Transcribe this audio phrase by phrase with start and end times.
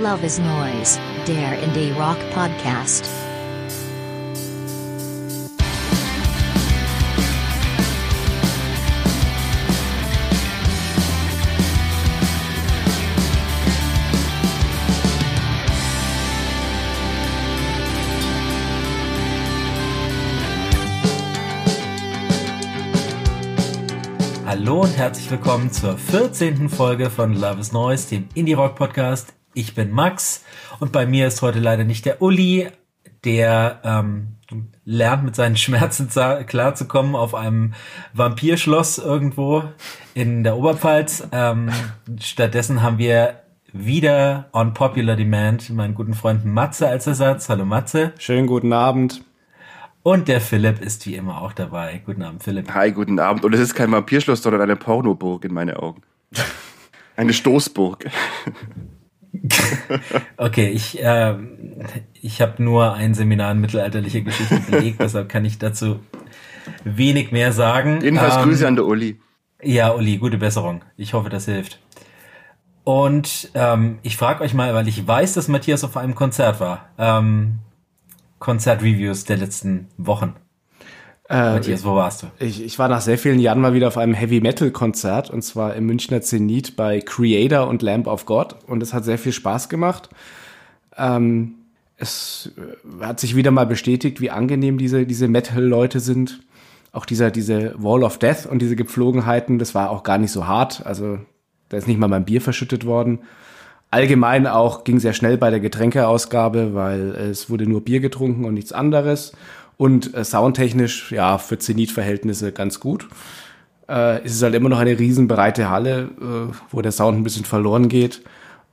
[0.00, 3.10] Love is Noise, der Indie Rock Podcast.
[24.46, 26.68] Hallo und herzlich willkommen zur 14.
[26.68, 29.37] Folge von Love is Noise, dem Indie Rock Podcast.
[29.58, 30.44] Ich bin Max
[30.78, 32.68] und bei mir ist heute leider nicht der Uli,
[33.24, 34.36] der ähm,
[34.84, 36.08] lernt mit seinen Schmerzen
[36.46, 37.74] klarzukommen auf einem
[38.12, 39.64] Vampirschloss irgendwo
[40.14, 41.26] in der Oberpfalz.
[41.32, 41.70] Ähm,
[42.20, 43.40] stattdessen haben wir
[43.72, 47.48] wieder on popular demand meinen guten Freund Matze als Ersatz.
[47.48, 48.12] Hallo Matze.
[48.18, 49.24] Schönen guten Abend.
[50.04, 52.00] Und der Philipp ist wie immer auch dabei.
[52.06, 52.72] Guten Abend, Philipp.
[52.72, 53.44] Hi, guten Abend.
[53.44, 56.02] Und es ist kein Vampirschloss, sondern eine Pornoburg in meinen Augen.
[57.16, 58.08] Eine Stoßburg.
[60.36, 61.34] okay, ich, äh,
[62.20, 66.00] ich habe nur ein Seminar in mittelalterliche Geschichte belegt, deshalb kann ich dazu
[66.84, 68.00] wenig mehr sagen.
[68.00, 69.20] Jedenfalls ähm, Grüße an der Uli.
[69.62, 70.84] Ja, Uli, gute Besserung.
[70.96, 71.80] Ich hoffe, das hilft.
[72.84, 76.88] Und ähm, ich frage euch mal, weil ich weiß, dass Matthias auf einem Konzert war.
[76.96, 77.58] Ähm,
[78.38, 80.34] Konzertreviews der letzten Wochen.
[81.28, 82.26] Äh, Matthias, wo warst du?
[82.38, 85.42] Ich, ich war nach sehr vielen Jahren mal wieder auf einem Heavy Metal Konzert und
[85.42, 89.32] zwar im Münchner Zenit bei Creator und Lamp of God und es hat sehr viel
[89.32, 90.08] Spaß gemacht.
[90.96, 91.54] Ähm,
[91.98, 96.40] es äh, hat sich wieder mal bestätigt, wie angenehm diese, diese Metal-Leute sind.
[96.92, 100.46] Auch dieser, diese Wall of Death und diese Gepflogenheiten, das war auch gar nicht so
[100.46, 100.86] hart.
[100.86, 101.18] Also
[101.68, 103.18] da ist nicht mal mein Bier verschüttet worden.
[103.90, 108.54] Allgemein auch ging sehr schnell bei der Getränkeausgabe, weil es wurde nur Bier getrunken und
[108.54, 109.32] nichts anderes.
[109.78, 113.08] Und äh, soundtechnisch, ja, für Zenit-Verhältnisse ganz gut.
[113.88, 117.44] Äh, es ist halt immer noch eine riesenbreite Halle, äh, wo der Sound ein bisschen
[117.44, 118.22] verloren geht.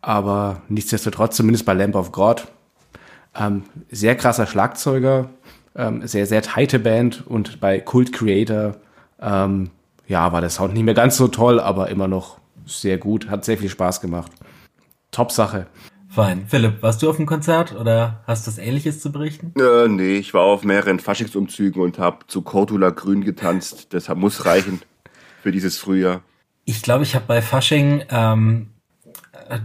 [0.02, 2.48] Aber nichtsdestotrotz, zumindest bei Lamp of God,
[3.36, 5.30] ähm, sehr krasser Schlagzeuger,
[5.76, 7.26] ähm, sehr, sehr tighte Band.
[7.28, 8.76] Und bei Cult Creator,
[9.22, 9.70] ähm,
[10.08, 13.30] ja, war der Sound nicht mehr ganz so toll, aber immer noch sehr gut.
[13.30, 14.32] Hat sehr viel Spaß gemacht.
[15.12, 15.68] Top-Sache.
[16.16, 16.46] Fein.
[16.48, 19.54] Philipp, warst du auf dem Konzert oder hast du was Ähnliches zu berichten?
[19.60, 23.94] Äh, nee, ich war auf mehreren Faschingsumzügen und habe zu Cordula Grün getanzt.
[23.94, 24.82] Das muss reichen
[25.44, 26.22] für dieses Frühjahr.
[26.64, 28.70] Ich glaube, ich habe bei Fasching ähm,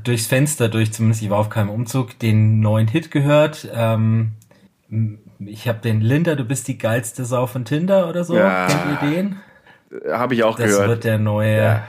[0.02, 3.68] durchs Fenster durch, zumindest ich war auf keinem Umzug, den neuen Hit gehört.
[3.72, 4.32] Ähm,
[5.38, 8.36] ich habe den Linda, du bist die geilste Sau von Tinder oder so.
[8.36, 9.36] Ja, Kennt ihr den?
[10.12, 10.82] Habe ich auch das gehört.
[10.82, 11.86] Das wird der neue ja.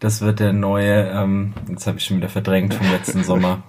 [0.00, 3.62] Das wird der neue, ähm, jetzt habe ich schon wieder verdrängt vom letzten Sommer.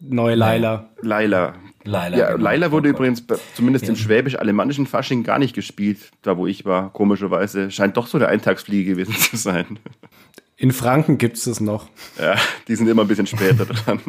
[0.00, 0.90] Neue Laila.
[1.02, 1.54] Laila.
[1.84, 2.44] Laila, ja, genau.
[2.44, 3.24] Laila wurde oh übrigens
[3.54, 3.90] zumindest ja.
[3.90, 7.70] im schwäbisch-alemannischen Fasching gar nicht gespielt, da wo ich war, komischerweise.
[7.70, 9.78] Scheint doch so eine Eintagsfliege gewesen zu sein.
[10.56, 11.86] In Franken gibt's das noch.
[12.20, 12.36] Ja,
[12.68, 14.00] die sind immer ein bisschen später dran.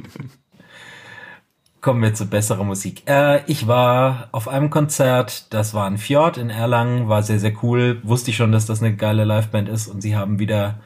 [1.79, 3.03] Kommen wir zu besserer Musik.
[3.07, 7.53] Äh, ich war auf einem Konzert, das war ein Fjord in Erlangen, war sehr, sehr
[7.63, 8.01] cool.
[8.03, 10.81] Wusste ich schon, dass das eine geile Liveband ist und sie haben wieder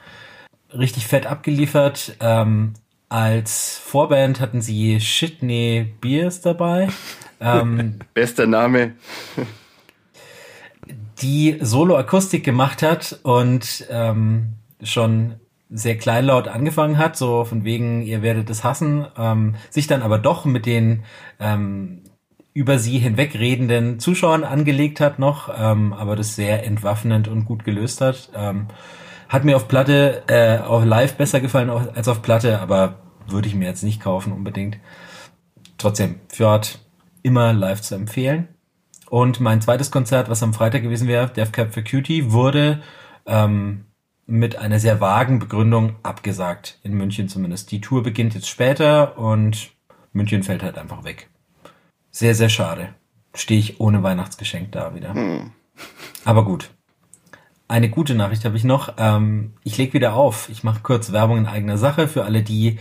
[0.71, 2.15] richtig fett abgeliefert.
[2.21, 2.73] Ähm,
[3.09, 6.89] als Vorband hatten sie Shitney Beers dabei.
[7.39, 8.93] Ähm, Bester Name.
[11.21, 15.35] die Solo-Akustik gemacht hat und ähm, schon
[15.69, 20.19] sehr kleinlaut angefangen hat, so von wegen, ihr werdet es hassen, ähm, sich dann aber
[20.19, 21.03] doch mit den
[21.39, 22.01] ähm,
[22.53, 27.99] über sie hinwegredenden Zuschauern angelegt hat noch, ähm, aber das sehr entwaffnend und gut gelöst
[27.99, 28.29] hat.
[28.33, 28.67] Ähm,
[29.35, 33.55] hat mir auf Platte, äh, auf Live besser gefallen als auf Platte, aber würde ich
[33.55, 34.77] mir jetzt nicht kaufen unbedingt.
[35.77, 36.79] Trotzdem, Fjord
[37.21, 38.47] immer live zu empfehlen.
[39.09, 42.81] Und mein zweites Konzert, was am Freitag gewesen wäre, Death Cap for Cutie, wurde
[43.25, 43.85] ähm,
[44.25, 47.71] mit einer sehr vagen Begründung abgesagt, in München zumindest.
[47.71, 49.71] Die Tour beginnt jetzt später und
[50.13, 51.29] München fällt halt einfach weg.
[52.09, 52.95] Sehr, sehr schade.
[53.35, 55.13] Stehe ich ohne Weihnachtsgeschenk da wieder.
[55.13, 55.51] Hm.
[56.23, 56.69] Aber gut.
[57.67, 58.93] Eine gute Nachricht habe ich noch.
[58.97, 60.49] Ähm, ich leg wieder auf.
[60.49, 62.77] Ich mache kurz Werbung in eigener Sache für alle, die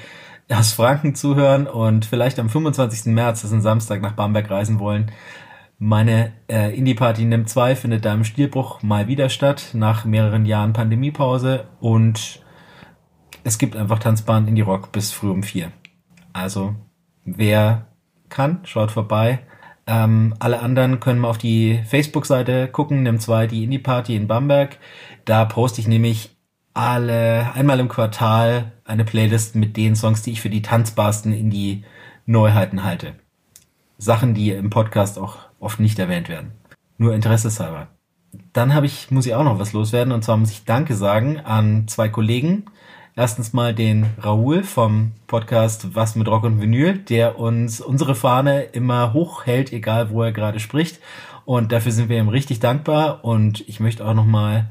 [0.51, 3.13] aus Franken zuhören und vielleicht am 25.
[3.13, 5.11] März, das ist ein Samstag, nach Bamberg reisen wollen.
[5.79, 10.73] Meine äh, Indie-Party nimmt 2 findet da im Stilbruch mal wieder statt, nach mehreren Jahren
[10.73, 12.43] Pandemiepause und
[13.43, 15.73] es gibt einfach Tanzbahn Indie Rock bis früh um 4.
[16.33, 16.75] Also,
[17.25, 17.87] wer
[18.29, 19.41] kann, schaut vorbei.
[19.87, 24.79] Ähm, alle anderen können mal auf die Facebook-Seite gucken, nimm 2 die Indie-Party in Bamberg.
[25.25, 26.31] Da poste ich nämlich
[26.73, 32.83] alle, einmal im Quartal eine Playlist mit den Songs, die ich für die tanzbarsten Indie-Neuheiten
[32.83, 33.15] halte.
[33.99, 36.53] Sachen, die im Podcast auch oft nicht erwähnt werden.
[36.99, 37.89] Nur interesseshalber.
[38.53, 41.39] Dann habe ich, muss ich auch noch was loswerden und zwar muss ich Danke sagen
[41.41, 42.65] an zwei Kollegen,
[43.17, 48.63] erstens mal den Raoul vom Podcast Was mit Rock und Vinyl, der uns unsere Fahne
[48.63, 50.99] immer hochhält, egal wo er gerade spricht.
[51.45, 53.25] Und dafür sind wir ihm richtig dankbar.
[53.25, 54.71] Und ich möchte auch nochmal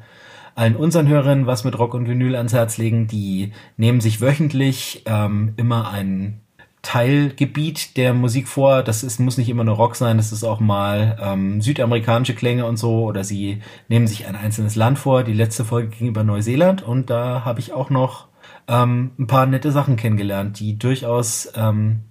[0.56, 3.07] allen unseren Hörern was mit Rock und Vinyl ans Herz legen.
[3.07, 6.42] Die nehmen sich wöchentlich ähm, immer einen
[6.81, 8.84] Teilgebiet der Musik vor.
[8.84, 12.66] Das ist, muss nicht immer nur Rock sein, das ist auch mal ähm, südamerikanische Klänge
[12.66, 13.06] und so.
[13.06, 15.24] Oder sie nehmen sich ein einzelnes Land vor.
[15.24, 18.28] Die letzte Folge ging über Neuseeland und da habe ich auch noch
[18.68, 22.01] ähm, ein paar nette Sachen kennengelernt, die durchaus ähm,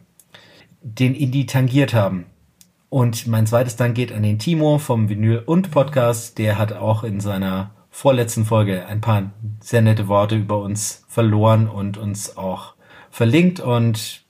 [0.82, 2.26] den Indie tangiert haben.
[2.88, 6.36] Und mein zweites Dank geht an den Timo vom Vinyl und Podcast.
[6.38, 11.68] Der hat auch in seiner vorletzten Folge ein paar sehr nette Worte über uns verloren
[11.68, 12.74] und uns auch
[13.10, 13.60] verlinkt.
[13.60, 14.24] Und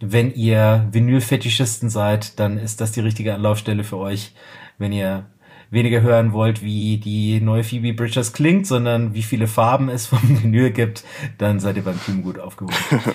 [0.00, 4.34] wenn ihr Vinyl-Fetischisten seid, dann ist das die richtige Anlaufstelle für euch.
[4.78, 5.26] Wenn ihr
[5.72, 10.20] weniger hören wollt, wie die neue Phoebe Bridgers klingt, sondern wie viele Farben es vom
[10.42, 11.02] Vinyl gibt,
[11.38, 12.76] dann seid ihr beim Team gut aufgehoben.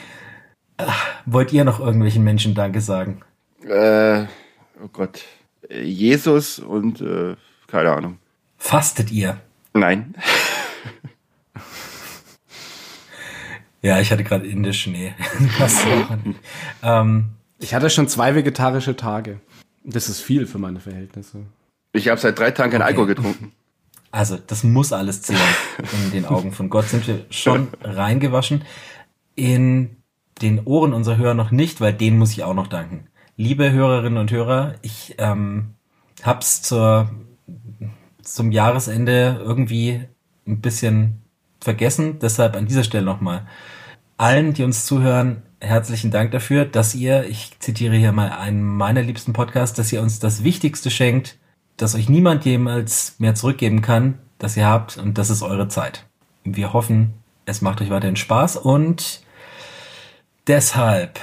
[1.26, 3.22] wollt ihr noch irgendwelchen Menschen Danke sagen?
[3.64, 4.24] Äh,
[4.84, 5.24] oh Gott.
[5.70, 7.36] Jesus und äh,
[7.68, 8.18] keine Ahnung.
[8.58, 9.40] Fastet ihr?
[9.74, 10.16] Nein.
[13.84, 15.14] Ja, ich hatte gerade indischen, nee.
[16.84, 19.40] ähm, ich hatte schon zwei vegetarische Tage.
[19.84, 21.46] Das ist viel für meine Verhältnisse.
[21.98, 22.90] Ich habe seit drei Tagen kein okay.
[22.90, 23.52] Alkohol getrunken.
[24.12, 25.42] Also, das muss alles zählen.
[26.06, 28.64] In den Augen von Gott sind wir schon reingewaschen.
[29.36, 29.98] In
[30.42, 33.08] den Ohren unserer Hörer noch nicht, weil denen muss ich auch noch danken.
[33.36, 35.74] Liebe Hörerinnen und Hörer, ich ähm,
[36.24, 37.10] hab's zur,
[38.22, 40.02] zum Jahresende irgendwie
[40.48, 41.22] ein bisschen
[41.60, 42.20] vergessen.
[42.20, 43.48] Deshalb an dieser Stelle nochmal
[44.18, 49.02] allen, die uns zuhören, herzlichen Dank dafür, dass ihr, ich zitiere hier mal einen meiner
[49.02, 51.38] liebsten Podcasts, dass ihr uns das Wichtigste schenkt,
[51.78, 56.06] das euch niemand jemals mehr zurückgeben kann, das ihr habt und das ist eure Zeit.
[56.44, 57.14] Wir hoffen,
[57.46, 59.22] es macht euch weiterhin Spaß und
[60.48, 61.20] deshalb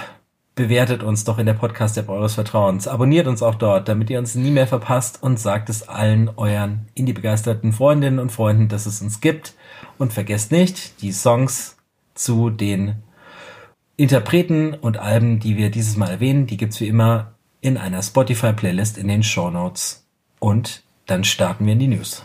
[0.55, 2.87] bewertet uns doch in der Podcast-App eures Vertrauens.
[2.87, 6.87] Abonniert uns auch dort, damit ihr uns nie mehr verpasst und sagt es allen euren
[6.95, 9.55] indie-begeisterten Freundinnen und Freunden, dass es uns gibt.
[9.99, 11.77] Und vergesst nicht, die Songs
[12.15, 13.03] zu den
[13.97, 18.99] Interpreten und Alben, die wir dieses Mal erwähnen, die gibt's wie immer in einer Spotify-Playlist
[18.99, 20.04] in den Show Notes.
[20.45, 22.23] Und dann starten wir in die News.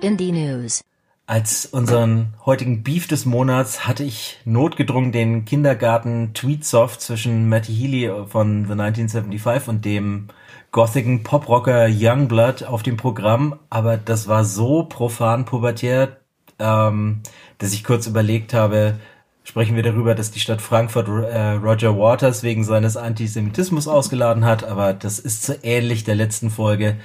[0.00, 0.82] Indie News.
[1.26, 8.26] Als unseren heutigen Beef des Monats hatte ich notgedrungen den Kindergarten Tweetsoft zwischen Matty Healy
[8.26, 10.26] von The 1975 und dem
[10.72, 16.16] gothigen Poprocker Youngblood auf dem Programm, aber das war so profan pubertär,
[16.58, 17.22] ähm,
[17.58, 18.98] dass ich kurz überlegt habe,
[19.48, 24.62] sprechen wir darüber, dass die Stadt Frankfurt äh, Roger Waters wegen seines Antisemitismus ausgeladen hat,
[24.62, 26.96] aber das ist so ähnlich der letzten Folge.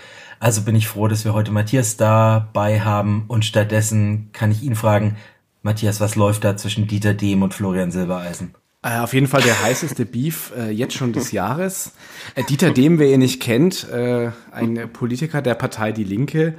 [0.41, 4.75] Also bin ich froh, dass wir heute Matthias dabei haben und stattdessen kann ich ihn
[4.75, 5.15] fragen,
[5.61, 8.53] Matthias, was läuft da zwischen Dieter Dehm und Florian Silbereisen?
[8.81, 11.93] Äh, auf jeden Fall der heißeste Beef äh, jetzt schon des Jahres.
[12.35, 16.55] Äh, Dieter Dehm, wer ihn nicht kennt, äh, ein Politiker der Partei Die Linke,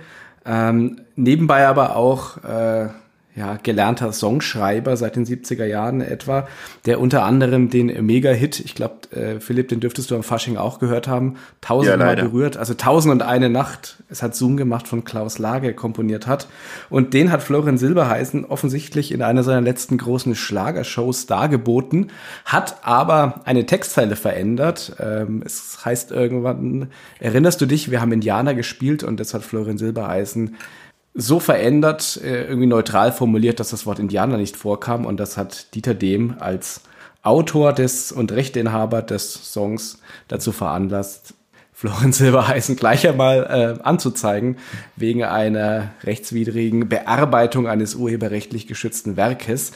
[0.47, 2.89] ähm, nebenbei aber auch äh,
[3.37, 6.47] ja, gelernter Songschreiber seit den 70er Jahren etwa,
[6.87, 10.79] der unter anderem den Mega-Hit, ich glaube, äh, Philipp, den dürftest du am Fasching auch
[10.79, 15.03] gehört haben, tausendmal ja, berührt, also Tausend und eine Nacht, es hat Zoom gemacht, von
[15.03, 16.47] Klaus Lage komponiert hat.
[16.91, 22.13] Und den hat Florian Silberheisen offensichtlich in einer seiner letzten großen Schlagershows dargeboten,
[22.45, 24.95] hat aber eine Textzeile verändert.
[25.01, 29.79] Ähm, es heißt irgendwann, erinnerst du dich, wir haben Indianer gespielt und das hat Florian
[29.79, 30.57] Silbereisen
[31.15, 35.07] so verändert, äh, irgendwie neutral formuliert, dass das Wort Indianer nicht vorkam.
[35.07, 36.81] Und das hat Dieter Dehm als
[37.23, 41.35] Autor des und Rechteinhaber des Songs dazu veranlasst,
[41.73, 44.57] Florian Silberheisen gleich einmal äh, anzuzeigen,
[44.97, 49.73] wegen einer rechtswidrigen Bearbeitung eines urheberrechtlich geschützten Werkes.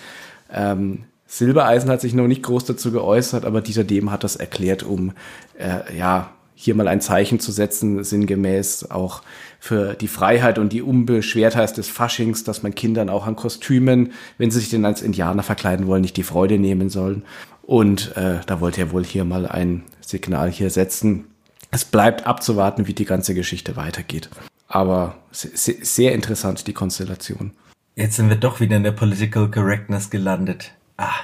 [0.53, 4.83] Ähm, Silbereisen hat sich noch nicht groß dazu geäußert, aber Dieter Dehm hat das erklärt,
[4.83, 5.13] um
[5.59, 9.23] äh, ja hier mal ein Zeichen zu setzen, sinngemäß auch
[9.61, 14.51] für die Freiheit und die Unbeschwertheit des Faschings, dass man Kindern auch an Kostümen, wenn
[14.51, 17.23] sie sich denn als Indianer verkleiden wollen, nicht die Freude nehmen sollen.
[17.63, 21.27] Und äh, da wollte er wohl hier mal ein Signal hier setzen.
[21.71, 24.29] Es bleibt abzuwarten, wie die ganze Geschichte weitergeht.
[24.67, 27.53] Aber sehr, interessant, die Konstellation.
[27.95, 30.73] Jetzt sind wir doch wieder in der Political Correctness gelandet.
[30.97, 31.15] Ah.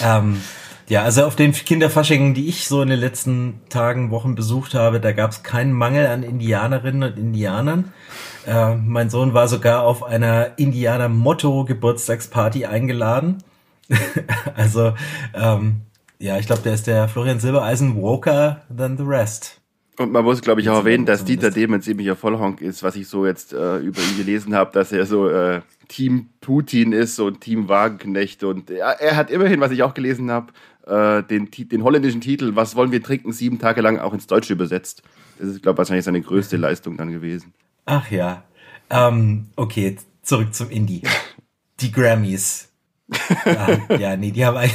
[0.00, 0.42] Ähm,
[0.88, 5.00] ja, also auf den Kinderfaschingen, die ich so in den letzten Tagen, Wochen besucht habe,
[5.00, 7.92] da gab es keinen Mangel an Indianerinnen und Indianern.
[8.46, 13.42] Äh, mein Sohn war sogar auf einer Indianer-Motto-Geburtstagsparty eingeladen.
[14.54, 14.94] also,
[15.34, 15.82] ähm,
[16.18, 19.60] ja, ich glaube, der ist der Florian Silbereisen Walker than the rest.
[19.98, 22.96] Und man muss, glaube ich, auch erwähnen, dass Dieter Dehm ein ziemlicher Vollhonk ist, was
[22.96, 27.18] ich so jetzt äh, über ihn gelesen habe, dass er so äh, Team Putin ist
[27.18, 28.44] und Team Wagenknecht.
[28.44, 30.52] Und er, er hat immerhin, was ich auch gelesen habe,
[30.86, 33.32] äh, den, den holländischen Titel Was wollen wir trinken?
[33.32, 35.02] sieben Tage lang auch ins Deutsche übersetzt.
[35.38, 37.54] Das ist, glaube ich, wahrscheinlich seine größte Leistung dann gewesen.
[37.86, 38.44] Ach ja.
[38.90, 41.02] Ähm, okay, zurück zum Indie.
[41.80, 42.68] Die Grammys.
[43.44, 44.68] ja, ja, nee, die haben,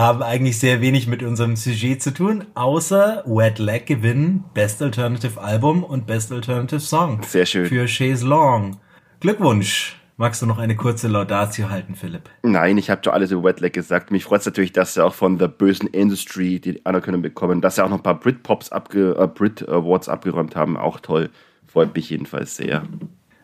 [0.00, 5.40] haben eigentlich sehr wenig mit unserem Sujet zu tun, außer Wet Leg gewinnen Best Alternative
[5.40, 7.22] Album und Best Alternative Song.
[7.22, 7.66] Sehr schön.
[7.66, 8.78] Für Chaise Long.
[9.20, 9.96] Glückwunsch.
[10.16, 12.30] Magst du noch eine kurze Laudatio halten, Philipp?
[12.42, 14.10] Nein, ich habe schon alles über Wet Leg gesagt.
[14.10, 17.76] Mich freut es natürlich, dass sie auch von der bösen Industry die Anerkennung bekommen, dass
[17.76, 20.76] sie auch noch ein paar Brit-Pops abge äh, Brit Awards abgeräumt haben.
[20.76, 21.30] Auch toll.
[21.66, 22.84] Freut mich jedenfalls sehr.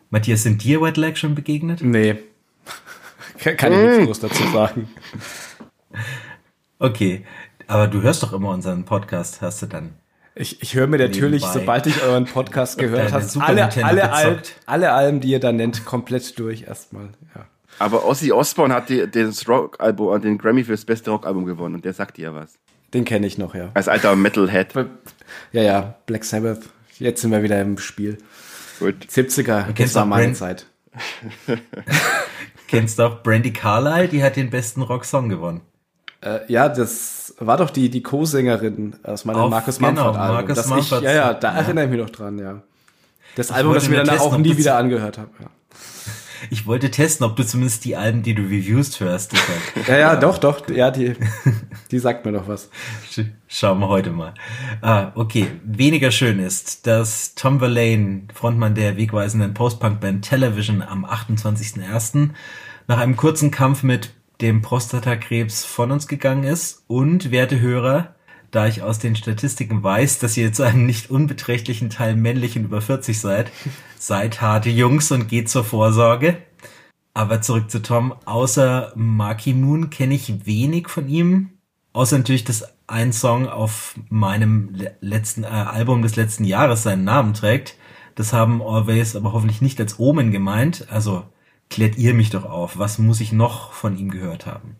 [0.09, 1.81] Matthias, sind dir Wet Leg schon begegnet?
[1.81, 2.15] Nee.
[3.57, 4.87] Kann ich nichts groß dazu sagen.
[6.79, 7.25] Okay,
[7.67, 9.95] aber du hörst doch immer unseren Podcast, hast du dann
[10.39, 11.59] ich, ich höre mir natürlich, Nebenbei.
[11.59, 15.83] sobald ich euren Podcast gehört habe, alle, alle, Alben, alle Alben, die ihr da nennt,
[15.83, 17.09] komplett durch erstmal.
[17.35, 17.45] Ja.
[17.79, 21.85] Aber Ozzy Osbourne hat die, das Rock-Album, den Grammy für das beste Rock-Album gewonnen und
[21.85, 22.53] der sagt dir ja was.
[22.93, 23.71] Den kenne ich noch, ja.
[23.73, 24.73] Als alter Metalhead.
[25.51, 26.61] Ja, ja, Black Sabbath.
[26.99, 28.17] Jetzt sind wir wieder im Spiel.
[28.79, 29.07] Gut.
[29.09, 30.67] 70er, das war meine Brand Zeit.
[32.67, 34.07] Kennst du auch Brandy Carlyle?
[34.07, 35.61] Die hat den besten Rocksong gewonnen.
[36.27, 40.35] Äh, ja, das war doch die, die Co-Sängerin aus meinem Auf, Marcus genau, Mumford Album.
[40.35, 41.57] Marcus das Mumford, ich, ja, ja, da ja.
[41.59, 42.61] erinnere ich mich noch dran, ja.
[43.35, 45.29] Das ich Album, das ich mir danach auch nie wieder angehört habe.
[45.39, 45.47] Ja.
[46.51, 49.33] Ich wollte testen, ob du zumindest die Alben, die du reviewst, hörst.
[49.87, 50.69] ja, ja, doch, doch.
[50.69, 51.15] Ja, die,
[51.89, 52.69] die sagt mir doch was.
[53.47, 54.35] Schauen wir heute mal.
[54.81, 55.47] Ah, okay.
[55.63, 62.29] Weniger schön ist, dass Tom Verlaine, Frontmann der wegweisenden Post-Punk-Band Television, am 28.01.
[62.85, 66.83] nach einem kurzen Kampf mit dem Prostatakrebs von uns gegangen ist.
[66.87, 68.15] Und, werte Hörer,
[68.51, 72.65] da ich aus den Statistiken weiß, dass ihr zu einem nicht unbeträchtlichen Teil männlich und
[72.65, 73.51] über 40 seid,
[73.99, 76.37] seid harte Jungs und geht zur Vorsorge.
[77.13, 78.13] Aber zurück zu Tom.
[78.25, 81.49] Außer Marky Moon kenne ich wenig von ihm.
[81.93, 87.33] Außer natürlich, dass ein Song auf meinem letzten äh, Album des letzten Jahres seinen Namen
[87.33, 87.75] trägt.
[88.15, 90.87] Das haben Always aber hoffentlich nicht als Omen gemeint.
[90.89, 91.25] Also
[91.69, 92.77] klärt ihr mich doch auf.
[92.77, 94.77] Was muss ich noch von ihm gehört haben?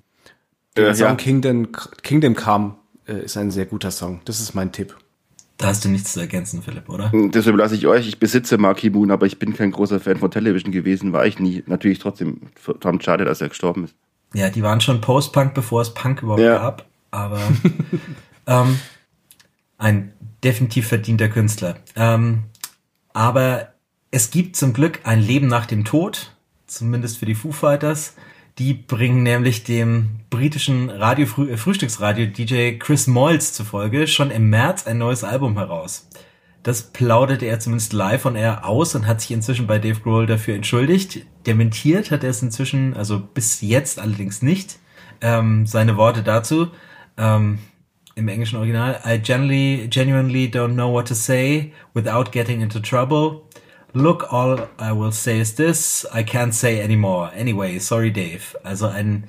[0.75, 1.15] Der äh, Song ja.
[1.15, 1.71] Kingdom,
[2.03, 2.75] Kingdom Come
[3.07, 4.21] äh, ist ein sehr guter Song.
[4.25, 4.95] Das ist mein Tipp.
[5.57, 7.11] Da hast du nichts zu ergänzen, Philipp, oder?
[7.11, 8.07] Hm, das überlasse ich euch.
[8.07, 11.39] Ich besitze Marky Moon, aber ich bin kein großer Fan von Television gewesen, war ich
[11.39, 11.63] nie.
[11.65, 13.95] Natürlich trotzdem verdammt schade, dass er gestorben ist.
[14.33, 16.59] Ja, die waren schon Post-Punk, bevor es Punk überhaupt ja.
[16.59, 16.85] gab.
[17.09, 17.41] Aber
[18.47, 18.77] ähm,
[19.79, 20.13] ein
[20.43, 21.77] definitiv verdienter Künstler.
[21.95, 22.43] Ähm,
[23.13, 23.73] aber
[24.11, 26.36] es gibt zum Glück ein Leben nach dem Tod
[26.67, 28.15] zumindest für die Foo Fighters.
[28.59, 34.87] Die bringen nämlich dem britischen Radio äh, Frühstücksradio DJ Chris Moyles zufolge schon im März
[34.87, 36.07] ein neues Album heraus.
[36.63, 40.25] Das plauderte er zumindest live von er aus und hat sich inzwischen bei Dave Grohl
[40.25, 41.21] dafür entschuldigt.
[41.45, 44.79] Dementiert hat er es inzwischen, also bis jetzt allerdings nicht.
[45.21, 46.67] Ähm, seine Worte dazu
[47.17, 47.59] ähm,
[48.15, 53.43] im englischen Original: I generally, genuinely don't know what to say without getting into trouble.
[53.93, 57.31] Look, all I will say is this, I can't say anymore.
[57.35, 58.57] Anyway, sorry Dave.
[58.63, 59.25] Also ein,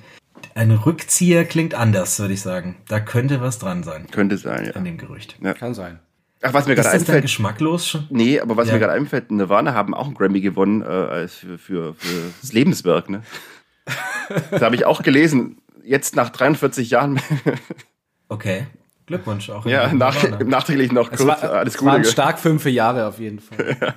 [0.55, 2.77] ein Rückzieher klingt anders, würde ich sagen.
[2.87, 4.07] Da könnte was dran sein.
[4.11, 4.71] Könnte sein, ja.
[4.73, 5.37] An dem Gerücht.
[5.41, 5.53] Ja.
[5.53, 5.99] Kann sein.
[6.41, 7.01] Ach, was mir gerade einfällt.
[7.01, 8.07] Ist das geschmacklos schon?
[8.09, 8.73] Nee, aber was ja.
[8.73, 12.53] mir gerade einfällt, Nirvana haben auch einen Grammy gewonnen äh, als für, für, für das
[12.53, 13.23] Lebenswerk, ne?
[14.51, 15.61] das habe ich auch gelesen.
[15.83, 17.19] Jetzt nach 43 Jahren.
[18.29, 18.67] okay.
[19.09, 19.65] Glückwunsch auch.
[19.65, 21.25] Ja, nach, nachträglich noch kurz.
[21.25, 21.89] War, alles Gute.
[21.89, 23.75] Es waren stark fünf Jahre auf jeden Fall.
[23.81, 23.95] ja.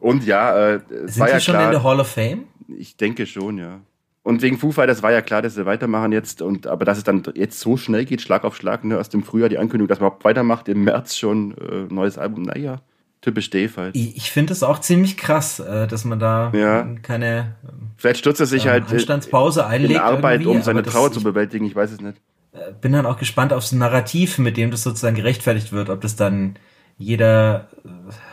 [0.00, 2.44] Und ja, äh, es Sind war ja schon klar, in der Hall of Fame?
[2.68, 3.80] Ich denke schon, ja.
[4.24, 6.42] Und wegen Foo Fighters war ja klar, dass sie weitermachen jetzt.
[6.42, 9.24] Und aber dass es dann jetzt so schnell geht, Schlag auf Schlag, ne, aus dem
[9.24, 12.42] Frühjahr die Ankündigung, dass man überhaupt weitermacht, im März schon äh, neues Album.
[12.42, 12.80] Naja,
[13.20, 13.96] typisch Dave halt.
[13.96, 16.86] Ich, ich finde es auch ziemlich krass, äh, dass man da ja.
[17.02, 17.56] keine
[17.96, 21.64] Vielleicht stürzt er sich äh, halt Anstandspause einlegt in Arbeit, um seine Trauer zu bewältigen.
[21.64, 22.20] Ich weiß es nicht.
[22.52, 26.16] Äh, bin dann auch gespannt aufs Narrativ, mit dem das sozusagen gerechtfertigt wird, ob das
[26.16, 26.56] dann
[26.98, 27.88] jeder äh,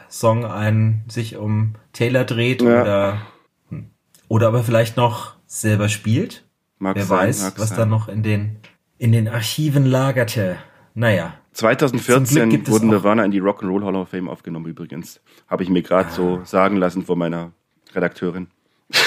[0.09, 2.81] Song ein sich um Taylor dreht ja.
[2.81, 3.21] oder
[3.69, 3.91] hm.
[4.27, 6.45] oder aber vielleicht noch selber spielt.
[6.77, 7.77] Mag Wer sein, weiß, was sein.
[7.77, 8.57] da noch in den
[8.97, 10.57] in den Archiven lagerte.
[10.93, 11.33] Naja.
[11.53, 15.21] 2014 wurden Nirvana in die Rock'n'Roll Hall of Fame aufgenommen übrigens.
[15.47, 16.13] Habe ich mir gerade ah.
[16.13, 17.51] so sagen lassen von meiner
[17.93, 18.47] Redakteurin.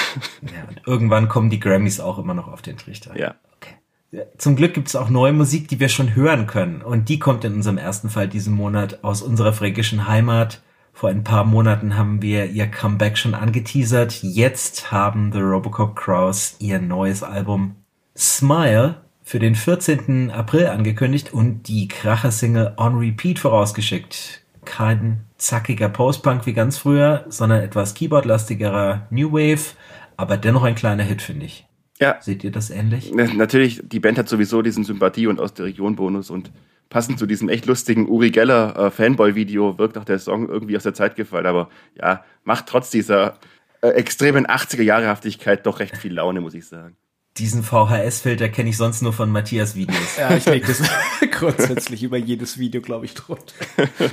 [0.41, 3.17] Ja, und irgendwann kommen die Grammys auch immer noch auf den Trichter.
[3.17, 3.35] Ja.
[3.55, 4.27] Okay.
[4.37, 6.83] Zum Glück gibt es auch neue Musik, die wir schon hören können.
[6.83, 10.61] Und die kommt in unserem ersten Fall diesen Monat aus unserer fränkischen Heimat.
[10.95, 14.21] Vor ein paar Monaten haben wir ihr Comeback schon angeteasert.
[14.21, 17.75] Jetzt haben The Robocop Crows ihr neues Album
[18.15, 20.29] Smile für den 14.
[20.29, 24.43] April angekündigt und die Kracher-Single On Repeat vorausgeschickt.
[24.65, 29.75] Kein zackiger Post-Punk wie ganz früher, sondern etwas Keyboard-lastigerer New Wave,
[30.15, 31.65] aber dennoch ein kleiner Hit, finde ich.
[31.99, 32.17] Ja.
[32.21, 33.11] Seht ihr das ähnlich?
[33.13, 36.51] Natürlich, die Band hat sowieso diesen Sympathie- und aus der Region-Bonus und
[36.93, 40.83] passend zu diesem echt lustigen Uri Geller äh, Fanboy-Video wirkt auch der Song irgendwie aus
[40.83, 43.39] der Zeit gefallen, aber ja, macht trotz dieser
[43.81, 46.95] äh, extremen 80er-Jahre-Haftigkeit doch recht viel Laune, muss ich sagen.
[47.37, 50.17] Diesen VHS-Filter kenne ich sonst nur von Matthias Videos.
[50.19, 50.83] Ja, ich lege das
[51.31, 53.55] grundsätzlich über jedes Video, glaube ich, drunter.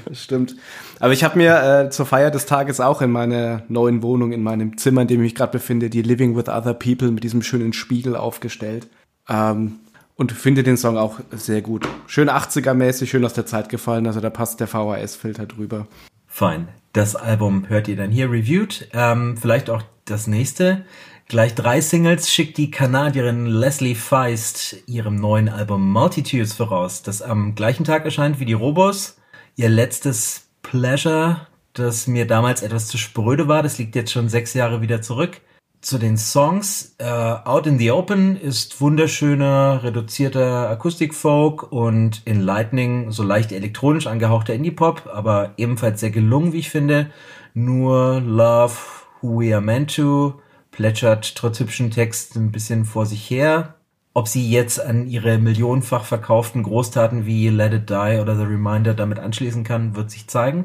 [0.07, 0.57] Das stimmt.
[1.01, 4.43] Aber ich habe mir äh, zur Feier des Tages auch in meiner neuen Wohnung, in
[4.43, 7.43] meinem Zimmer, in dem ich mich gerade befinde, die Living with Other People mit diesem
[7.43, 8.89] schönen Spiegel aufgestellt.
[9.29, 9.81] Ähm,
[10.21, 11.89] und finde den Song auch sehr gut.
[12.07, 15.87] Schön 80er-mäßig, schön aus der Zeit gefallen, also da passt der VHS-Filter drüber.
[16.27, 16.69] Fein.
[16.93, 18.87] Das Album hört ihr dann hier reviewed.
[18.93, 20.85] Ähm, vielleicht auch das nächste.
[21.29, 27.55] Gleich drei Singles schickt die Kanadierin Leslie Feist ihrem neuen Album Multitudes voraus, das am
[27.55, 29.17] gleichen Tag erscheint wie die Robos.
[29.57, 34.53] Ihr letztes Pleasure, das mir damals etwas zu spröde war, das liegt jetzt schon sechs
[34.53, 35.41] Jahre wieder zurück.
[35.83, 43.11] Zu den Songs, äh, Out in the Open ist wunderschöner, reduzierter Akustikfolk und in Lightning
[43.13, 47.11] so leicht elektronisch angehauchter Indie-Pop, aber ebenfalls sehr gelungen, wie ich finde.
[47.55, 48.75] Nur Love,
[49.23, 50.35] Who We Are Meant To,
[50.71, 53.77] plätschert trotz hübschen Text ein bisschen vor sich her.
[54.13, 58.93] Ob sie jetzt an ihre millionenfach verkauften Großtaten wie Let It Die oder The Reminder
[58.93, 60.65] damit anschließen kann, wird sich zeigen.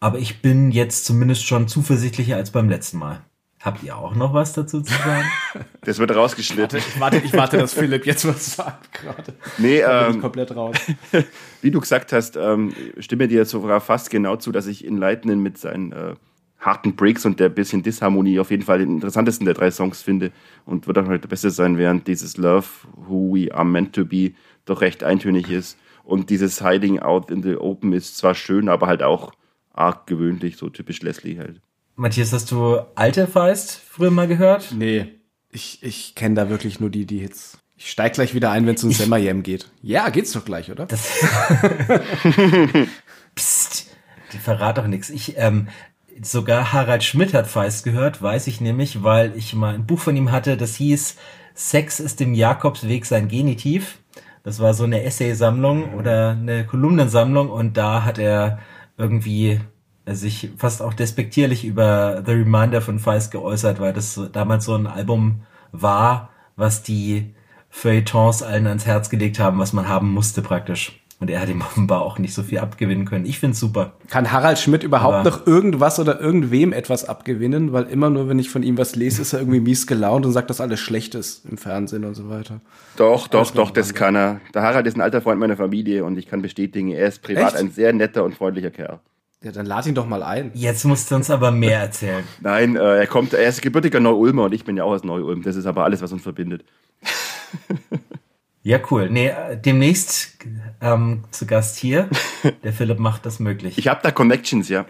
[0.00, 3.20] Aber ich bin jetzt zumindest schon zuversichtlicher als beim letzten Mal.
[3.64, 5.24] Habt ihr auch noch was dazu zu sagen?
[5.80, 6.78] Das wird rausgeschnitten.
[6.78, 9.34] Ich warte, ich warte, dass Philipp jetzt was sagt gerade.
[9.58, 10.76] Nee, da bin ähm, komplett raus.
[11.62, 15.40] Wie du gesagt hast, ähm, stimme dir sogar fast genau zu, dass ich in Lightning
[15.40, 16.14] mit seinen äh,
[16.58, 20.32] harten Breaks und der bisschen Disharmonie auf jeden Fall den interessantesten der drei Songs finde
[20.64, 22.66] und wird auch halt der beste sein, während dieses Love,
[22.96, 24.32] Who We Are Meant to Be
[24.64, 25.78] doch recht eintönig ist.
[26.02, 29.32] Und dieses Hiding Out in the Open ist zwar schön, aber halt auch
[29.72, 31.60] arg gewöhnlich, so typisch Leslie halt.
[31.96, 34.72] Matthias, hast du alte Feist früher mal gehört?
[34.76, 35.12] Nee,
[35.50, 37.58] ich, ich kenne da wirklich nur die, die Hits.
[37.76, 39.70] Ich steig gleich wieder ein, wenn es um Summer geht.
[39.82, 40.86] Ja, geht's doch gleich, oder?
[40.86, 41.08] Das
[43.34, 43.86] Psst,
[44.32, 45.10] die verrat doch nichts.
[45.10, 45.68] Ich, ähm,
[46.22, 50.16] sogar Harald Schmidt hat Feist gehört, weiß ich nämlich, weil ich mal ein Buch von
[50.16, 51.16] ihm hatte, das hieß
[51.54, 53.98] Sex ist dem Jakobsweg sein Genitiv.
[54.42, 58.58] Das war so eine Essaysammlung oder eine Kolumnensammlung und da hat er
[58.98, 59.60] irgendwie
[60.06, 64.86] sich fast auch despektierlich über The Reminder von Feist geäußert, weil das damals so ein
[64.86, 67.34] Album war, was die
[67.70, 71.00] Feuilletons allen ans Herz gelegt haben, was man haben musste praktisch.
[71.20, 73.24] Und er hat ihm offenbar auch nicht so viel abgewinnen können.
[73.24, 73.94] Ich find's super.
[74.08, 77.72] Kann Harald Schmidt überhaupt Aber noch irgendwas oder irgendwem etwas abgewinnen?
[77.72, 80.32] Weil immer nur, wenn ich von ihm was lese, ist er irgendwie mies gelaunt und
[80.32, 82.60] sagt, dass alles schlecht ist im Fernsehen und so weiter.
[82.96, 84.40] Doch, doch, doch, das kann er.
[84.52, 87.54] Der Harald ist ein alter Freund meiner Familie und ich kann bestätigen, er ist privat
[87.54, 87.56] Echt?
[87.56, 89.00] ein sehr netter und freundlicher Kerl.
[89.44, 90.50] Ja, dann lad ihn doch mal ein.
[90.54, 92.24] Jetzt musst du uns aber mehr erzählen.
[92.40, 95.42] Nein, äh, er kommt, er ist gebürtiger Neu-Ulmer und ich bin ja auch aus Neu-Ulm.
[95.42, 96.64] Das ist aber alles, was uns verbindet.
[98.64, 99.10] Ja, cool.
[99.10, 99.30] Nee,
[99.62, 100.38] demnächst
[100.80, 102.08] ähm, zu Gast hier.
[102.64, 103.76] Der Philipp macht das möglich.
[103.76, 104.86] Ich habe da Connections, ja.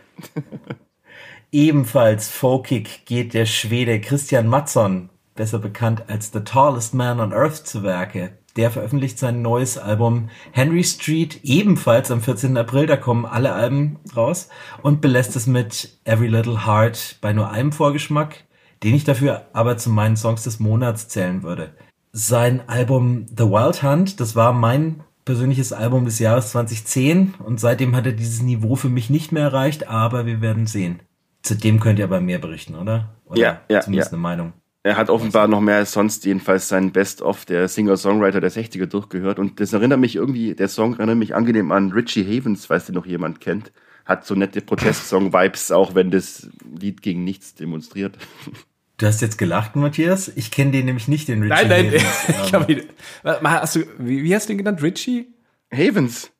[1.50, 7.66] Ebenfalls folkig geht der Schwede Christian Mattsson, besser bekannt als The Tallest Man on Earth,
[7.66, 8.38] zu Werke.
[8.56, 12.56] Der veröffentlicht sein neues Album Henry Street ebenfalls am 14.
[12.56, 12.86] April.
[12.86, 14.48] Da kommen alle Alben raus
[14.82, 18.44] und belässt es mit Every Little Heart bei nur einem Vorgeschmack,
[18.82, 21.72] den ich dafür aber zu meinen Songs des Monats zählen würde
[22.16, 27.96] sein Album The Wild Hunt, das war mein persönliches Album des Jahres 2010 und seitdem
[27.96, 31.00] hat er dieses Niveau für mich nicht mehr erreicht, aber wir werden sehen.
[31.42, 33.16] Zudem könnt ihr aber mehr berichten, oder?
[33.26, 34.14] oder ja, ja, zumindest ja.
[34.14, 34.52] eine Meinung.
[34.86, 39.38] Er hat offenbar noch mehr als sonst jedenfalls sein Best-of der Singer-Songwriter der 60er durchgehört
[39.38, 42.94] und das erinnert mich irgendwie, der Song erinnert mich angenehm an Richie Havens, falls den
[42.94, 43.72] noch jemand kennt.
[44.04, 48.16] Hat so nette Protestsong-Vibes, auch wenn das Lied gegen nichts demonstriert.
[48.96, 50.28] Du hast jetzt gelacht, Matthias.
[50.36, 52.28] Ich kenne den nämlich nicht, den Richie Nein, nein, Havens.
[52.46, 52.82] ich hab ihn,
[53.24, 54.84] hast du, wie, wie hast du den genannt?
[54.84, 55.34] Richie?
[55.72, 56.30] Havens.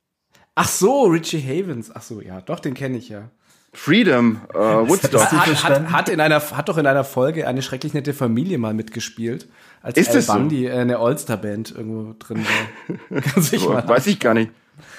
[0.55, 1.91] Ach so, Richie Havens.
[1.93, 3.29] Ach so, ja, doch, den kenne ich ja.
[3.75, 5.33] Freedom, äh, Woodstock.
[5.33, 8.73] Hat, hat, hat, in einer, hat doch in einer Folge eine schrecklich nette Familie mal
[8.73, 9.49] mitgespielt,
[9.83, 10.73] als Ist Al das Bundy so?
[10.73, 13.21] eine All-Star-Band irgendwo drin war.
[13.35, 14.51] Ganz so, weiß ich gar nicht.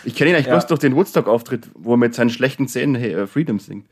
[0.03, 0.53] Ich kenne ihn eigentlich ja.
[0.53, 3.87] bloß durch den Woodstock-Auftritt, wo er mit seinen schlechten Szenen hey, uh, Freedom singt.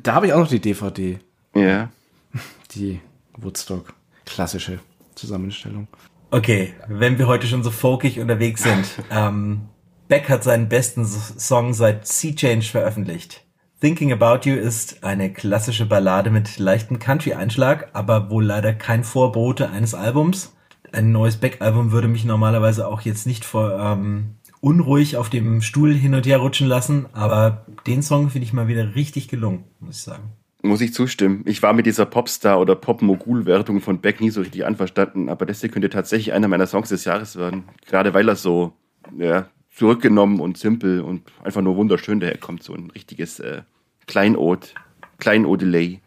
[0.00, 1.18] Da habe ich auch noch die DVD.
[1.54, 1.90] Ja
[2.72, 3.00] die
[3.36, 3.94] Woodstock.
[4.26, 4.78] Klassische
[5.14, 5.88] Zusammenstellung.
[6.30, 8.86] Okay, wenn wir heute schon so folkig unterwegs sind.
[9.10, 9.62] ähm,
[10.08, 13.44] Beck hat seinen besten Song seit Sea Change veröffentlicht.
[13.80, 19.70] Thinking About You ist eine klassische Ballade mit leichten Country-Einschlag, aber wohl leider kein Vorbote
[19.70, 20.54] eines Albums.
[20.92, 25.94] Ein neues Beck-Album würde mich normalerweise auch jetzt nicht vor ähm, unruhig auf dem Stuhl
[25.94, 29.96] hin und her rutschen lassen, aber den Song finde ich mal wieder richtig gelungen, muss
[29.96, 30.24] ich sagen.
[30.60, 31.42] Muss ich zustimmen.
[31.46, 35.62] Ich war mit dieser Popstar- oder Pop-Mogul-Wertung von Beck nie so richtig einverstanden, aber das
[35.62, 37.64] hier könnte tatsächlich einer meiner Songs des Jahres werden.
[37.86, 38.74] Gerade weil er so
[39.16, 42.62] ja, zurückgenommen und simpel und einfach nur wunderschön daherkommt.
[42.62, 43.62] So ein richtiges äh,
[44.10, 44.74] Kleinod,
[45.20, 46.00] Kleinodelay.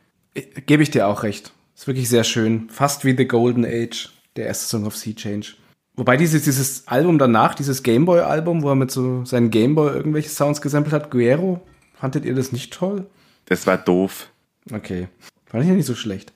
[0.66, 1.54] Gebe ich dir auch recht.
[1.74, 2.70] Ist wirklich sehr schön.
[2.70, 5.54] Fast wie The Golden Age, der erste Song of Sea Change.
[5.96, 10.62] Wobei dieses, dieses Album danach, dieses Gameboy-Album, wo er mit so seinen Gameboy irgendwelche Sounds
[10.62, 13.06] gesampelt hat, Guerrero, fandet ihr das nicht toll?
[13.46, 14.30] Das war doof.
[14.70, 15.08] Okay.
[15.46, 16.34] Fand ich ja nicht so schlecht.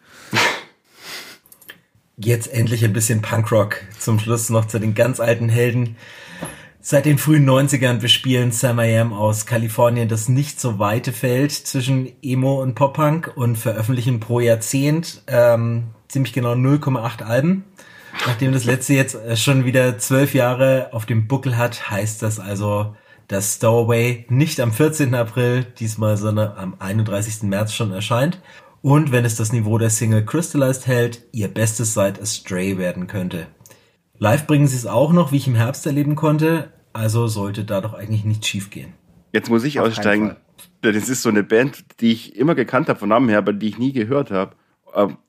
[2.15, 3.81] Jetzt endlich ein bisschen Punkrock.
[3.99, 5.97] Zum Schluss noch zu den ganz alten Helden.
[6.79, 11.51] Seit den frühen 90ern bespielen Sam I Am aus Kalifornien das nicht so weite Feld
[11.51, 17.65] zwischen Emo und Pop-Punk und veröffentlichen pro Jahrzehnt ähm, ziemlich genau 0,8 Alben.
[18.25, 22.39] Nachdem das letzte jetzt äh, schon wieder zwölf Jahre auf dem Buckel hat, heißt das
[22.39, 22.95] also,
[23.27, 25.13] dass Stowaway nicht am 14.
[25.13, 27.43] April, diesmal sondern am 31.
[27.43, 28.41] März schon erscheint.
[28.81, 33.47] Und wenn es das Niveau der Single Crystallized hält, ihr bestes seit Stray werden könnte.
[34.19, 37.81] Live bringen sie es auch noch, wie ich im Herbst erleben konnte, also sollte da
[37.81, 38.93] doch eigentlich nichts schief gehen.
[39.31, 40.35] Jetzt muss ich Auf aussteigen.
[40.81, 43.67] Das ist so eine Band, die ich immer gekannt habe von Namen her, aber die
[43.67, 44.55] ich nie gehört habe.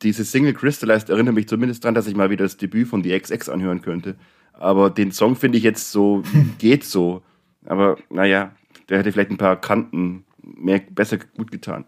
[0.03, 3.19] Diese Single Crystallized erinnert mich zumindest daran, dass ich mal wieder das Debüt von The
[3.19, 4.17] XX anhören könnte.
[4.55, 6.23] Aber den Song finde ich jetzt so,
[6.59, 7.23] geht so.
[7.67, 8.53] Aber naja,
[8.89, 11.85] der hätte vielleicht ein paar Kanten mehr, besser gut getan.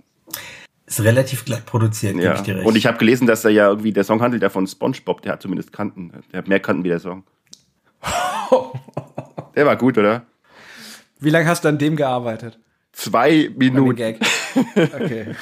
[0.90, 2.34] Ist relativ glatt produziert, ja.
[2.34, 2.66] ich dir recht.
[2.66, 5.34] Und ich habe gelesen, dass er ja irgendwie, der Song handelt ja von SpongeBob, der
[5.34, 6.10] hat zumindest Kanten.
[6.32, 7.22] Der hat mehr Kanten wie der Song.
[9.54, 10.26] der war gut, oder?
[11.20, 12.58] Wie lange hast du an dem gearbeitet?
[12.90, 13.94] Zwei Minuten.
[13.94, 14.18] Gag.
[14.76, 15.36] Okay.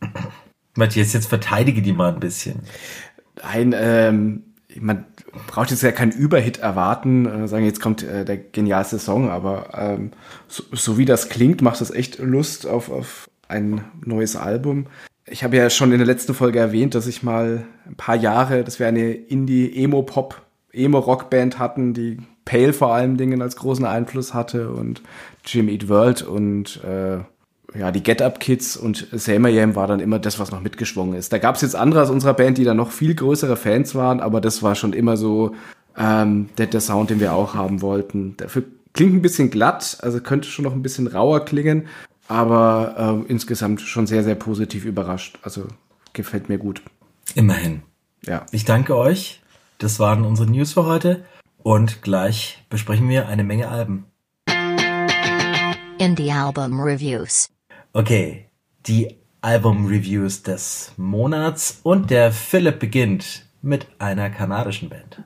[0.74, 2.62] Matthias, jetzt verteidige die mal ein bisschen.
[3.42, 4.44] Nein, ähm,
[4.80, 5.04] man
[5.48, 9.68] braucht jetzt ja keinen Überhit erwarten, äh, sagen, jetzt kommt äh, der genialste Song, aber
[9.74, 10.12] ähm,
[10.46, 14.86] so, so, wie das klingt, macht es echt Lust auf, auf ein neues Album.
[15.26, 18.64] Ich habe ja schon in der letzten Folge erwähnt, dass ich mal ein paar Jahre,
[18.64, 20.40] dass wir eine Indie-Emo-Pop,
[20.72, 25.02] Emo-Rock-Band hatten, die Pale vor allen Dingen als großen Einfluss hatte und
[25.44, 27.18] Jim Eat World und äh,
[27.78, 31.32] ja, die Get Up Kids und Samayam war dann immer das, was noch mitgeschwungen ist.
[31.32, 34.20] Da gab es jetzt andere aus unserer Band, die da noch viel größere Fans waren,
[34.20, 35.54] aber das war schon immer so
[35.98, 38.34] ähm, der, der Sound, den wir auch haben wollten.
[38.38, 41.86] Dafür klingt ein bisschen glatt, also könnte schon noch ein bisschen rauer klingen,
[42.28, 45.38] aber äh, insgesamt schon sehr, sehr positiv überrascht.
[45.42, 45.66] Also
[46.12, 46.82] gefällt mir gut.
[47.34, 47.82] Immerhin.
[48.24, 48.46] Ja.
[48.52, 49.40] Ich danke euch.
[49.78, 51.24] Das waren unsere News für heute
[51.58, 54.04] und gleich besprechen wir eine Menge Alben.
[55.98, 57.48] Indie Album Reviews.
[57.92, 58.46] Okay,
[58.86, 65.22] die Album-Reviews des Monats und der Philipp beginnt mit einer kanadischen Band.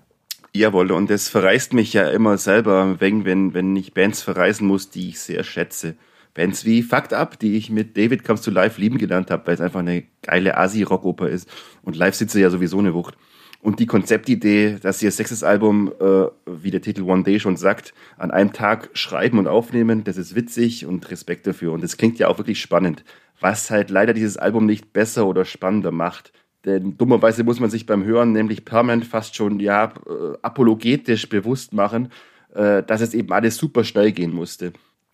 [0.55, 4.91] Jawohl, und es verreist mich ja immer selber, wenn, wenn, wenn ich Bands verreisen muss,
[4.91, 5.95] die ich sehr schätze.
[6.35, 9.55] Bands wie Fucked Up, die ich mit David Comes to Life lieben gelernt habe, weil
[9.55, 11.49] es einfach eine geile Asi-Rockoper ist.
[11.83, 13.17] Und live sitze ja sowieso eine Wucht.
[13.61, 17.57] Und die Konzeptidee, dass sie ihr sechstes Album, äh, wie der Titel One Day schon
[17.57, 21.73] sagt, an einem Tag schreiben und aufnehmen, das ist witzig und Respekt dafür.
[21.73, 23.05] Und das klingt ja auch wirklich spannend.
[23.41, 26.33] Was halt leider dieses Album nicht besser oder spannender macht.
[26.65, 31.73] Denn dummerweise muss man sich beim Hören nämlich permanent fast schon ja äh, apologetisch bewusst
[31.73, 32.09] machen,
[32.55, 34.73] äh, dass es eben alles super schnell gehen musste.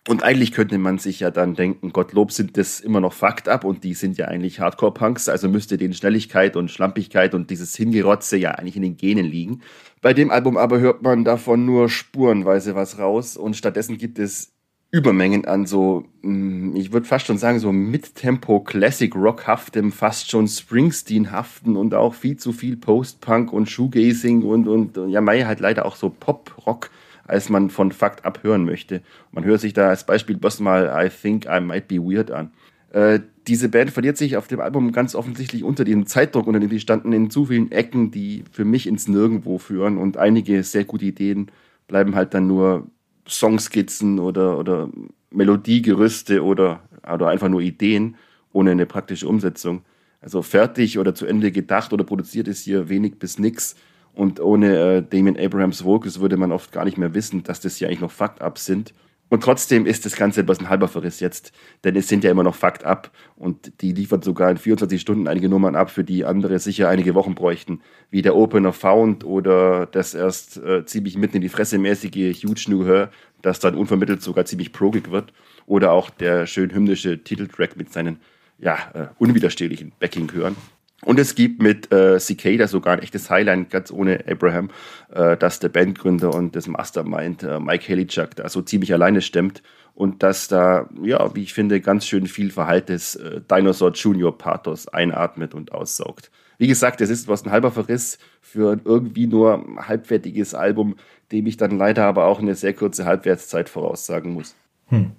[0.09, 3.63] Und eigentlich könnte man sich ja dann denken, Gottlob sind das immer noch Fakt ab
[3.63, 8.35] und die sind ja eigentlich Hardcore-Punks, also müsste denen Schnelligkeit und Schlampigkeit und dieses Hingerotze
[8.35, 9.61] ja eigentlich in den Genen liegen.
[10.01, 14.51] Bei dem Album aber hört man davon nur spurenweise was raus und stattdessen gibt es
[14.89, 20.47] Übermengen an so, hm, ich würde fast schon sagen, so Mittempo Classic Rockhaftem, fast schon
[20.47, 25.85] Springsteen-haften und auch viel zu viel Post-Punk und Shoegazing und, und, ja, Mai halt leider
[25.85, 26.89] auch so Pop-Rock
[27.29, 29.01] als man von Fakt abhören möchte.
[29.31, 32.51] Man hört sich da als Beispiel bloß mal I Think I Might Be Weird an.
[32.91, 36.69] Äh, diese Band verliert sich auf dem Album ganz offensichtlich unter dem Zeitdruck, unter dem
[36.69, 40.85] die standen, in zu vielen Ecken, die für mich ins Nirgendwo führen und einige sehr
[40.85, 41.51] gute Ideen
[41.87, 42.87] bleiben halt dann nur
[43.27, 44.89] Songskizzen oder, oder
[45.31, 48.15] Melodiegerüste oder, oder einfach nur Ideen
[48.51, 49.83] ohne eine praktische Umsetzung.
[50.21, 53.75] Also fertig oder zu Ende gedacht oder produziert ist hier wenig bis nix.
[54.13, 57.77] Und ohne äh, Damien Abrahams Vocals würde man oft gar nicht mehr wissen, dass das
[57.77, 58.93] hier eigentlich noch Fakt-Up sind.
[59.29, 61.51] Und trotzdem ist das Ganze etwas ein halber Verriss jetzt,
[61.83, 65.27] denn es sind ja immer noch Fakt ab und die liefert sogar in 24 Stunden
[65.27, 69.85] einige Nummern ab, für die andere sicher einige Wochen bräuchten, wie der Opener Found oder
[69.85, 73.11] das erst äh, ziemlich mitten in die Fresse mäßige Huge New Her,
[73.43, 75.31] das dann unvermittelt sogar ziemlich progig wird,
[75.67, 78.19] oder auch der schön hymnische Titeltrack mit seinen
[78.57, 80.55] ja, äh, unwiderstehlichen Backing-Chören.
[81.05, 84.69] Und es gibt mit äh, Cicada sogar ein echtes Highlight, ganz ohne Abraham,
[85.11, 89.63] äh, dass der Bandgründer und das Mastermind äh, Mike Helichuk da so ziemlich alleine stemmt
[89.93, 94.87] und dass da, ja, wie ich finde, ganz schön viel verhaltes äh, Dinosaur Junior Pathos
[94.89, 96.31] einatmet und aussaugt.
[96.57, 100.97] Wie gesagt, es ist was ein halber Verriss für ein irgendwie nur halbwertiges Album,
[101.31, 104.55] dem ich dann leider aber auch eine sehr kurze Halbwertszeit voraussagen muss.
[104.87, 105.11] Hm.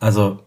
[0.00, 0.40] Also,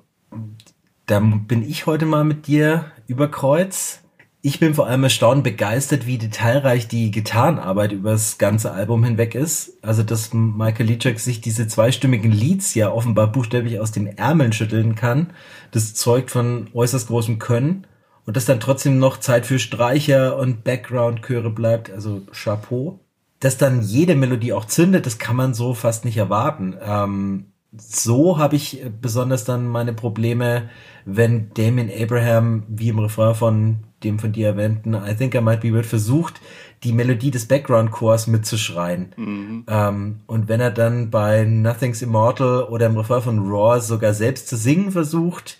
[1.05, 4.01] da bin ich heute mal mit dir über Kreuz
[4.43, 9.36] ich bin vor allem erstaunt begeistert, wie detailreich die Gitarrenarbeit über das ganze Album hinweg
[9.36, 9.77] ist.
[9.84, 14.95] Also, dass Michael Leachek sich diese zweistimmigen Leads ja offenbar buchstäblich aus den Ärmeln schütteln
[14.95, 15.34] kann.
[15.69, 17.86] Das zeugt von äußerst großem Können.
[18.25, 21.91] Und dass dann trotzdem noch Zeit für Streicher und Background-Chöre bleibt.
[21.91, 22.99] Also, Chapeau.
[23.39, 26.75] Dass dann jede Melodie auch zündet, das kann man so fast nicht erwarten.
[26.84, 27.45] Ähm,
[27.77, 30.69] so habe ich besonders dann meine Probleme,
[31.06, 35.61] wenn Damien Abraham, wie im Refrain von dem von dir erwähnten I Think I Might
[35.61, 36.41] Be Weird versucht,
[36.83, 39.13] die Melodie des Background-Chors mitzuschreien.
[39.15, 39.65] Mhm.
[39.67, 44.47] Ähm, und wenn er dann bei Nothing's Immortal oder im Refrain von Raw sogar selbst
[44.47, 45.59] zu singen versucht,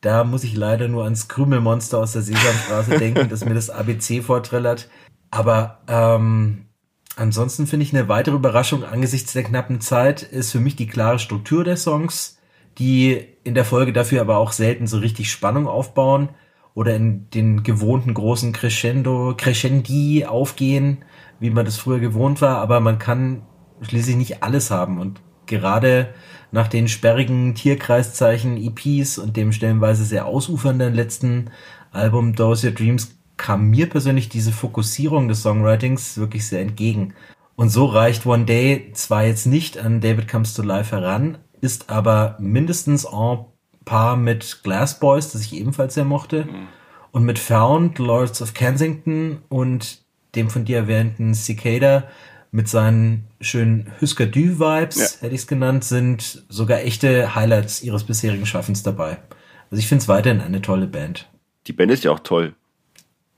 [0.00, 4.22] da muss ich leider nur ans Krümelmonster aus der Sesamstraße denken, das mir das ABC
[4.22, 4.88] vortrillert.
[5.30, 6.66] Aber ähm,
[7.16, 11.18] ansonsten finde ich eine weitere Überraschung angesichts der knappen Zeit ist für mich die klare
[11.18, 12.38] Struktur der Songs,
[12.78, 16.30] die in der Folge dafür aber auch selten so richtig Spannung aufbauen
[16.74, 21.04] oder in den gewohnten großen Crescendo, Crescendi aufgehen,
[21.40, 23.42] wie man das früher gewohnt war, aber man kann
[23.82, 26.14] schließlich nicht alles haben und gerade
[26.50, 31.50] nach den sperrigen Tierkreiszeichen EPs und dem stellenweise sehr ausufernden letzten
[31.90, 37.14] Album Those Your Dreams kam mir persönlich diese Fokussierung des Songwritings wirklich sehr entgegen.
[37.56, 41.90] Und so reicht One Day zwar jetzt nicht an David Comes to Life heran, ist
[41.90, 43.44] aber mindestens en
[43.84, 46.44] Paar mit Glass Boys, das ich ebenfalls sehr mochte.
[46.44, 46.68] Mhm.
[47.10, 50.02] Und mit Found, Lords of Kensington und
[50.34, 52.04] dem von dir erwähnten Cicada
[52.50, 55.22] mit seinen schönen Husker Du Vibes, ja.
[55.22, 59.18] hätte ich es genannt, sind sogar echte Highlights ihres bisherigen Schaffens dabei.
[59.70, 61.30] Also ich finde es weiterhin eine tolle Band.
[61.66, 62.54] Die Band ist ja auch toll.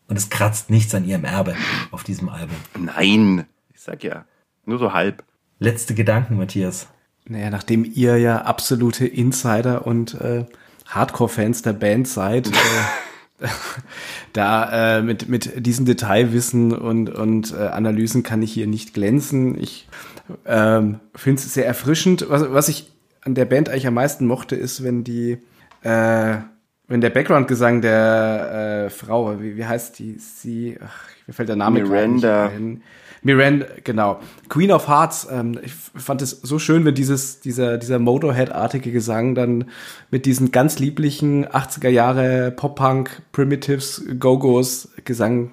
[0.08, 1.54] Und es kratzt nichts an ihrem Erbe
[1.90, 2.56] auf diesem Album.
[2.78, 4.24] Nein, ich sag ja,
[4.66, 5.24] nur so halb.
[5.58, 6.88] Letzte Gedanken, Matthias.
[7.26, 10.44] Naja, nachdem ihr ja absolute Insider und äh,
[10.86, 13.46] Hardcore-Fans der Band seid, äh,
[14.32, 19.58] da äh, mit, mit diesem Detailwissen und, und äh, Analysen kann ich hier nicht glänzen.
[19.58, 19.88] Ich
[20.44, 22.26] ähm, finde es sehr erfrischend.
[22.28, 25.38] Was, was ich an der Band eigentlich am meisten mochte, ist, wenn die,
[25.82, 26.36] äh,
[26.88, 30.18] wenn der Background-Gesang der äh, Frau, wie, wie heißt die?
[30.18, 32.50] Sie, ach, mir fällt der Name Miranda.
[32.50, 32.82] Nicht.
[33.24, 34.20] Miranda, genau.
[34.50, 39.34] Queen of Hearts, ähm, ich fand es so schön, wenn dieses, dieser, dieser Motorhead-artige Gesang
[39.34, 39.70] dann
[40.10, 45.52] mit diesen ganz lieblichen 80er Jahre Pop-Punk, Primitives, Go-Go's Gesang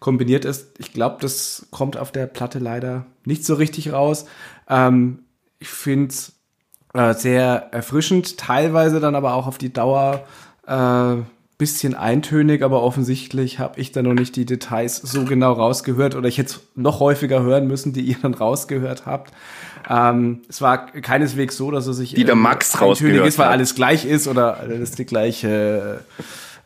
[0.00, 0.70] kombiniert ist.
[0.78, 4.24] Ich glaube, das kommt auf der Platte leider nicht so richtig raus.
[4.68, 5.20] Ähm,
[5.58, 6.32] ich finde es
[6.94, 10.26] äh, sehr erfrischend, teilweise dann aber auch auf die Dauer
[10.66, 11.16] äh,
[11.62, 16.26] bisschen eintönig, aber offensichtlich habe ich da noch nicht die Details so genau rausgehört oder
[16.26, 19.32] ich hätte noch häufiger hören müssen, die ihr dann rausgehört habt.
[19.88, 23.76] Ähm, es war keineswegs so, dass er sich die der Max rausgehört ist, weil alles
[23.76, 26.00] gleich ist oder dass die gleiche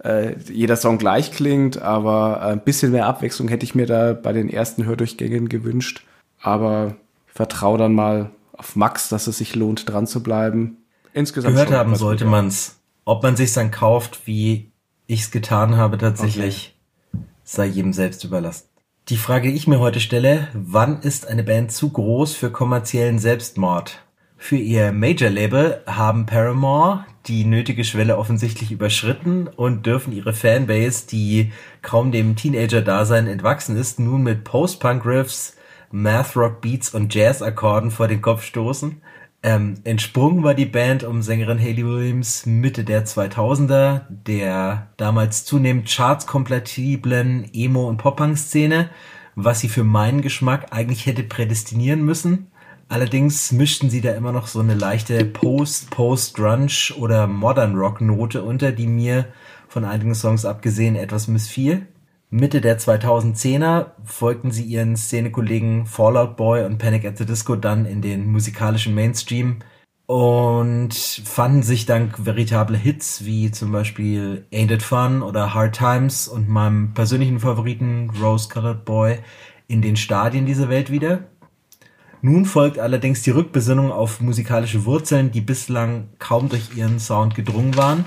[0.02, 4.32] äh, jeder Song gleich klingt, aber ein bisschen mehr Abwechslung hätte ich mir da bei
[4.32, 6.06] den ersten Hördurchgängen gewünscht.
[6.40, 10.78] Aber vertraue dann mal auf Max, dass es sich lohnt, dran zu bleiben.
[11.12, 12.78] Insgesamt gehört haben sollte man's.
[13.04, 14.70] Ob man sich dann kauft, wie
[15.06, 16.76] ich es getan habe tatsächlich,
[17.12, 17.24] okay.
[17.44, 18.68] sei jedem selbst überlassen.
[19.08, 23.20] Die Frage, die ich mir heute stelle, wann ist eine Band zu groß für kommerziellen
[23.20, 24.02] Selbstmord?
[24.36, 31.52] Für ihr Major-Label haben Paramore die nötige Schwelle offensichtlich überschritten und dürfen ihre Fanbase, die
[31.82, 35.56] kaum dem Teenager-Dasein entwachsen ist, nun mit Post-Punk-Riffs,
[35.90, 39.00] Math-Rock-Beats und Jazz-Akkorden vor den Kopf stoßen.
[39.46, 45.88] Ähm, entsprungen war die Band um Sängerin Hayley Williams Mitte der 2000er, der damals zunehmend
[45.88, 48.90] chartskompatiblen Emo- und Pop-Punk-Szene,
[49.36, 52.48] was sie für meinen Geschmack eigentlich hätte prädestinieren müssen.
[52.88, 58.72] Allerdings mischten sie da immer noch so eine leichte Post, Post-Grunge oder Modern Rock-Note unter,
[58.72, 59.26] die mir
[59.68, 61.86] von einigen Songs abgesehen etwas missfiel.
[62.30, 67.86] Mitte der 2010er folgten sie ihren Szenekollegen Fallout Boy und Panic at the Disco dann
[67.86, 69.60] in den musikalischen Mainstream
[70.06, 76.26] und fanden sich dank veritable Hits wie zum Beispiel Ain't It Fun oder Hard Times
[76.26, 79.18] und meinem persönlichen Favoriten Rose Colored Boy
[79.68, 81.28] in den Stadien dieser Welt wieder.
[82.22, 87.76] Nun folgt allerdings die Rückbesinnung auf musikalische Wurzeln, die bislang kaum durch ihren Sound gedrungen
[87.76, 88.04] waren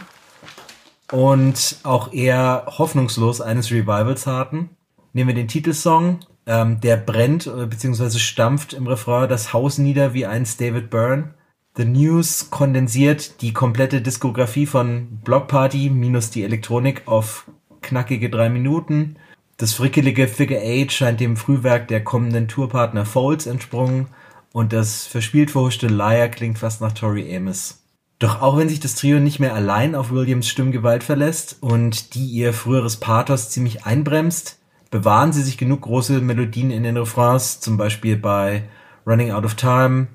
[1.11, 4.69] und auch eher hoffnungslos eines Revivals harten.
[5.13, 8.19] Nehmen wir den Titelsong, ähm, der brennt äh, bzw.
[8.19, 11.33] stampft im Refrain das Haus nieder wie einst David Byrne.
[11.75, 17.49] The News kondensiert die komplette Diskografie von Block Party minus die Elektronik auf
[17.81, 19.15] knackige drei Minuten.
[19.57, 24.07] Das frickelige Figure Eight scheint dem Frühwerk der kommenden Tourpartner Folds entsprungen
[24.51, 27.78] und das verspielt verhuschte Liar klingt fast nach Tori Amos.
[28.19, 32.25] Doch auch wenn sich das Trio nicht mehr allein auf Williams Stimmgewalt verlässt und die
[32.25, 34.59] ihr früheres Pathos ziemlich einbremst,
[34.91, 38.67] bewahren sie sich genug große Melodien in den Refrains, zum Beispiel bei
[39.07, 40.07] Running Out of Time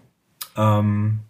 [0.57, 1.21] ähm,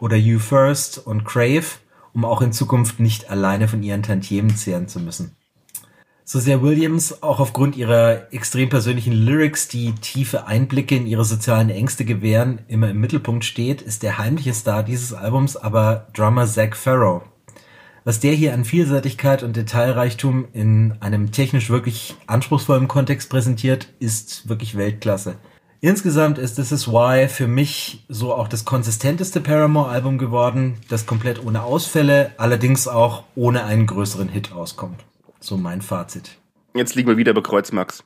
[0.00, 1.66] oder You First und Crave,
[2.12, 5.36] um auch in Zukunft nicht alleine von ihren Tantiemen zehren zu müssen.
[6.28, 11.70] So sehr Williams auch aufgrund ihrer extrem persönlichen Lyrics, die tiefe Einblicke in ihre sozialen
[11.70, 16.74] Ängste gewähren, immer im Mittelpunkt steht, ist der heimliche Star dieses Albums aber Drummer Zach
[16.74, 17.22] Farrow.
[18.02, 24.48] Was der hier an Vielseitigkeit und Detailreichtum in einem technisch wirklich anspruchsvollen Kontext präsentiert, ist
[24.48, 25.36] wirklich Weltklasse.
[25.80, 31.44] Insgesamt ist This Is Why für mich so auch das konsistenteste Paramore-Album geworden, das komplett
[31.46, 35.04] ohne Ausfälle, allerdings auch ohne einen größeren Hit auskommt.
[35.40, 36.38] So mein Fazit.
[36.74, 38.04] Jetzt liegen wir wieder bei Kreuzmax.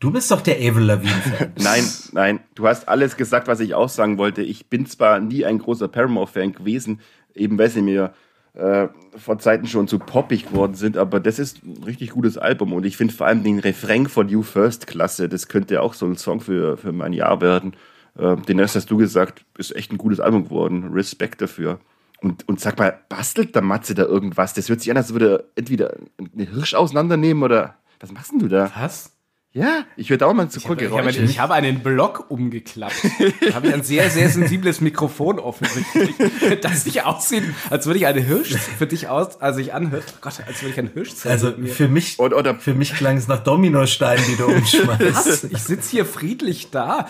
[0.00, 1.52] Du bist doch der Avril Lavigne-Fan.
[1.58, 4.42] nein, nein, du hast alles gesagt, was ich auch sagen wollte.
[4.42, 7.00] Ich bin zwar nie ein großer Paramore-Fan gewesen,
[7.34, 8.12] eben weil sie mir
[8.54, 12.72] äh, vor Zeiten schon zu poppig geworden sind, aber das ist ein richtig gutes Album
[12.72, 15.28] und ich finde vor allem den Refrain von You First klasse.
[15.28, 17.74] Das könnte auch so ein Song für, für mein Jahr werden.
[18.18, 20.92] Äh, den Rest hast du gesagt, ist echt ein gutes Album geworden.
[20.92, 21.78] Respekt dafür.
[22.22, 24.54] Und, und sag mal, bastelt der Matze da irgendwas?
[24.54, 27.76] Das hört sich an, als würde er entweder einen Hirsch auseinandernehmen oder.
[28.00, 28.70] Was machst denn du da?
[28.76, 29.12] Was?
[29.54, 33.04] Ja, ich höre auch mal zu ich, habe, ich, ich habe einen Block umgeklappt.
[33.46, 36.14] da habe ich ein sehr, sehr sensibles Mikrofon offensichtlich,
[36.62, 40.18] das nicht aussieht, als würde ich eine Hirsch für dich aus, also ich anhört, oh
[40.22, 41.32] Gott, als würde ich einen Hirsch zeigen.
[41.32, 45.14] Also für mich, oder, oder für mich klang es nach Dominosteinen, die du umschmeißt.
[45.14, 45.44] Was?
[45.44, 47.08] Ich sitze hier friedlich da.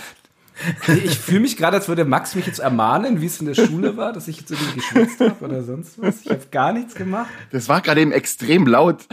[1.05, 3.97] Ich fühle mich gerade, als würde Max mich jetzt ermahnen, wie es in der Schule
[3.97, 6.23] war, dass ich jetzt irgendwie geschwitzt habe oder sonst was.
[6.23, 7.31] Ich habe gar nichts gemacht.
[7.51, 9.07] Das war gerade eben extrem laut.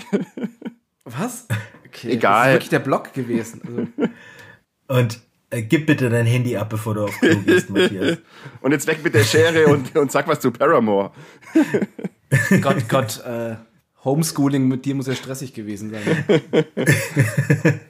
[1.06, 1.48] Was?
[1.88, 2.34] Okay, Egal.
[2.34, 3.62] Das ist wirklich der Block gewesen.
[3.66, 4.10] Also.
[4.88, 8.20] Und äh, gib bitte dein Handy ab, bevor du auf Klo gehst, Matthias.
[8.62, 11.12] Und jetzt weg mit der Schere und, und sag was zu Paramore.
[12.62, 13.56] Gott, Gott, äh,
[14.04, 16.26] Homeschooling mit dir muss ja stressig gewesen sein.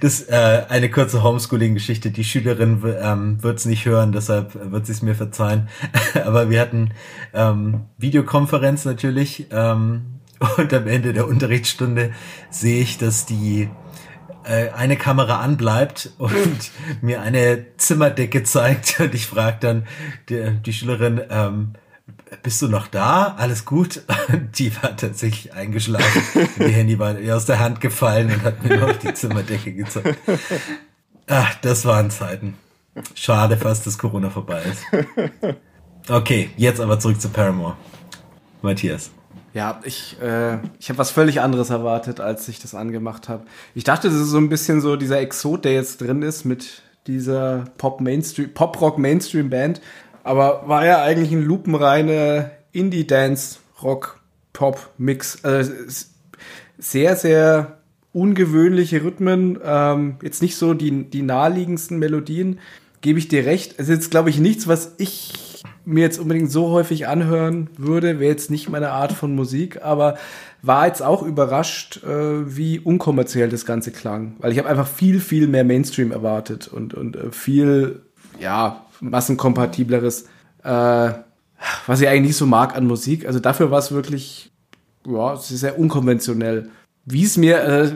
[0.00, 2.10] Das äh, eine kurze Homeschooling-Geschichte.
[2.10, 5.68] Die Schülerin ähm, wird es nicht hören, deshalb wird sie es mir verzeihen.
[6.24, 6.90] Aber wir hatten
[7.32, 10.20] ähm, Videokonferenz natürlich ähm,
[10.56, 12.12] und am Ende der Unterrichtsstunde
[12.50, 13.68] sehe ich, dass die
[14.44, 16.70] äh, eine Kamera anbleibt und
[17.02, 19.86] mir eine Zimmerdecke zeigt und ich frage dann
[20.28, 21.72] die, die Schülerin, ähm,
[22.42, 23.34] bist du noch da?
[23.38, 24.02] Alles gut?
[24.56, 26.22] Die war tatsächlich eingeschlafen.
[26.58, 30.18] Die Handy war ihr aus der Hand gefallen und hat mir noch die Zimmerdecke gezeigt.
[31.26, 32.54] Ach, das waren Zeiten.
[33.14, 35.56] Schade fast, dass Corona vorbei ist.
[36.08, 37.76] Okay, jetzt aber zurück zu Paramore.
[38.62, 39.10] Matthias.
[39.52, 43.44] Ja, ich, äh, ich habe was völlig anderes erwartet, als ich das angemacht habe.
[43.74, 46.82] Ich dachte, das ist so ein bisschen so dieser Exot, der jetzt drin ist mit
[47.06, 49.80] dieser Pop-Mainstream, Pop-Rock-Mainstream-Band.
[50.22, 54.20] Aber war ja eigentlich ein lupenreine Indie-Dance, Rock,
[54.52, 55.44] Pop-Mix.
[55.44, 55.72] Also
[56.78, 57.78] sehr, sehr
[58.12, 59.58] ungewöhnliche Rhythmen.
[59.64, 62.58] Ähm, jetzt nicht so die, die naheliegendsten Melodien.
[63.00, 63.74] Gebe ich dir recht.
[63.78, 68.20] Es ist jetzt, glaube ich, nichts, was ich mir jetzt unbedingt so häufig anhören würde.
[68.20, 70.18] Wäre jetzt nicht meine Art von Musik, aber
[70.62, 74.34] war jetzt auch überrascht, äh, wie unkommerziell das Ganze klang.
[74.38, 78.02] Weil ich habe einfach viel, viel mehr Mainstream erwartet und, und äh, viel,
[78.38, 80.26] ja, massenkompatibleres,
[80.62, 81.10] äh,
[81.86, 83.26] was ich eigentlich nicht so mag an Musik.
[83.26, 84.52] Also dafür war es wirklich,
[85.06, 86.70] ja, es ist sehr unkonventionell.
[87.04, 87.92] Wie es mir, äh,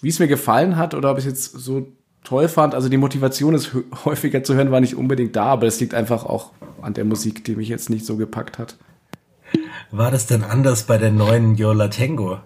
[0.00, 1.88] wie es mir gefallen hat oder ob ich es jetzt so
[2.24, 3.70] toll fand, also die Motivation, es
[4.04, 7.44] häufiger zu hören, war nicht unbedingt da, aber es liegt einfach auch an der Musik,
[7.44, 8.76] die mich jetzt nicht so gepackt hat.
[9.90, 12.38] War das denn anders bei der neuen Yola Tango?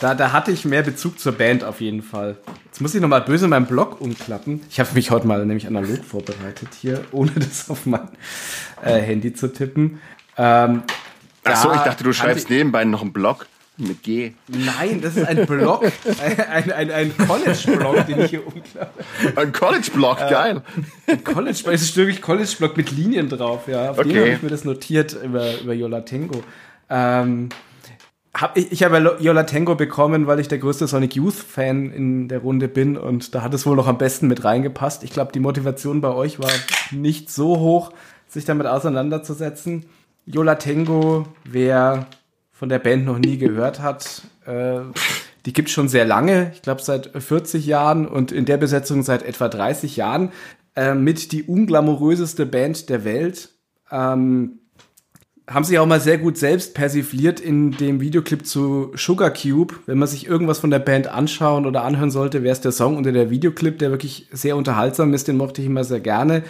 [0.00, 2.36] Da, da hatte ich mehr Bezug zur Band auf jeden Fall.
[2.66, 4.60] Jetzt muss ich nochmal böse meinen Blog umklappen.
[4.68, 8.08] Ich habe mich heute mal nämlich analog vorbereitet hier, ohne das auf mein
[8.84, 10.00] äh, Handy zu tippen.
[10.36, 10.82] Ähm,
[11.44, 13.46] Ach so, ich dachte, du schreibst nebenbei noch einen Blog
[13.78, 14.32] mit G.
[14.48, 15.84] Nein, das ist ein Blog,
[16.50, 19.04] ein, ein, ein College-Blog, den ich hier umklappe.
[19.36, 20.62] Ein College-Blog, äh, geil.
[21.06, 23.90] Ein College-Blog, es ist wirklich College-Blog mit Linien drauf, ja.
[23.90, 24.08] Auf okay.
[24.08, 26.42] dem habe ich mir das notiert über, über Yola Tango.
[26.88, 27.48] Ähm,
[28.36, 32.28] hab ich, ich habe Yola Tango bekommen, weil ich der größte Sonic Youth Fan in
[32.28, 35.04] der Runde bin und da hat es wohl noch am besten mit reingepasst.
[35.04, 36.50] Ich glaube, die Motivation bei euch war
[36.90, 37.92] nicht so hoch,
[38.28, 39.86] sich damit auseinanderzusetzen.
[40.26, 42.06] Yola Tango, wer
[42.52, 44.80] von der Band noch nie gehört hat, äh,
[45.46, 49.22] die gibt schon sehr lange, ich glaube seit 40 Jahren und in der Besetzung seit
[49.22, 50.32] etwa 30 Jahren,
[50.74, 53.50] äh, mit die unglamouröseste Band der Welt.
[53.90, 54.58] Ähm,
[55.48, 59.74] haben sich auch mal sehr gut selbst persifliert in dem Videoclip zu Sugar Cube.
[59.86, 62.96] Wenn man sich irgendwas von der Band anschauen oder anhören sollte, wäre es der Song
[62.96, 66.42] unter der Videoclip, der wirklich sehr unterhaltsam ist, den mochte ich immer sehr gerne.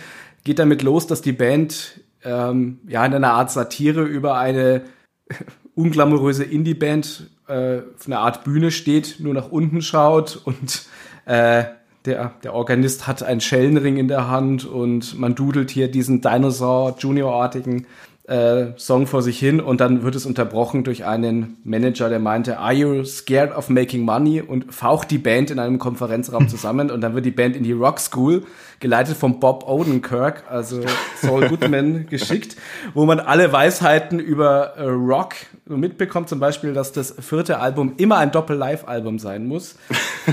[0.44, 4.82] Geht damit los, dass die Band ähm, ja in einer Art Satire über eine
[5.74, 10.86] unglamouröse Indie-Band äh, auf einer Art Bühne steht, nur nach unten schaut und
[11.26, 11.64] äh,
[12.07, 16.97] der, der Organist hat einen Schellenring in der Hand und man dudelt hier diesen Dinosaur
[16.99, 17.86] Junior-artigen
[18.29, 22.59] äh, Song vor sich hin und dann wird es unterbrochen durch einen Manager, der meinte,
[22.59, 24.41] Are you scared of making money?
[24.41, 27.72] und faucht die Band in einem Konferenzraum zusammen und dann wird die Band in die
[27.72, 28.43] Rock School,
[28.81, 30.83] geleitet von Bob Odenkirk, also
[31.20, 32.57] Saul Goodman, geschickt,
[32.95, 35.35] wo man alle Weisheiten über äh, Rock
[35.66, 39.77] mitbekommt, zum Beispiel, dass das vierte Album immer ein Doppel-Live-Album sein muss.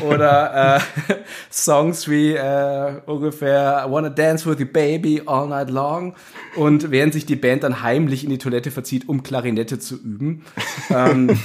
[0.07, 1.13] Oder äh,
[1.51, 6.15] Songs wie äh, ungefähr I Wanna Dance with You Baby All Night Long.
[6.55, 10.45] Und während sich die Band dann heimlich in die Toilette verzieht, um Klarinette zu üben.
[10.89, 11.37] ähm,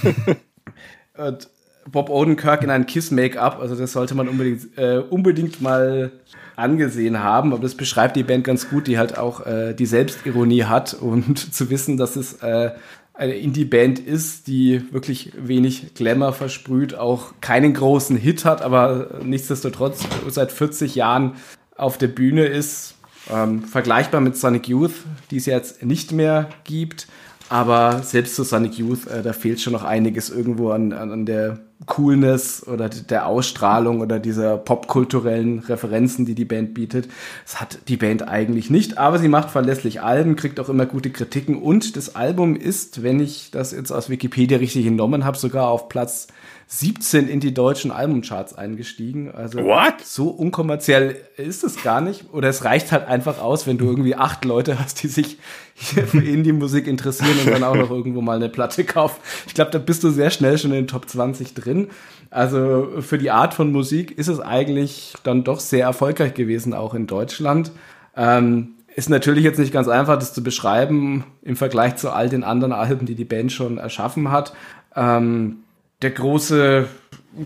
[1.17, 1.49] und
[1.91, 6.13] Bob Odenkirk in ein Kiss-Make-up, also das sollte man unbedingt, äh, unbedingt mal
[6.59, 10.65] angesehen haben, aber das beschreibt die Band ganz gut, die halt auch äh, die Selbstironie
[10.65, 12.73] hat und zu wissen, dass es äh,
[13.15, 20.05] eine Indie-Band ist, die wirklich wenig Glamour versprüht, auch keinen großen Hit hat, aber nichtsdestotrotz
[20.29, 21.33] seit 40 Jahren
[21.77, 22.95] auf der Bühne ist.
[23.31, 24.95] Ähm, vergleichbar mit Sonic Youth,
[25.31, 27.09] die es jetzt nicht mehr gibt.
[27.49, 31.27] Aber selbst zu Sonic Youth, äh, da fehlt schon noch einiges irgendwo an, an, an
[31.27, 37.09] der Coolness oder der Ausstrahlung oder dieser popkulturellen Referenzen, die die Band bietet.
[37.45, 41.11] Das hat die Band eigentlich nicht, aber sie macht verlässlich Alben, kriegt auch immer gute
[41.11, 45.69] Kritiken und das Album ist, wenn ich das jetzt aus Wikipedia richtig entnommen habe, sogar
[45.69, 46.27] auf Platz
[46.71, 49.31] 17 in die deutschen Albumcharts eingestiegen.
[49.31, 50.03] Also What?
[50.05, 52.27] so unkommerziell ist es gar nicht.
[52.33, 55.39] Oder es reicht halt einfach aus, wenn du irgendwie acht Leute hast, die sich
[55.75, 59.17] hier für Indie-Musik interessieren und dann auch noch irgendwo mal eine Platte kaufen.
[59.47, 61.89] Ich glaube, da bist du sehr schnell schon in den Top 20 drin.
[62.29, 66.93] Also für die Art von Musik ist es eigentlich dann doch sehr erfolgreich gewesen, auch
[66.93, 67.73] in Deutschland.
[68.15, 72.45] Ähm, ist natürlich jetzt nicht ganz einfach, das zu beschreiben im Vergleich zu all den
[72.45, 74.53] anderen Alben, die die Band schon erschaffen hat.
[74.95, 75.61] Ähm,
[76.03, 76.87] der große,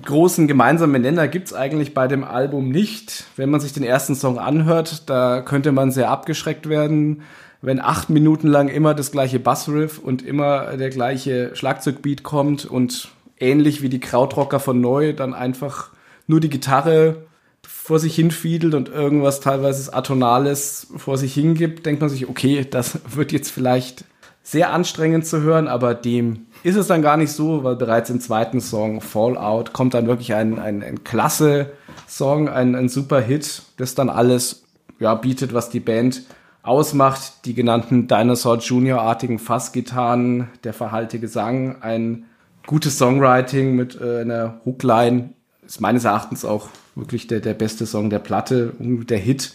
[0.04, 3.24] großen gemeinsame Nenner gibt's eigentlich bei dem Album nicht.
[3.36, 7.22] Wenn man sich den ersten Song anhört, da könnte man sehr abgeschreckt werden,
[7.62, 13.08] wenn acht Minuten lang immer das gleiche Bassriff und immer der gleiche Schlagzeugbeat kommt und
[13.38, 15.90] ähnlich wie die Krautrocker von Neu dann einfach
[16.26, 17.24] nur die Gitarre
[17.66, 22.98] vor sich hinfiedelt und irgendwas teilweise Atonales vor sich hingibt, denkt man sich, okay, das
[23.14, 24.04] wird jetzt vielleicht
[24.42, 28.20] sehr anstrengend zu hören, aber dem ist es dann gar nicht so, weil bereits im
[28.20, 31.72] zweiten Song Fallout kommt dann wirklich ein, ein, ein klasse
[32.08, 34.62] Song, ein, ein super Hit, das dann alles
[34.98, 36.22] ja, bietet, was die Band
[36.62, 37.44] ausmacht.
[37.44, 42.24] Die genannten Dinosaur Junior-artigen Fassgitarren, der verhalte Gesang, ein
[42.66, 45.30] gutes Songwriting mit äh, einer Hookline,
[45.66, 49.54] ist meines Erachtens auch wirklich der, der beste Song der Platte, der Hit.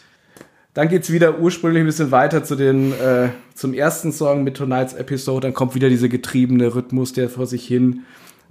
[0.78, 4.93] Dann geht's wieder ursprünglich ein bisschen weiter zu den, äh, zum ersten Song mit Tonight's
[4.93, 5.47] Episode.
[5.47, 8.01] Dann kommt wieder dieser getriebene Rhythmus, der vor sich hin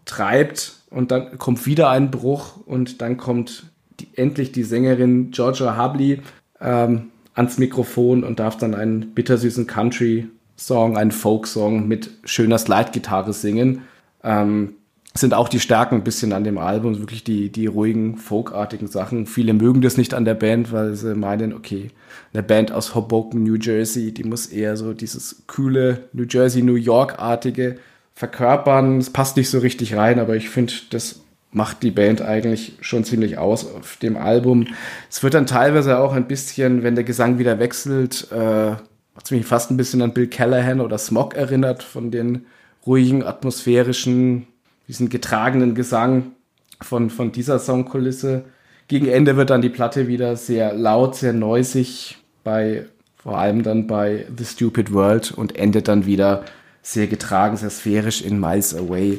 [0.07, 0.81] treibt.
[0.91, 3.67] Und dann kommt wieder ein Bruch und dann kommt
[4.01, 6.21] die, endlich die Sängerin Georgia Hubley
[6.61, 13.83] ähm, ans Mikrofon und darf dann einen bittersüßen Country-Song, einen Folk-Song mit schöner Slide-Gitarre singen.
[14.25, 14.75] Ähm,
[15.21, 19.27] sind auch die Stärken ein bisschen an dem Album, wirklich die, die ruhigen, folkartigen Sachen.
[19.27, 21.91] Viele mögen das nicht an der Band, weil sie meinen, okay,
[22.33, 26.75] eine Band aus Hoboken, New Jersey, die muss eher so dieses kühle New Jersey, New
[26.75, 27.77] York-artige
[28.15, 28.99] verkörpern.
[28.99, 31.21] Es passt nicht so richtig rein, aber ich finde, das
[31.53, 34.67] macht die Band eigentlich schon ziemlich aus auf dem Album.
[35.09, 38.73] Es wird dann teilweise auch ein bisschen, wenn der Gesang wieder wechselt, äh,
[39.17, 42.45] hat mich fast ein bisschen an Bill Callahan oder Smog erinnert, von den
[42.87, 44.47] ruhigen, atmosphärischen,
[44.89, 46.33] diesen getragenen Gesang
[46.81, 48.45] von, von dieser Songkulisse.
[48.89, 53.87] Gegen Ende wird dann die Platte wieder sehr laut, sehr neusig, bei, vor allem dann
[53.87, 56.45] bei The Stupid World und endet dann wieder
[56.83, 59.19] sehr getragen, sehr sphärisch in Miles Away.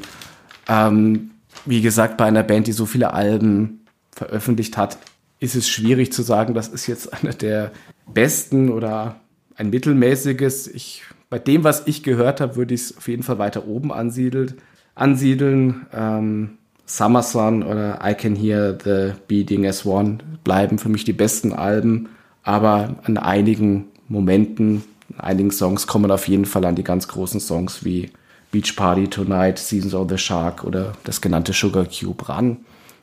[0.70, 1.32] Ähm,
[1.66, 4.98] wie gesagt, bei einer Band, die so viele Alben veröffentlicht hat,
[5.40, 7.72] ist es schwierig zu sagen, das ist jetzt einer der
[8.12, 9.20] besten oder
[9.56, 10.68] ein mittelmäßiges.
[10.68, 13.92] Ich, bei dem, was ich gehört habe, würde ich es auf jeden Fall weiter oben
[13.92, 14.56] ansiedelt,
[14.98, 15.86] ansiedeln.
[15.94, 21.14] Ähm, Summer Sun oder I Can Hear the Beating as One bleiben für mich die
[21.14, 22.10] besten Alben,
[22.44, 27.40] aber an einigen Momenten In einigen Songs kommen auf jeden Fall an die ganz großen
[27.40, 28.10] Songs wie
[28.52, 32.58] Beach Party Tonight, Seasons of the Shark oder das genannte Sugar Cube ran.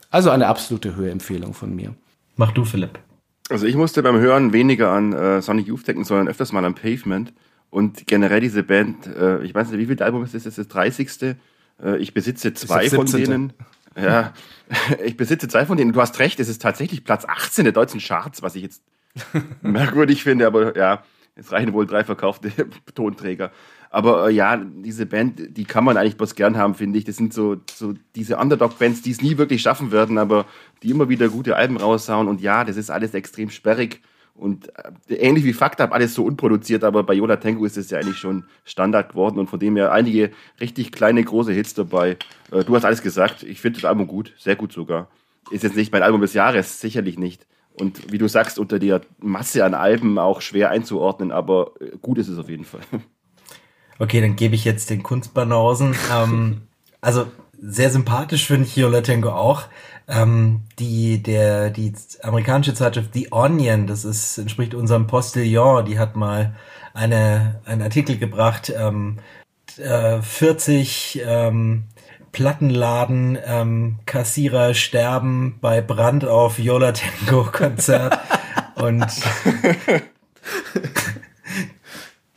[0.09, 1.93] Also eine absolute Hörempfehlung von mir.
[2.35, 2.99] Mach du, Philipp.
[3.49, 6.73] Also ich musste beim Hören weniger an äh, Sonic Youth denken, sondern öfters mal an
[6.73, 7.33] Pavement.
[7.69, 10.43] Und generell diese Band, äh, ich weiß nicht, wie viel Album ist das?
[10.43, 11.35] Das ist das 30.
[11.81, 13.53] Äh, ich besitze zwei von denen.
[13.97, 14.33] Ja,
[15.03, 15.93] ich besitze zwei von denen.
[15.93, 18.83] Du hast recht, es ist tatsächlich Platz 18 der deutschen Charts, was ich jetzt
[19.61, 21.03] merkwürdig finde, aber ja,
[21.35, 22.51] es reichen wohl drei verkaufte
[22.95, 23.51] Tonträger.
[23.89, 27.05] Aber äh, ja, diese Band, die kann man eigentlich bloß gern haben, finde ich.
[27.05, 30.45] Das sind so, so diese Underdog-Bands, die es nie wirklich schaffen werden, aber
[30.83, 32.27] die immer wieder gute Alben raushauen.
[32.27, 34.01] Und ja, das ist alles extrem sperrig.
[34.35, 34.69] Und
[35.07, 38.17] äh, ähnlich wie Up, alles so unproduziert, aber bei Yola Tango ist es ja eigentlich
[38.17, 42.17] schon Standard geworden und von dem her einige richtig kleine, große Hits dabei.
[42.51, 43.43] Äh, du hast alles gesagt.
[43.43, 45.07] Ich finde das Album gut, sehr gut sogar.
[45.51, 47.47] Ist jetzt nicht mein Album des Jahres, sicherlich nicht.
[47.79, 52.17] Und wie du sagst, unter der Masse an Alben auch schwer einzuordnen, aber äh, gut
[52.17, 52.81] ist es auf jeden Fall.
[53.97, 55.95] Okay, dann gebe ich jetzt den Kunstbanausen.
[56.13, 56.63] ähm,
[56.99, 57.27] also
[57.61, 59.63] sehr sympathisch finde ich Yola Tango auch.
[60.07, 66.15] Ähm, die, der, die amerikanische Zeitschrift The Onion, das ist, entspricht unserem Postillon, die hat
[66.15, 66.55] mal
[66.93, 69.17] eine, einen Artikel gebracht, ähm,
[69.77, 71.85] äh, 40 ähm,
[72.31, 78.19] Plattenladen ähm, Kassierer sterben bei Brand auf Yola Tango Konzert.
[78.75, 79.07] Und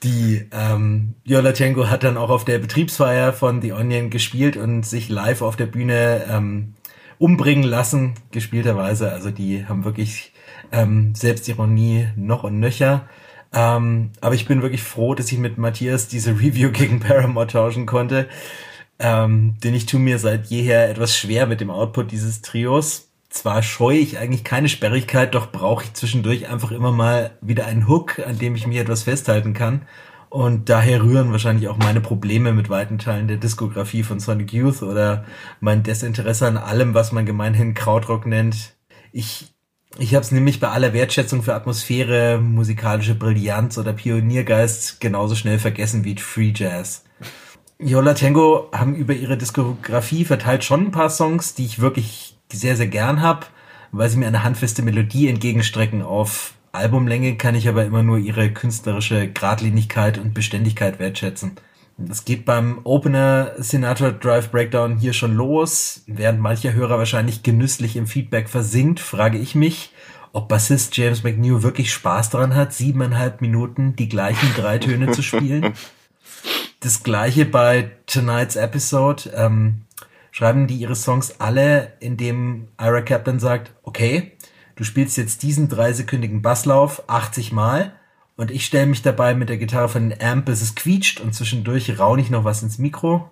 [0.05, 4.85] die ähm, Yola Tango hat dann auch auf der Betriebsfeier von The Onion gespielt und
[4.87, 6.75] sich live auf der Bühne ähm,
[7.19, 9.13] umbringen lassen, gespielterweise.
[9.13, 10.33] Also die haben wirklich
[10.73, 13.09] ähm, Selbstironie noch und nöcher.
[13.53, 17.87] Ähm, aber ich bin wirklich froh, dass ich mit Matthias diese Review gegen Paramore tauschen
[17.87, 18.29] konnte.
[18.99, 23.09] Ähm, denn ich tue mir seit jeher etwas schwer mit dem Output dieses Trios.
[23.31, 27.87] Zwar scheue ich eigentlich keine Sperrigkeit, doch brauche ich zwischendurch einfach immer mal wieder einen
[27.87, 29.83] Hook, an dem ich mich etwas festhalten kann.
[30.31, 34.83] Und daher rühren wahrscheinlich auch meine Probleme mit weiten Teilen der Diskografie von Sonic Youth
[34.83, 35.25] oder
[35.61, 38.75] mein Desinteresse an allem, was man gemeinhin Krautrock nennt.
[39.11, 39.55] Ich,
[39.97, 45.59] ich habe es nämlich bei aller Wertschätzung für Atmosphäre, musikalische Brillanz oder Pioniergeist genauso schnell
[45.59, 47.05] vergessen wie Free Jazz.
[47.81, 52.77] Yola Tango haben über ihre Diskografie verteilt schon ein paar Songs, die ich wirklich sehr,
[52.77, 53.51] sehr gern hab,
[53.93, 58.51] weil sie mir eine handfeste Melodie entgegenstrecken auf Albumlänge kann ich aber immer nur ihre
[58.51, 61.53] künstlerische Gradlinigkeit und Beständigkeit wertschätzen.
[61.97, 66.05] Das geht beim Opener Sinatra Drive Breakdown hier schon los.
[66.07, 69.93] Während mancher Hörer wahrscheinlich genüsslich im Feedback versinkt, frage ich mich,
[70.33, 75.23] ob Bassist James McNew wirklich Spaß daran hat, siebeneinhalb Minuten die gleichen drei Töne zu
[75.23, 75.75] spielen.
[76.81, 79.33] Das gleiche bei Tonight's Episode.
[79.35, 79.83] Ähm,
[80.31, 84.37] schreiben die ihre Songs alle, indem Ira Kaplan sagt, okay,
[84.79, 87.93] du spielst jetzt diesen dreisekündigen Basslauf 80 Mal
[88.37, 91.35] und ich stelle mich dabei mit der Gitarre von den Amp, bis es quietscht und
[91.35, 93.29] zwischendurch raune ich noch was ins Mikro.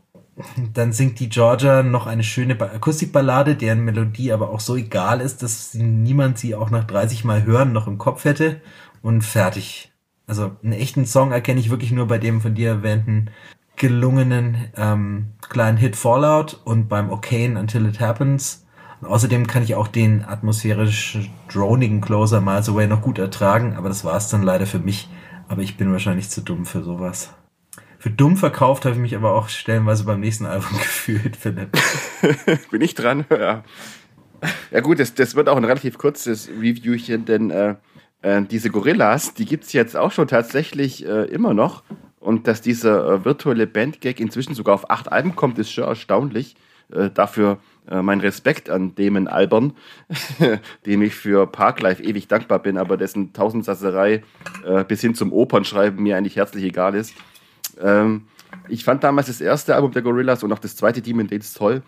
[0.75, 5.43] Dann singt die Georgia noch eine schöne Akustikballade, deren Melodie aber auch so egal ist,
[5.45, 8.61] dass niemand sie auch nach 30 Mal hören noch im Kopf hätte
[9.01, 9.93] und fertig.
[10.27, 13.31] Also einen echten Song erkenne ich wirklich nur bei dem von dir erwähnten
[13.77, 18.66] gelungenen ähm, kleinen Hit Fallout und beim Okayen Until It Happens
[19.01, 21.19] und außerdem kann ich auch den atmosphärisch
[21.53, 25.09] dronigen Closer Miles Away noch gut ertragen, aber das war es dann leider für mich.
[25.49, 27.33] Aber ich bin wahrscheinlich zu dumm für sowas.
[27.99, 31.79] Für dumm verkauft habe ich mich aber auch stellenweise beim nächsten Album gefühlt, Philipp.
[32.71, 33.25] bin ich dran?
[33.31, 33.65] Ja.
[34.71, 37.77] Ja gut, das, das wird auch ein relativ kurzes Reviewchen, denn äh,
[38.23, 41.85] äh, diese Gorillas, die gibt's jetzt auch schon tatsächlich äh, immer noch.
[42.19, 46.57] Und dass dieser äh, virtuelle Bandgag inzwischen sogar auf acht Alben kommt, ist schon erstaunlich.
[46.93, 47.59] Äh, dafür
[47.89, 49.73] äh, mein Respekt an Damon Albern,
[50.87, 54.23] dem ich für Parklife ewig dankbar bin, aber dessen Tausendsasserei
[54.65, 57.15] äh, bis hin zum Opernschreiben mir eigentlich herzlich egal ist.
[57.81, 58.27] Ähm,
[58.69, 61.83] ich fand damals das erste Album der Gorillas und auch das zweite Demon Dates toll,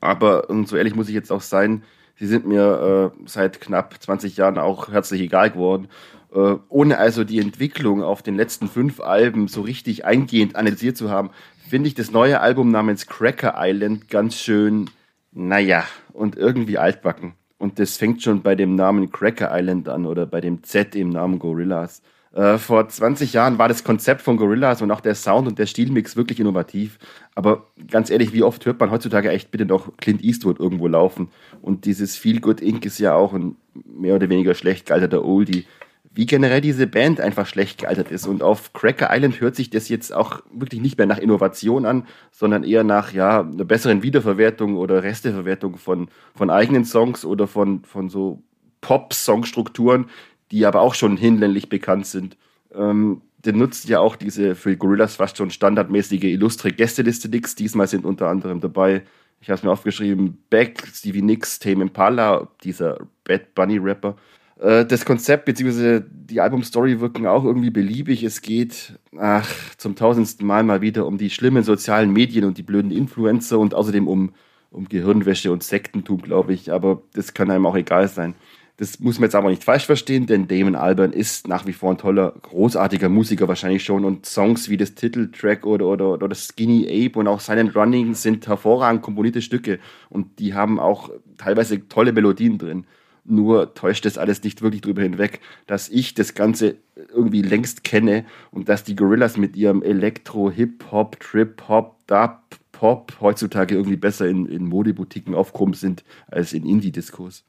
[0.00, 1.82] aber und so ehrlich muss ich jetzt auch sein,
[2.16, 5.88] sie sind mir äh, seit knapp 20 Jahren auch herzlich egal geworden.
[6.34, 11.10] Äh, ohne also die Entwicklung auf den letzten fünf Alben so richtig eingehend analysiert zu
[11.10, 11.30] haben,
[11.68, 14.90] finde ich das neue Album namens Cracker Island ganz schön
[15.32, 17.32] naja, und irgendwie altbacken.
[17.58, 21.10] Und das fängt schon bei dem Namen Cracker Island an oder bei dem Z im
[21.10, 22.02] Namen Gorillas.
[22.32, 25.66] Äh, vor 20 Jahren war das Konzept von Gorillas und auch der Sound und der
[25.66, 26.98] Stilmix wirklich innovativ.
[27.34, 31.28] Aber ganz ehrlich, wie oft hört man heutzutage echt bitte noch Clint Eastwood irgendwo laufen?
[31.60, 32.84] Und dieses Feel Good Inc.
[32.84, 35.66] ist ja auch ein mehr oder weniger schlecht gealterter Oldie
[36.14, 38.26] wie generell diese Band einfach schlecht gealtert ist.
[38.26, 42.06] Und auf Cracker Island hört sich das jetzt auch wirklich nicht mehr nach Innovation an,
[42.30, 47.84] sondern eher nach ja, einer besseren Wiederverwertung oder Resteverwertung von, von eigenen Songs oder von,
[47.84, 48.42] von so
[48.82, 50.06] Pop-Songstrukturen,
[50.50, 52.36] die aber auch schon hinlänglich bekannt sind.
[52.74, 57.54] Ähm, der nutzt ja auch diese für Gorillas fast schon standardmäßige illustre Gästeliste nix.
[57.54, 59.02] Diesmal sind unter anderem dabei,
[59.40, 64.16] ich habe es mir aufgeschrieben, Beck, Stevie Nicks, Tame Impala, dieser Bad Bunny Rapper.
[64.62, 66.02] Äh, das Konzept bzw.
[66.08, 68.22] die Albumstory wirken auch irgendwie beliebig.
[68.22, 72.62] Es geht, ach, zum tausendsten Mal mal wieder um die schlimmen sozialen Medien und die
[72.62, 74.32] blöden Influencer und außerdem um,
[74.70, 76.72] um Gehirnwäsche und Sektentum, glaube ich.
[76.72, 78.34] Aber das kann einem auch egal sein.
[78.78, 81.90] Das muss man jetzt aber nicht falsch verstehen, denn Damon Albarn ist nach wie vor
[81.90, 86.86] ein toller, großartiger Musiker wahrscheinlich schon und Songs wie das Titeltrack oder, oder, oder Skinny
[86.88, 92.12] Ape und auch Silent Running sind hervorragend komponierte Stücke und die haben auch teilweise tolle
[92.12, 92.86] Melodien drin.
[93.24, 96.76] Nur täuscht das alles nicht wirklich drüber hinweg, dass ich das Ganze
[97.14, 102.40] irgendwie längst kenne und dass die Gorillas mit ihrem Elektro, Hip-Hop, Trip-Hop, Dub,
[102.72, 107.44] Pop heutzutage irgendwie besser in, in Modeboutiquen aufgehoben sind als in Indie-Diskos.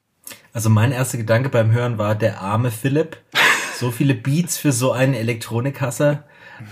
[0.53, 3.17] Also mein erster Gedanke beim Hören war der arme Philipp.
[3.75, 6.23] So viele Beats für so einen Elektronikhasser.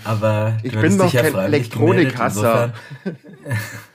[0.04, 2.72] Aber ich bin doch kein Elektronikhasser.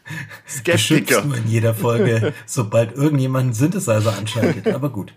[0.48, 1.22] Skeptiker.
[1.22, 4.68] du in jeder Folge, sobald irgendjemand einen Synthesizer anschaltet.
[4.68, 5.14] Aber gut.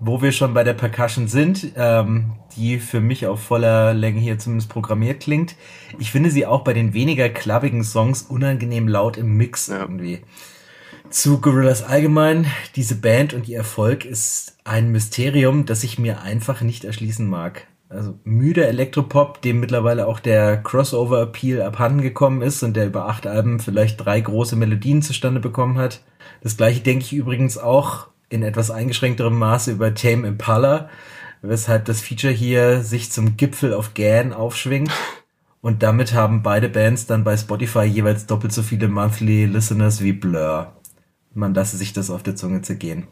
[0.00, 4.38] Wo wir schon bei der Percussion sind, ähm, die für mich auf voller Länge hier
[4.38, 5.56] zumindest programmiert klingt.
[5.98, 9.80] Ich finde sie auch bei den weniger klappigen Songs unangenehm laut im Mix ja.
[9.80, 10.20] irgendwie.
[11.10, 12.46] Zu Gorillaz allgemein,
[12.76, 17.66] diese Band und ihr Erfolg ist ein Mysterium, das ich mir einfach nicht erschließen mag.
[17.94, 23.26] Also müder Elektropop, dem mittlerweile auch der Crossover-Appeal abhanden gekommen ist und der über acht
[23.26, 26.02] Alben vielleicht drei große Melodien zustande bekommen hat.
[26.42, 30.88] Das gleiche denke ich übrigens auch in etwas eingeschränkterem Maße über Tame Impala,
[31.42, 34.90] weshalb das Feature hier sich zum Gipfel auf GAN aufschwingt.
[35.60, 40.12] Und damit haben beide Bands dann bei Spotify jeweils doppelt so viele Monthly Listeners wie
[40.12, 40.74] Blur
[41.34, 43.06] man lasse sich das auf der Zunge zergehen.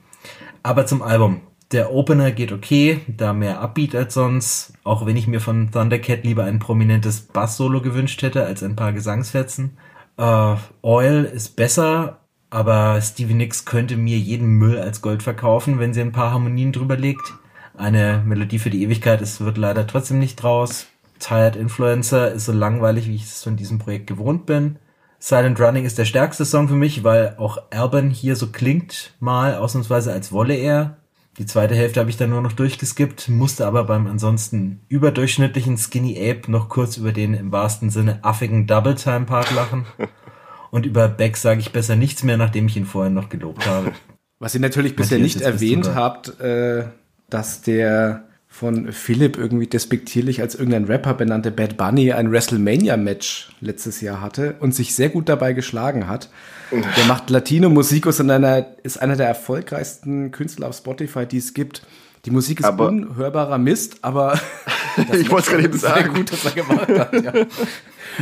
[0.62, 1.40] Aber zum Album.
[1.72, 6.22] Der Opener geht okay, da mehr Upbeat als sonst, auch wenn ich mir von Thundercat
[6.22, 9.78] lieber ein prominentes Bass-Solo gewünscht hätte als ein paar Gesangsfetzen.
[10.18, 12.18] Uh, Oil ist besser,
[12.50, 16.72] aber Stevie Nicks könnte mir jeden Müll als Gold verkaufen, wenn sie ein paar Harmonien
[16.72, 17.32] drüber legt.
[17.74, 20.88] Eine Melodie für die Ewigkeit, es wird leider trotzdem nicht draus.
[21.20, 24.76] Tired Influencer ist so langweilig, wie ich es von diesem Projekt gewohnt bin.
[25.18, 29.54] Silent Running ist der stärkste Song für mich, weil auch Alban hier so klingt mal
[29.54, 30.98] ausnahmsweise als wolle er.
[31.38, 36.18] Die zweite Hälfte habe ich dann nur noch durchgeskippt, musste aber beim ansonsten überdurchschnittlichen Skinny
[36.18, 39.86] Ape noch kurz über den im wahrsten Sinne affigen Double Time Part lachen.
[40.70, 43.92] Und über Beck sage ich besser nichts mehr, nachdem ich ihn vorhin noch gelobt habe.
[44.38, 46.84] Was ihr natürlich bisher nicht erwähnt habt, äh,
[47.28, 54.02] dass der von Philipp irgendwie despektierlich als irgendein Rapper benannte Bad Bunny ein WrestleMania-Match letztes
[54.02, 56.28] Jahr hatte und sich sehr gut dabei geschlagen hat.
[56.70, 61.82] Der macht Latino-Musik und einer, ist einer der erfolgreichsten Künstler auf Spotify, die es gibt.
[62.26, 64.38] Die Musik ist aber, unhörbarer Mist, aber
[65.12, 66.14] ich wollte es gerade eben sagen.
[66.14, 67.24] gut, was er gemacht hat.
[67.24, 67.32] Ja.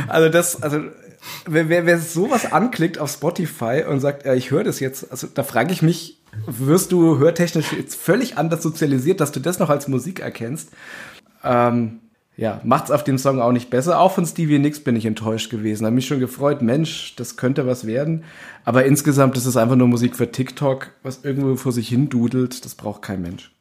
[0.07, 0.79] Also das, also
[1.45, 5.27] wer, wer, wer sowas anklickt auf Spotify und sagt, ja, ich höre das jetzt, also
[5.27, 9.69] da frage ich mich, wirst du hörtechnisch jetzt völlig anders sozialisiert, dass du das noch
[9.69, 10.69] als Musik erkennst.
[11.43, 11.99] Ähm,
[12.37, 13.99] ja, macht's auf dem Song auch nicht besser.
[13.99, 15.85] Auch von Stevie Nicks bin ich enttäuscht gewesen.
[15.85, 18.23] Hab mich schon gefreut, Mensch, das könnte was werden.
[18.63, 22.63] Aber insgesamt ist es einfach nur Musik für TikTok, was irgendwo vor sich hin dudelt.
[22.65, 23.51] Das braucht kein Mensch.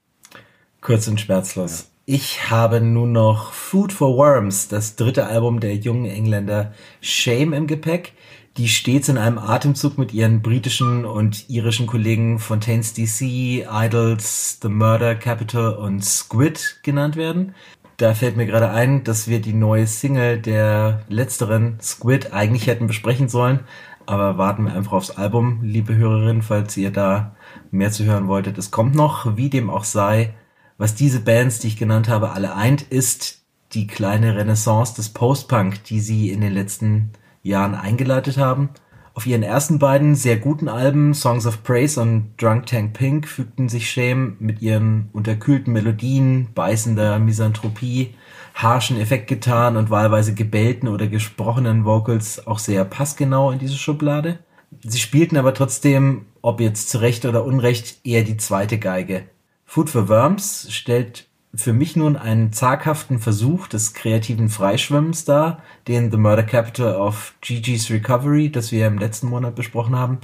[0.81, 1.81] Kurz und schmerzlos.
[1.81, 1.87] Ja.
[2.07, 7.67] Ich habe nun noch Food for Worms, das dritte Album der jungen Engländer Shame im
[7.67, 8.15] Gepäck
[8.61, 14.69] die stets in einem Atemzug mit ihren britischen und irischen Kollegen Fontaines DC, Idols, The
[14.69, 17.55] Murder Capital und Squid genannt werden.
[17.97, 22.87] Da fällt mir gerade ein, dass wir die neue Single der letzteren Squid eigentlich hätten
[22.87, 23.61] besprechen sollen,
[24.05, 27.35] aber warten wir einfach aufs Album, liebe Hörerin, falls ihr da
[27.71, 28.59] mehr zu hören wolltet.
[28.59, 30.35] Es kommt noch, wie dem auch sei.
[30.77, 33.41] Was diese Bands, die ich genannt habe, alle eint, ist
[33.73, 38.71] die kleine Renaissance des Post-Punk, die sie in den letzten Jahren eingeleitet haben.
[39.15, 43.69] Auf ihren ersten beiden sehr guten Alben Songs of Praise und Drunk Tank Pink fügten
[43.69, 48.15] sich Shame mit ihren unterkühlten Melodien, beißender Misanthropie,
[48.55, 54.39] harschen Effektgitarren und wahlweise gebellten oder gesprochenen Vocals auch sehr passgenau in diese Schublade.
[54.85, 59.25] Sie spielten aber trotzdem, ob jetzt zu Recht oder Unrecht, eher die zweite Geige.
[59.65, 66.11] Food for Worms stellt für mich nun einen zaghaften Versuch des kreativen Freischwimmens dar, den
[66.11, 70.19] The Murder Capital of Gigi's Recovery, das wir im letzten Monat besprochen haben,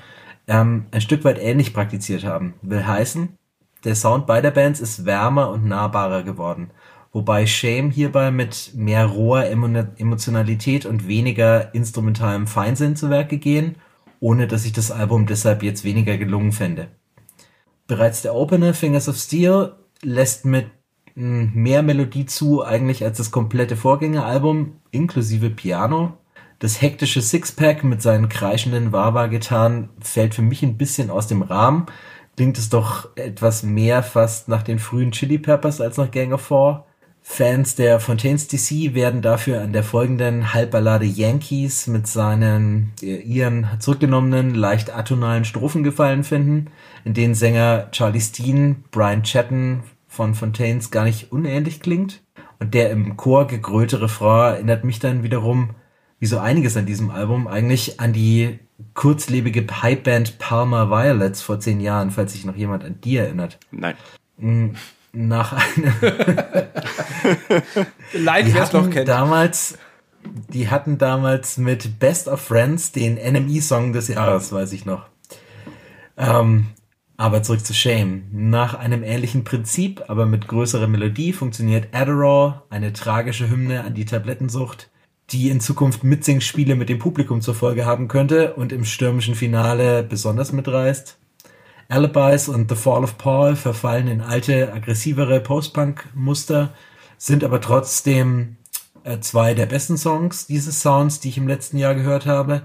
[0.47, 2.55] ähm, ein Stück weit ähnlich praktiziert haben.
[2.62, 3.37] Will heißen,
[3.85, 6.70] der Sound beider Bands ist wärmer und nahbarer geworden,
[7.12, 13.77] wobei Shame hierbei mit mehr roher Emotionalität und weniger instrumentalem Feinsinn zu Werke gehen,
[14.20, 16.89] ohne dass ich das Album deshalb jetzt weniger gelungen fände.
[17.87, 19.72] Bereits der Opener Fingers of Steel
[20.03, 20.66] lässt mit
[21.16, 26.12] mehr Melodie zu eigentlich als das komplette Vorgängeralbum, inklusive Piano.
[26.58, 31.86] Das hektische Sixpack mit seinen kreischenden Wawa-Gitarren fällt für mich ein bisschen aus dem Rahmen.
[32.36, 36.42] Klingt es doch etwas mehr fast nach den frühen Chili Peppers als nach Gang of
[36.42, 36.86] Four.
[37.22, 43.66] Fans der Fontaines DC werden dafür an der folgenden Halbballade Yankees mit seinen äh, ihren
[43.80, 46.70] zurückgenommenen, leicht atonalen Strophen gefallen finden,
[47.04, 49.82] in denen Sänger Charlie Steen Brian Chatton
[50.16, 52.22] von Fontaines gar nicht unähnlich klingt.
[52.58, 55.70] Und der im Chor gegrölte Refrain erinnert mich dann wiederum,
[56.18, 58.58] wie so einiges an diesem Album, eigentlich an die
[58.94, 63.58] kurzlebige Pipeband Palmer Violets vor zehn Jahren, falls sich noch jemand an die erinnert.
[63.70, 63.94] Nein.
[64.38, 64.70] Mm,
[65.12, 65.92] nach einem.
[68.12, 69.08] Leid, wer es noch kennt.
[69.08, 69.76] Damals,
[70.48, 75.06] die hatten damals mit Best of Friends den NME-Song des Jahres, weiß ich noch.
[76.16, 76.68] Ähm,
[77.16, 78.24] aber zurück zu Shame.
[78.32, 84.04] Nach einem ähnlichen Prinzip, aber mit größerer Melodie, funktioniert Adderall, eine tragische Hymne an die
[84.04, 84.90] Tablettensucht,
[85.30, 90.02] die in Zukunft Mitsingspiele mit dem Publikum zur Folge haben könnte und im stürmischen Finale
[90.02, 91.18] besonders mitreißt.
[91.88, 96.74] Alibis und The Fall of Paul verfallen in alte, aggressivere Post-Punk-Muster,
[97.16, 98.56] sind aber trotzdem
[99.04, 102.62] äh, zwei der besten Songs dieses Sounds, die ich im letzten Jahr gehört habe.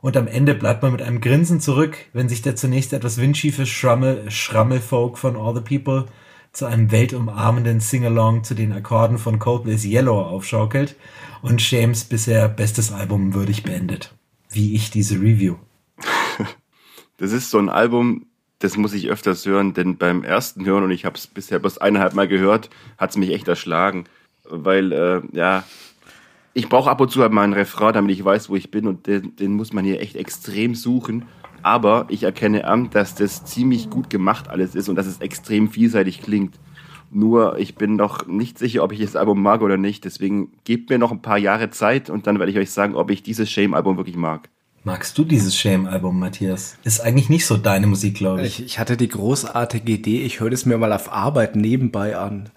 [0.00, 3.66] Und am Ende bleibt man mit einem Grinsen zurück, wenn sich der zunächst etwas windschiefe
[3.66, 6.06] Schrammel, Schrammelfolk von All the People
[6.52, 10.96] zu einem weltumarmenden Singalong zu den Akkorden von Coldplay's Yellow aufschaukelt
[11.42, 14.14] und Shames bisher bestes Album würdig beendet.
[14.50, 15.56] Wie ich diese Review.
[17.18, 18.26] Das ist so ein Album,
[18.58, 21.78] das muss ich öfters hören, denn beim ersten Hören, und ich habe es bisher bloß
[21.78, 22.68] eineinhalb Mal gehört,
[22.98, 24.04] hat es mich echt erschlagen.
[24.44, 25.64] Weil, äh, ja,
[26.56, 28.86] ich brauche ab und zu halt mal einen Refrain, damit ich weiß, wo ich bin,
[28.86, 31.26] und den, den muss man hier echt extrem suchen.
[31.62, 35.68] Aber ich erkenne an, dass das ziemlich gut gemacht alles ist und dass es extrem
[35.68, 36.58] vielseitig klingt.
[37.10, 40.06] Nur ich bin noch nicht sicher, ob ich das Album mag oder nicht.
[40.06, 43.10] Deswegen gebt mir noch ein paar Jahre Zeit und dann werde ich euch sagen, ob
[43.10, 44.48] ich dieses Shame-Album wirklich mag.
[44.86, 46.76] Magst du dieses Shame-Album, Matthias?
[46.84, 48.60] Ist eigentlich nicht so deine Musik, glaube ich.
[48.60, 48.66] ich.
[48.66, 48.78] ich.
[48.78, 52.50] hatte die großartige Idee, ich höre es mir mal auf Arbeit nebenbei an.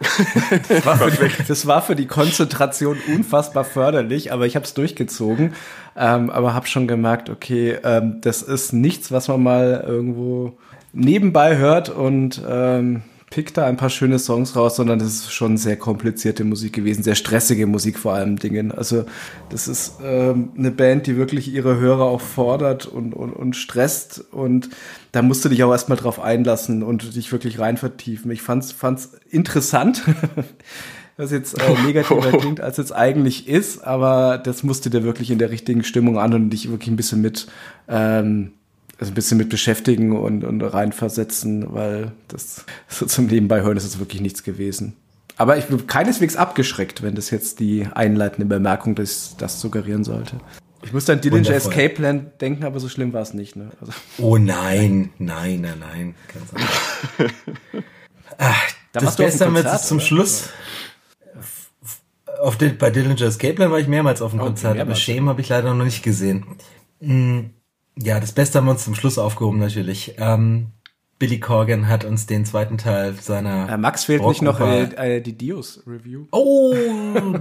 [0.67, 4.75] Das war, für, die, das war für die Konzentration unfassbar förderlich, aber ich habe es
[4.75, 5.55] durchgezogen.
[5.97, 10.55] Ähm, aber habe schon gemerkt, okay, ähm, das ist nichts, was man mal irgendwo
[10.93, 15.57] nebenbei hört und ähm, pickt da ein paar schöne Songs raus, sondern das ist schon
[15.57, 18.71] sehr komplizierte Musik gewesen, sehr stressige Musik vor allem Dingen.
[18.71, 19.05] Also
[19.49, 24.25] das ist ähm, eine Band, die wirklich ihre Hörer auch fordert und, und, und stresst
[24.31, 24.69] und
[25.11, 28.31] da musst du dich auch erstmal drauf einlassen und dich wirklich rein vertiefen.
[28.31, 30.03] Ich fand's, fand's interessant.
[31.17, 35.37] was jetzt äh, negativer klingt, als es eigentlich ist, aber das musste dir wirklich in
[35.37, 37.47] der richtigen Stimmung an und dich wirklich ein bisschen mit
[37.89, 38.53] ähm,
[39.07, 43.99] ein bisschen mit beschäftigen und, und reinversetzen, weil das so zum Nebenbei hören ist es
[43.99, 44.95] wirklich nichts gewesen.
[45.37, 50.35] Aber ich bin keineswegs abgeschreckt, wenn das jetzt die einleitende Bemerkung das, das suggerieren sollte.
[50.81, 53.55] Ich muss an Dillinger Escape Plan denken, aber so schlimm war es nicht.
[53.55, 53.69] Ne?
[53.79, 53.93] Also.
[54.17, 56.15] Oh nein, nein, nein, nein.
[56.33, 57.85] Ganz
[58.37, 60.05] Ach, da das Beste haben wir jetzt zum oder?
[60.05, 60.49] Schluss.
[62.41, 65.39] Auf bei Dillinger Escape Plan war ich mehrmals auf dem oh, Konzert, aber Shame habe
[65.39, 66.45] ich leider noch nicht gesehen.
[67.01, 67.51] Hm.
[68.01, 70.15] Ja, das Beste haben wir uns zum Schluss aufgehoben natürlich.
[70.17, 70.67] Ähm,
[71.19, 73.67] Billy Corgan hat uns den zweiten Teil seiner.
[73.67, 76.27] Äh, Max fehlt nicht noch äh, äh, die Dios-Review.
[76.31, 76.73] Oh,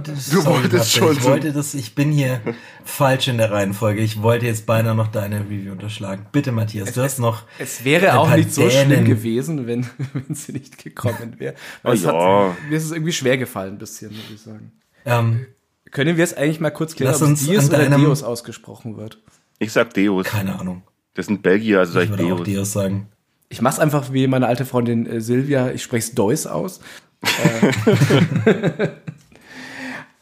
[0.03, 1.13] das, du sorry, wolltest schon.
[1.13, 2.41] Ich wollte das, ich bin hier
[2.83, 4.01] falsch in der Reihenfolge.
[4.01, 6.25] Ich wollte jetzt beinahe noch deine Review unterschlagen.
[6.33, 7.43] Bitte, Matthias, du es, hast noch.
[7.57, 8.85] Es wäre auch nicht so Dänen.
[8.85, 11.55] schlimm gewesen, wenn, wenn sie nicht gekommen wäre.
[11.85, 12.57] oh, ja.
[12.69, 14.73] mir ist es irgendwie schwer gefallen, ein bisschen, muss ich sagen.
[15.05, 15.45] Ähm,
[15.91, 19.19] Können wir es eigentlich mal kurz klären, ob es Dios oder Dios ausgesprochen wird?
[19.59, 20.25] Ich sag Deus.
[20.25, 20.83] Keine Ahnung.
[21.13, 22.39] Das sind Belgier, also sag ich, ich Deus.
[22.39, 23.09] Auch Deus sagen.
[23.49, 26.79] Ich mach's einfach wie meine alte Freundin äh, Silvia, ich spreche es Deus aus.
[27.23, 28.87] Äh,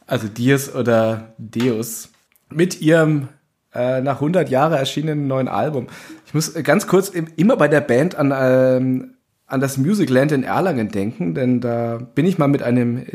[0.07, 2.09] also Dios oder Deus.
[2.49, 3.27] Mit ihrem
[3.73, 5.87] äh, nach 100 Jahren erschienenen neuen Album.
[6.25, 9.13] Ich muss ganz kurz immer bei der Band an, ähm,
[9.45, 13.05] an das Musicland in Erlangen denken, denn da bin ich mal mit einem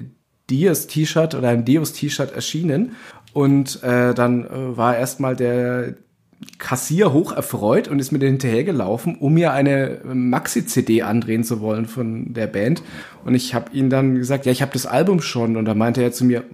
[0.51, 2.97] Dios-T-Shirt oder einem Deus-T-Shirt erschienen
[3.33, 5.95] und äh, dann äh, war erstmal der
[6.59, 12.32] Kassier hoch erfreut und ist mir hinterhergelaufen, um mir eine Maxi-CD andrehen zu wollen von
[12.34, 12.82] der Band.
[13.24, 15.57] Und ich habe ihm dann gesagt, ja, ich habe das Album schon.
[15.57, 16.45] Und da meinte er zu mir,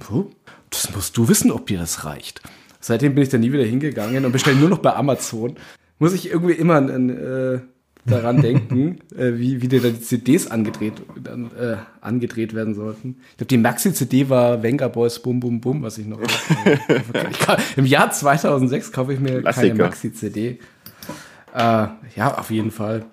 [0.71, 2.43] das musst du wissen, ob dir das reicht.
[2.81, 5.57] Seitdem bin ich dann nie wieder hingegangen und bestelle nur noch bei Amazon.
[5.99, 7.61] Muss ich irgendwie immer ein, äh,
[8.09, 10.95] daran denken, äh, wie, wie dir da die CDs angedreht,
[11.25, 13.17] äh, angedreht werden sollten.
[13.33, 17.87] Ich glaube, die Maxi-CD war Venga Boys Bum Bum Bum, was ich noch kann, Im
[17.87, 19.69] Jahr 2006 kaufe ich mir Klassiker.
[19.69, 20.59] keine Maxi-CD.
[21.55, 21.87] Äh,
[22.17, 23.05] ja, auf jeden Fall.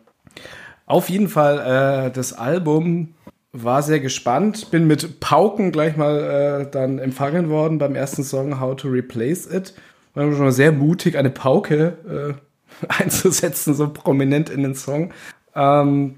[0.86, 3.16] Auf jeden Fall, äh, das Album
[3.52, 8.60] war sehr gespannt, bin mit Pauken gleich mal äh, dann empfangen worden beim ersten Song
[8.60, 9.74] How to Replace It.
[10.14, 11.98] War schon mal sehr mutig, eine Pauke
[12.38, 12.45] äh,
[12.88, 15.12] einzusetzen, so prominent in den Song.
[15.56, 16.16] Ähm,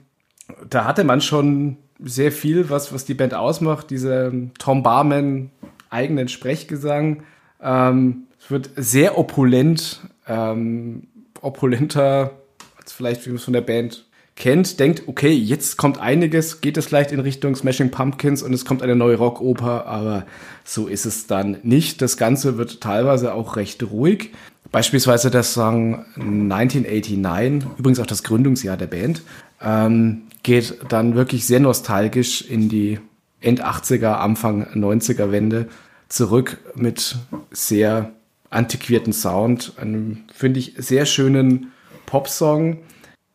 [0.69, 5.51] da hatte man schon sehr viel, was, was die Band ausmacht, diese Tom Barman
[5.89, 7.23] eigenen Sprechgesang.
[7.61, 11.07] Ähm, es wird sehr opulent, ähm,
[11.41, 12.31] opulenter,
[12.77, 14.05] als vielleicht wie man es von der Band
[14.35, 18.65] kennt, denkt, okay, jetzt kommt einiges, geht es vielleicht in Richtung Smashing Pumpkins und es
[18.65, 20.25] kommt eine neue Rockoper, aber
[20.63, 22.01] so ist es dann nicht.
[22.03, 24.31] Das Ganze wird teilweise auch recht ruhig.
[24.71, 29.21] Beispielsweise der Song 1989, übrigens auch das Gründungsjahr der Band,
[29.61, 32.99] ähm, geht dann wirklich sehr nostalgisch in die
[33.39, 35.67] End 80er, Anfang 90er Wende
[36.09, 37.17] zurück mit
[37.51, 38.11] sehr
[38.49, 41.71] antiquierten Sound, einem, finde ich, sehr schönen
[42.05, 42.79] Popsong.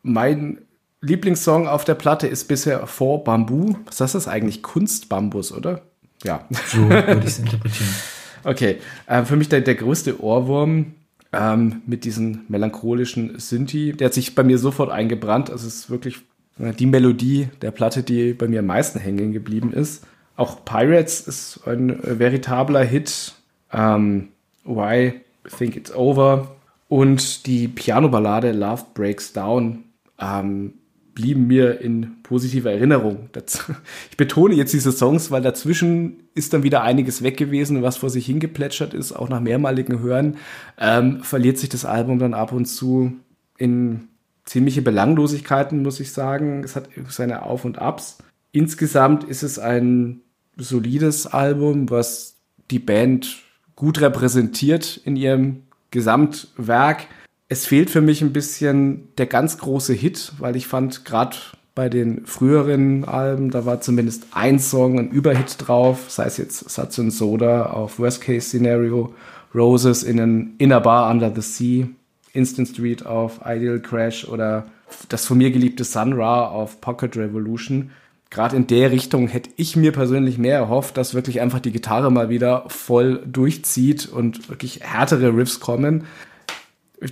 [0.01, 0.59] Mein
[1.01, 3.77] Lieblingssong auf der Platte ist bisher For Bamboo.
[3.85, 4.63] Was ist das eigentlich?
[4.63, 5.81] Kunstbambus, oder?
[6.23, 6.45] Ja.
[6.67, 7.89] So würde ich es interpretieren.
[8.45, 10.95] Okay, äh, für mich der, der größte Ohrwurm
[11.33, 13.93] ähm, mit diesem melancholischen Synthi.
[13.93, 15.49] Der hat sich bei mir sofort eingebrannt.
[15.49, 16.21] Also es ist wirklich
[16.57, 20.05] die Melodie der Platte, die bei mir am meisten hängen geblieben ist.
[20.35, 23.33] Auch Pirates ist ein veritabler Hit.
[23.71, 24.29] Ähm,
[24.63, 25.21] Why
[25.57, 26.55] Think It's Over
[26.87, 29.83] und die Piano-Ballade Love Breaks Down
[30.19, 30.73] ähm,
[31.13, 33.29] blieben mir in positiver Erinnerung.
[33.31, 33.65] Das,
[34.11, 38.09] ich betone jetzt diese Songs, weil dazwischen ist dann wieder einiges weg gewesen, was vor
[38.09, 40.37] sich hingeplätschert ist, auch nach mehrmaligen Hören,
[40.79, 43.13] ähm, verliert sich das Album dann ab und zu
[43.57, 44.07] in
[44.45, 46.63] ziemliche Belanglosigkeiten, muss ich sagen.
[46.63, 48.17] Es hat seine Auf und Abs.
[48.51, 50.21] Insgesamt ist es ein
[50.57, 52.37] solides Album, was
[52.71, 53.43] die Band
[53.75, 57.07] gut repräsentiert in ihrem Gesamtwerk.
[57.53, 61.37] Es fehlt für mich ein bisschen der ganz große Hit, weil ich fand, gerade
[61.75, 66.67] bei den früheren Alben, da war zumindest ein Song, ein Überhit drauf, sei es jetzt
[66.67, 69.13] Satz und Soda auf Worst Case Scenario,
[69.53, 71.85] Roses in an Inner Bar Under the Sea,
[72.33, 74.65] Instant Street auf Ideal Crash oder
[75.09, 77.91] das von mir geliebte Sun Ra auf Pocket Revolution
[78.31, 82.11] gerade in der Richtung hätte ich mir persönlich mehr erhofft, dass wirklich einfach die Gitarre
[82.11, 86.05] mal wieder voll durchzieht und wirklich härtere Riffs kommen.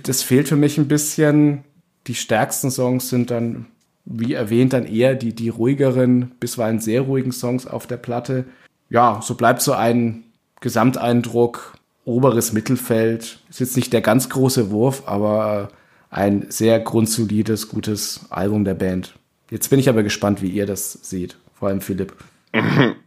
[0.02, 1.64] Das fehlt für mich ein bisschen.
[2.06, 3.66] Die stärksten Songs sind dann,
[4.04, 8.44] wie erwähnt, dann eher die, die ruhigeren, bisweilen sehr ruhigen Songs auf der Platte.
[8.90, 10.24] Ja, so bleibt so ein
[10.60, 13.38] Gesamteindruck, oberes Mittelfeld.
[13.48, 15.68] Ist jetzt nicht der ganz große Wurf, aber
[16.10, 19.14] ein sehr grundsolides, gutes Album der Band.
[19.50, 22.14] Jetzt bin ich aber gespannt, wie ihr das seht, vor allem Philipp.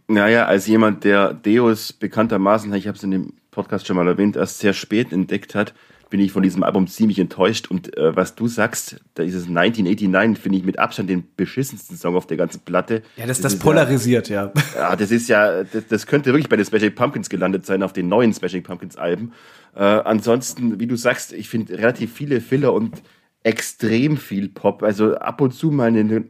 [0.07, 4.35] Naja, als jemand, der Deus bekanntermaßen, ich habe es in dem Podcast schon mal erwähnt,
[4.35, 5.73] erst sehr spät entdeckt hat,
[6.09, 7.69] bin ich von diesem Album ziemlich enttäuscht.
[7.69, 11.97] Und äh, was du sagst, da ist es 1989, finde ich mit Abstand den beschissensten
[11.97, 13.01] Song auf der ganzen Platte.
[13.17, 14.63] Ja, das, das, das polarisiert, ja, ja.
[14.75, 17.93] Ja, das ist ja, das, das könnte wirklich bei den Special Pumpkins gelandet sein, auf
[17.93, 19.33] den neuen Special Pumpkins Alben.
[19.75, 23.01] Äh, ansonsten, wie du sagst, ich finde relativ viele Filler und
[23.43, 24.83] extrem viel Pop.
[24.83, 26.25] Also ab und zu mal eine,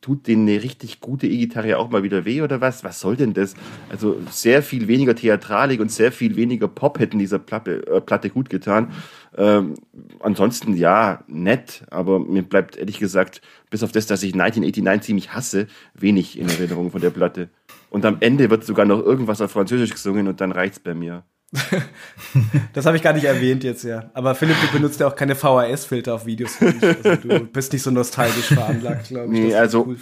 [0.00, 2.84] tut denen eine richtig gute E-Gitarre auch mal wieder weh oder was?
[2.84, 3.54] Was soll denn das?
[3.90, 8.30] Also sehr viel weniger Theatralik und sehr viel weniger Pop hätten dieser Platte, äh, Platte
[8.30, 8.92] gut getan.
[9.36, 9.74] Ähm,
[10.20, 15.32] ansonsten ja, nett, aber mir bleibt ehrlich gesagt, bis auf das, dass ich 1989 ziemlich
[15.32, 17.48] hasse, wenig in Erinnerung von der Platte.
[17.90, 21.24] Und am Ende wird sogar noch irgendwas auf Französisch gesungen und dann reicht's bei mir.
[22.74, 24.10] das habe ich gar nicht erwähnt jetzt, ja.
[24.12, 26.58] Aber Philipp, du benutzt ja auch keine VHS-Filter auf Videos.
[26.60, 29.40] Also du bist nicht so nostalgisch veranlagt, glaube ich.
[29.40, 29.96] Nee, also cool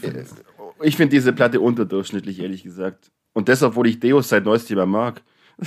[0.83, 3.11] ich finde diese Platte unterdurchschnittlich, ehrlich gesagt.
[3.33, 5.23] Und das, obwohl ich Deus seit neuestem mag.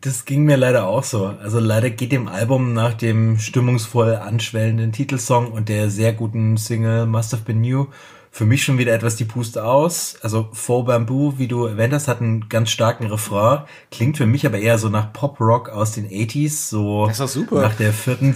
[0.00, 1.26] Das ging mir leider auch so.
[1.26, 7.04] Also leider geht dem Album nach dem stimmungsvoll anschwellenden Titelsong und der sehr guten Single
[7.04, 7.88] Must Have Been New
[8.34, 10.16] für mich schon wieder etwas die Puste aus.
[10.20, 13.62] Also Faux Bamboo, wie du erwähnt hast, hat einen ganz starken Refrain.
[13.92, 16.68] Klingt für mich aber eher so nach Pop-Rock aus den 80s.
[16.68, 17.62] So das ist super.
[17.62, 18.34] nach der vierten,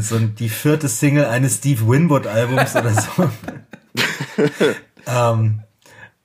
[0.00, 3.30] so die vierte Single eines Steve Winwood-Albums oder so.
[5.06, 5.60] ähm,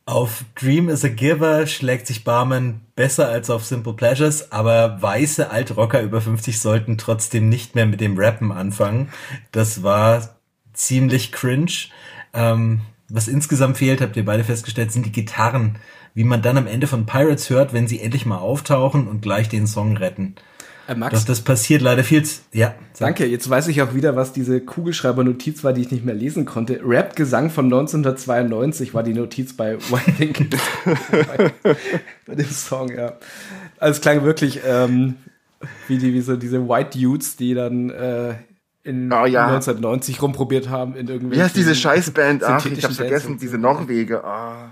[0.08, 5.52] auf Dream is a Giver schlägt sich Barman besser als auf Simple Pleasures, aber weiße
[5.52, 9.14] Altrocker über 50 sollten trotzdem nicht mehr mit dem Rappen anfangen.
[9.52, 10.42] Das war
[10.74, 11.90] ziemlich cringe.
[12.34, 15.78] Ähm, was insgesamt fehlt, habt ihr beide festgestellt, sind die Gitarren,
[16.14, 19.50] wie man dann am Ende von Pirates hört, wenn sie endlich mal auftauchen und gleich
[19.50, 20.36] den Song retten.
[20.88, 22.24] Äh, Max, Doch das passiert leider viel
[22.54, 22.74] ja.
[22.94, 23.08] Sag.
[23.08, 26.46] Danke, jetzt weiß ich auch wieder, was diese Kugelschreiber-Notiz war, die ich nicht mehr lesen
[26.46, 26.82] konnte.
[26.84, 30.50] Rap-Gesang von 1992 war die Notiz bei One Thing.
[32.26, 33.14] bei dem Song, ja.
[33.78, 35.16] Also es klang wirklich ähm,
[35.88, 38.36] wie, die, wie so diese White Dudes, die dann äh,
[38.84, 39.48] in oh, ja.
[39.48, 41.38] 1990 rumprobiert haben in irgendwie.
[41.38, 42.44] Wie heißt diese Scheißband?
[42.44, 44.24] Ach, ich hab's vergessen, diese Norwege.
[44.26, 44.72] Oh.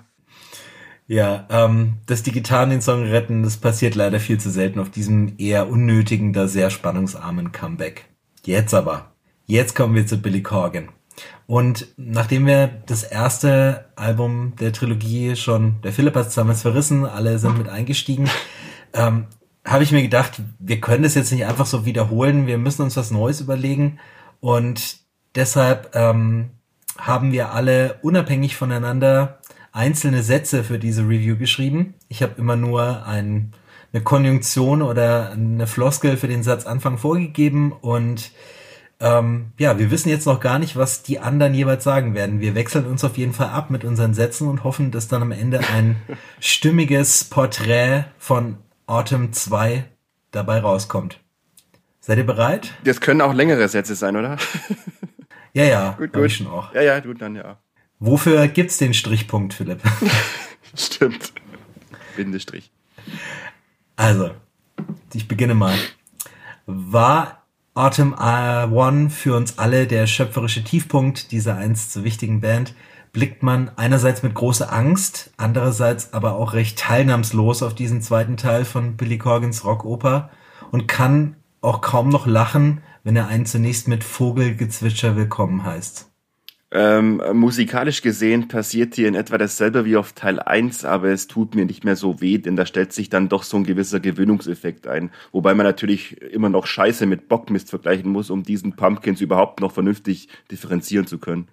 [1.08, 4.92] Ja, ähm, dass die Gitarren den Song retten, das passiert leider viel zu selten auf
[4.92, 8.06] diesem eher unnötigen, da sehr spannungsarmen Comeback.
[8.46, 9.12] Jetzt aber.
[9.46, 10.90] Jetzt kommen wir zu Billy Corgan.
[11.48, 17.06] Und nachdem wir das erste Album der Trilogie schon, der Philipp hat es damals verrissen,
[17.06, 18.30] alle sind mit eingestiegen,
[18.94, 19.26] ähm,
[19.70, 22.98] habe ich mir gedacht, wir können das jetzt nicht einfach so wiederholen, wir müssen uns
[22.98, 24.00] was Neues überlegen.
[24.40, 24.98] Und
[25.36, 26.50] deshalb ähm,
[26.98, 29.40] haben wir alle unabhängig voneinander
[29.72, 31.94] einzelne Sätze für diese Review geschrieben.
[32.08, 33.54] Ich habe immer nur ein,
[33.94, 38.32] eine Konjunktion oder eine Floskel für den Satzanfang vorgegeben und
[39.02, 42.42] ähm, ja, wir wissen jetzt noch gar nicht, was die anderen jeweils sagen werden.
[42.42, 45.32] Wir wechseln uns auf jeden Fall ab mit unseren Sätzen und hoffen, dass dann am
[45.32, 45.96] Ende ein
[46.42, 48.58] stimmiges Porträt von
[48.90, 49.86] Autumn 2
[50.32, 51.20] dabei rauskommt.
[52.00, 52.74] Seid ihr bereit?
[52.84, 54.38] Das können auch längere Sätze sein, oder?
[55.54, 56.32] ja, ja, gut, gut.
[56.32, 56.74] Schon auch.
[56.74, 57.60] Ja, ja, gut, dann ja.
[58.00, 59.82] Wofür gibt's den Strichpunkt, Philipp?
[60.76, 61.34] Stimmt.
[62.16, 62.72] Bindestrich.
[63.96, 64.32] Also,
[65.14, 65.76] ich beginne mal.
[66.66, 72.74] War Autumn One für uns alle der schöpferische Tiefpunkt dieser einst so wichtigen Band?
[73.12, 78.66] Blickt man einerseits mit großer Angst, andererseits aber auch recht teilnahmslos auf diesen zweiten Teil
[78.66, 80.30] von Billy Corgans Rockoper
[80.72, 86.10] und kann auch kaum noch lachen, wenn er einen zunächst mit Vogelgezwitscher willkommen heißt.
[86.72, 91.56] Ähm, musikalisch gesehen passiert hier in etwa dasselbe wie auf Teil 1, aber es tut
[91.56, 94.86] mir nicht mehr so weh, denn da stellt sich dann doch so ein gewisser Gewöhnungseffekt
[94.86, 95.10] ein.
[95.32, 99.72] Wobei man natürlich immer noch Scheiße mit Bockmist vergleichen muss, um diesen Pumpkins überhaupt noch
[99.72, 101.48] vernünftig differenzieren zu können.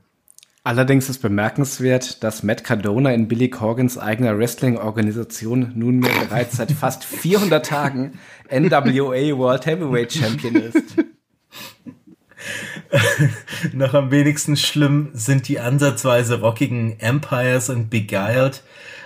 [0.67, 7.05] Allerdings ist bemerkenswert, dass Matt Cardona in Billy Corgans eigener Wrestling-Organisation nunmehr bereits seit fast
[7.05, 8.19] 400 Tagen
[8.51, 10.97] NWA World Heavyweight Champion ist.
[13.75, 18.65] Noch am wenigsten schlimm sind die ansatzweise rockigen Empires und Beguiled,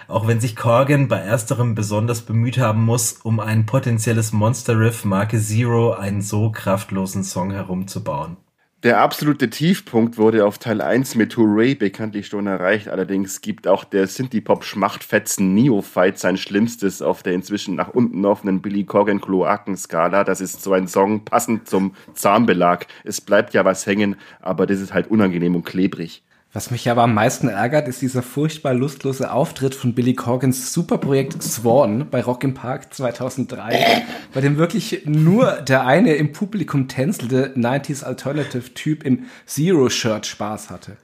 [0.09, 5.39] auch wenn sich Corgan bei ersterem besonders bemüht haben muss, um ein potenzielles Monster-Riff Marke
[5.39, 8.39] Zero einen so kraftlosen Song herumzubauen.
[8.83, 12.89] Der absolute Tiefpunkt wurde auf Teil 1 mit Hooray bekanntlich schon erreicht.
[12.89, 18.85] Allerdings gibt auch der Synthie-Pop-Schmachtfetzen Neophyte sein Schlimmstes auf der inzwischen nach unten offenen Billy
[18.85, 20.25] Corgan Kloakenskala.
[20.25, 22.87] Das ist so ein Song passend zum Zahnbelag.
[23.05, 26.23] Es bleibt ja was hängen, aber das ist halt unangenehm und klebrig.
[26.53, 31.41] Was mich aber am meisten ärgert, ist dieser furchtbar lustlose Auftritt von Billy Corgans Superprojekt
[31.41, 34.03] Swan bei Rock im Park 2003,
[34.35, 40.71] bei dem wirklich nur der eine im Publikum tänzelte 90s Alternative Typ im Zero-Shirt Spaß
[40.71, 40.97] hatte.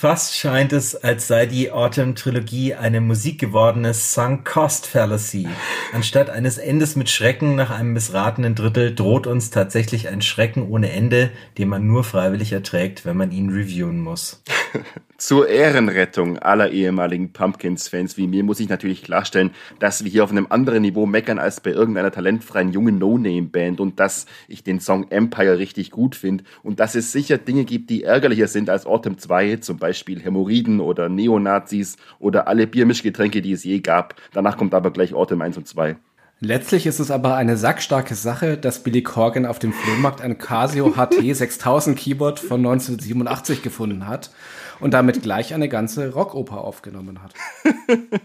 [0.00, 5.46] Fast scheint es, als sei die Autumn-Trilogie eine musikgewordene Sunk-Cost-Fallacy.
[5.92, 10.90] Anstatt eines Endes mit Schrecken nach einem missratenen Drittel droht uns tatsächlich ein Schrecken ohne
[10.90, 14.42] Ende, den man nur freiwillig erträgt, wenn man ihn reviewen muss.
[15.20, 20.30] Zur Ehrenrettung aller ehemaligen Pumpkins-Fans wie mir muss ich natürlich klarstellen, dass wir hier auf
[20.30, 25.10] einem anderen Niveau meckern als bei irgendeiner talentfreien jungen No-Name-Band und dass ich den Song
[25.10, 29.18] Empire richtig gut finde und dass es sicher Dinge gibt, die ärgerlicher sind als Autumn
[29.18, 34.14] 2, zum Beispiel Hämorrhoiden oder Neonazis oder alle Biermischgetränke, die es je gab.
[34.32, 35.96] Danach kommt aber gleich Autumn 1 und 2.
[36.42, 40.94] Letztlich ist es aber eine sackstarke Sache, dass Billy Corgan auf dem Flohmarkt ein Casio
[40.96, 44.30] HT 6000 Keyboard von 1987 gefunden hat
[44.80, 47.34] und damit gleich eine ganze Rockoper aufgenommen hat.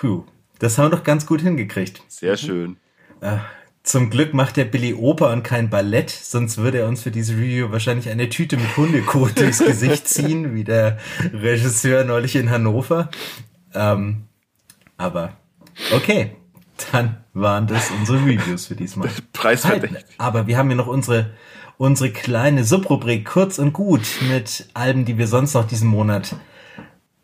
[0.00, 0.24] Puh,
[0.58, 2.02] das haben wir doch ganz gut hingekriegt.
[2.08, 2.76] Sehr schön.
[3.20, 3.38] Äh,
[3.82, 7.34] zum Glück macht der Billy Oper und kein Ballett, sonst würde er uns für diese
[7.34, 10.98] Review wahrscheinlich eine Tüte mit Hundekot durchs Gesicht ziehen, wie der
[11.32, 13.08] Regisseur neulich in Hannover.
[13.74, 14.24] Ähm,
[14.98, 15.32] aber
[15.94, 16.36] okay,
[16.92, 19.08] dann waren das unsere Reviews für diesmal.
[19.32, 20.04] Preisverdächtig.
[20.18, 21.30] Aber wir haben ja noch unsere
[21.78, 26.36] unsere kleine Subrubrik kurz und gut mit Alben, die wir sonst noch diesen Monat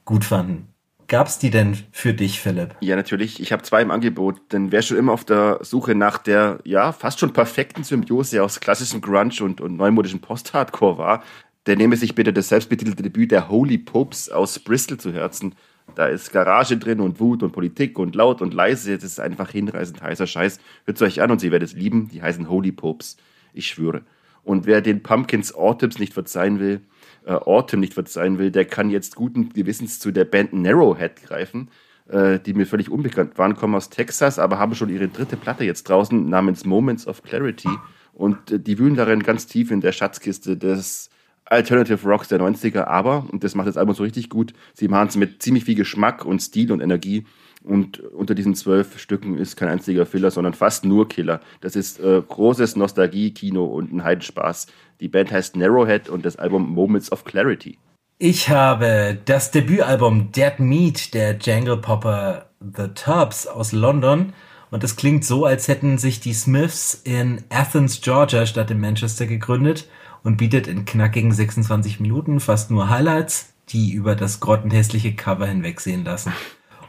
[0.04, 0.68] gut fanden.
[1.06, 2.76] Gab's die denn für dich, Philipp?
[2.80, 3.40] Ja, natürlich.
[3.40, 4.40] Ich habe zwei im Angebot.
[4.52, 8.58] Denn wer schon immer auf der Suche nach der, ja, fast schon perfekten Symbiose aus
[8.58, 11.22] klassischem Grunge und, und neumodischen Post-Hardcore war,
[11.66, 15.54] der nehme sich bitte das selbstbetitelte Debüt der Holy Popes aus Bristol zu Herzen.
[15.94, 18.94] Da ist Garage drin und Wut und Politik und laut und leise.
[18.94, 20.58] Das ist einfach hinreißend heißer Scheiß.
[20.86, 22.08] Hört euch an und ihr werdet es lieben.
[22.08, 23.18] Die heißen Holy Popes.
[23.52, 24.02] Ich schwöre.
[24.44, 26.82] Und wer den Pumpkins Autumns nicht verzeihen will,
[27.24, 31.70] äh, Autumn nicht verzeihen will, der kann jetzt guten Gewissens zu der Band Narrowhead greifen,
[32.08, 35.64] äh, die mir völlig unbekannt waren, kommen aus Texas, aber haben schon ihre dritte Platte
[35.64, 37.70] jetzt draußen namens Moments of Clarity.
[38.12, 41.10] Und äh, die wühlen darin ganz tief in der Schatzkiste des
[41.46, 45.08] Alternative Rocks der 90er, aber, und das macht das Album so richtig gut, sie machen
[45.08, 47.26] es mit ziemlich viel Geschmack und Stil und Energie
[47.64, 51.40] Und unter diesen zwölf Stücken ist kein einziger Filler, sondern fast nur Killer.
[51.62, 54.66] Das ist äh, großes Nostalgie-Kino und ein Heidenspaß.
[55.00, 57.78] Die Band heißt Narrowhead und das Album Moments of Clarity.
[58.18, 64.34] Ich habe das Debütalbum Dead Meat der Jangle Popper The Tubs aus London.
[64.70, 69.26] Und es klingt so, als hätten sich die Smiths in Athens, Georgia statt in Manchester
[69.26, 69.88] gegründet
[70.22, 76.04] und bietet in knackigen 26 Minuten fast nur Highlights, die über das grottenhässliche Cover hinwegsehen
[76.04, 76.32] lassen.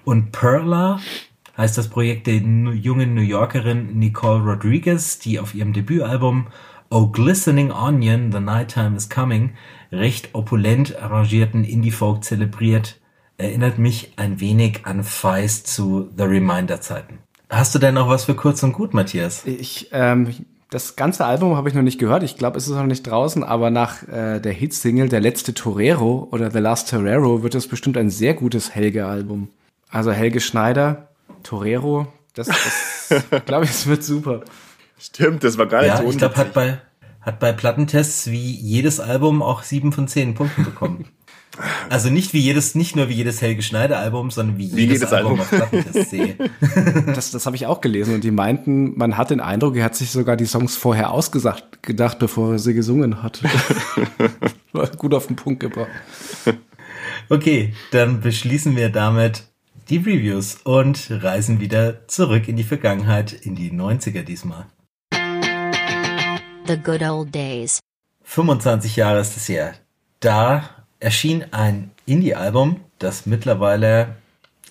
[0.06, 0.99] Und Perla
[1.58, 6.47] heißt das Projekt der jungen New Yorkerin Nicole Rodriguez, die auf ihrem Debütalbum
[6.91, 9.53] Oh Glistening Onion, The Nighttime is Coming
[9.91, 12.99] recht opulent arrangierten Indie-Folk zelebriert,
[13.38, 17.18] erinnert mich ein wenig an Feist zu The Reminder-Zeiten.
[17.49, 19.43] Hast du denn noch was für kurz und gut, Matthias?
[19.45, 20.28] Ich, ähm,
[20.70, 22.22] das ganze Album habe ich noch nicht gehört.
[22.22, 26.28] Ich glaube, es ist noch nicht draußen, aber nach äh, der Hitsingle Der letzte Torero
[26.32, 29.49] oder The Last Torero wird es bestimmt ein sehr gutes Helge-Album.
[29.95, 31.07] Also Helge Schneider,
[31.43, 34.41] Torero, das, das glaube ich, es wird super.
[34.99, 35.87] Stimmt, das war geil.
[35.87, 36.79] Ja, ich glaube, hat bei,
[37.21, 41.05] hat bei Plattentests wie jedes Album auch sieben von zehn Punkten bekommen.
[41.89, 44.99] Also nicht wie jedes, nicht nur wie jedes Helge Schneider Album, sondern wie, wie jedes,
[44.99, 45.61] jedes, Album, Album.
[45.61, 46.35] auf Plattentests sehe.
[47.15, 49.95] Das, das habe ich auch gelesen und die meinten, man hat den Eindruck, er hat
[49.95, 53.41] sich sogar die Songs vorher ausgesagt, gedacht, bevor er sie gesungen hat.
[54.97, 55.87] Gut auf den Punkt gebracht.
[57.29, 59.45] Okay, dann beschließen wir damit
[59.89, 64.65] die Reviews und reisen wieder zurück in die Vergangenheit, in die 90er diesmal.
[66.67, 67.79] The Good Old Days.
[68.23, 69.75] 25 Jahre ist es her.
[70.19, 70.69] Da
[70.99, 74.15] erschien ein Indie-Album, das mittlerweile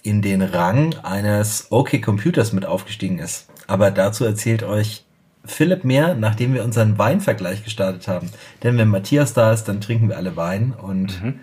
[0.03, 3.49] in den Rang eines OK Computers mit aufgestiegen ist.
[3.69, 5.05] Aber dazu erzählt euch
[5.45, 8.31] Philipp mehr, nachdem wir unseren Weinvergleich gestartet haben.
[8.63, 11.41] Denn wenn Matthias da ist, dann trinken wir alle Wein und mhm.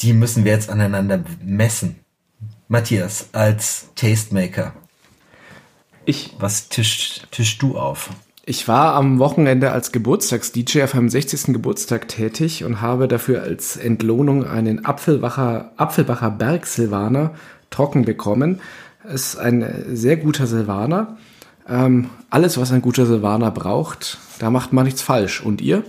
[0.00, 1.96] die müssen wir jetzt aneinander messen.
[2.68, 4.72] Matthias, als Tastemaker.
[6.04, 6.34] Ich.
[6.40, 8.10] Was tischst, tischst du auf?
[8.44, 11.52] Ich war am Wochenende als Geburtstags-DJ auf meinem 60.
[11.52, 17.34] Geburtstag tätig und habe dafür als Entlohnung einen Apfelbacher, Apfelbacher Berg Silvaner
[17.70, 18.60] trocken bekommen.
[19.04, 21.16] Es ist ein sehr guter Silvaner.
[21.68, 25.40] Ähm, alles, was ein guter Silvaner braucht, da macht man nichts falsch.
[25.40, 25.84] Und ihr?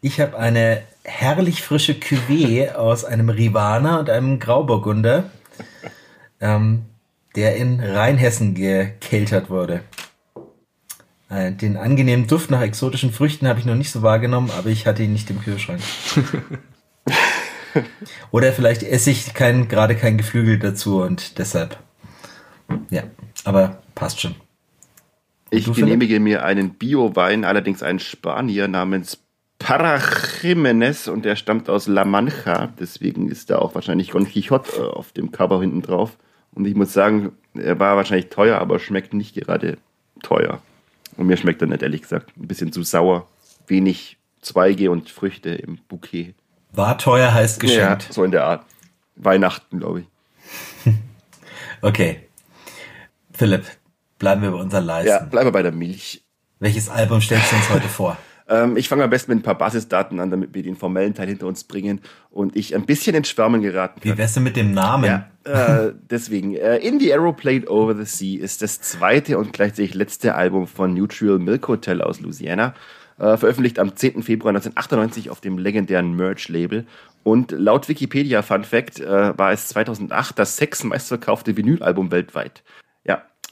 [0.00, 5.30] Ich habe eine herrlich frische Cuvée aus einem Rivaner und einem Grauburgunder.
[6.40, 6.84] Ähm,
[7.38, 9.82] der in Rheinhessen gekeltert wurde.
[11.28, 14.86] Äh, den angenehmen Duft nach exotischen Früchten habe ich noch nicht so wahrgenommen, aber ich
[14.86, 15.80] hatte ihn nicht im Kühlschrank.
[18.30, 21.78] Oder vielleicht esse ich kein, gerade kein Geflügel dazu und deshalb.
[22.90, 23.04] Ja,
[23.44, 24.34] aber passt schon.
[25.50, 29.18] Ich genehmige mir einen Bio-Wein, allerdings einen Spanier namens
[29.58, 32.68] Parajimenez und der stammt aus La Mancha.
[32.78, 36.16] Deswegen ist da auch wahrscheinlich Don Quixote äh, auf dem Cover hinten drauf.
[36.52, 39.78] Und ich muss sagen, er war wahrscheinlich teuer, aber schmeckt nicht gerade
[40.22, 40.60] teuer.
[41.16, 42.36] Und mir schmeckt er nicht, ehrlich gesagt.
[42.36, 43.26] Ein bisschen zu sauer.
[43.66, 46.34] Wenig Zweige und Früchte im Bouquet.
[46.72, 48.04] War teuer heißt geschenkt.
[48.04, 48.64] Ja, so in der Art.
[49.16, 50.94] Weihnachten, glaube ich.
[51.82, 52.28] okay.
[53.32, 53.64] Philipp,
[54.18, 55.12] bleiben wir bei unserer Leistung.
[55.12, 56.24] Ja, bleiben wir bei der Milch.
[56.60, 58.16] Welches Album stellst du uns heute vor?
[58.48, 61.28] Ähm, ich fange am besten mit ein paar Basisdaten an, damit wir den formellen Teil
[61.28, 64.12] hinter uns bringen und ich ein bisschen ins Schwärmen geraten kann.
[64.12, 65.04] Wie wär's denn mit dem Namen?
[65.04, 69.94] Ja, äh, deswegen, äh, In the Aeroplane Over the Sea ist das zweite und gleichzeitig
[69.94, 72.74] letzte Album von Neutral Milk Hotel aus Louisiana.
[73.18, 74.22] Äh, veröffentlicht am 10.
[74.22, 76.86] Februar 1998 auf dem legendären Merch-Label.
[77.24, 82.62] Und laut Wikipedia Fun Fact äh, war es 2008 das sechs meistverkaufte Vinylalbum weltweit.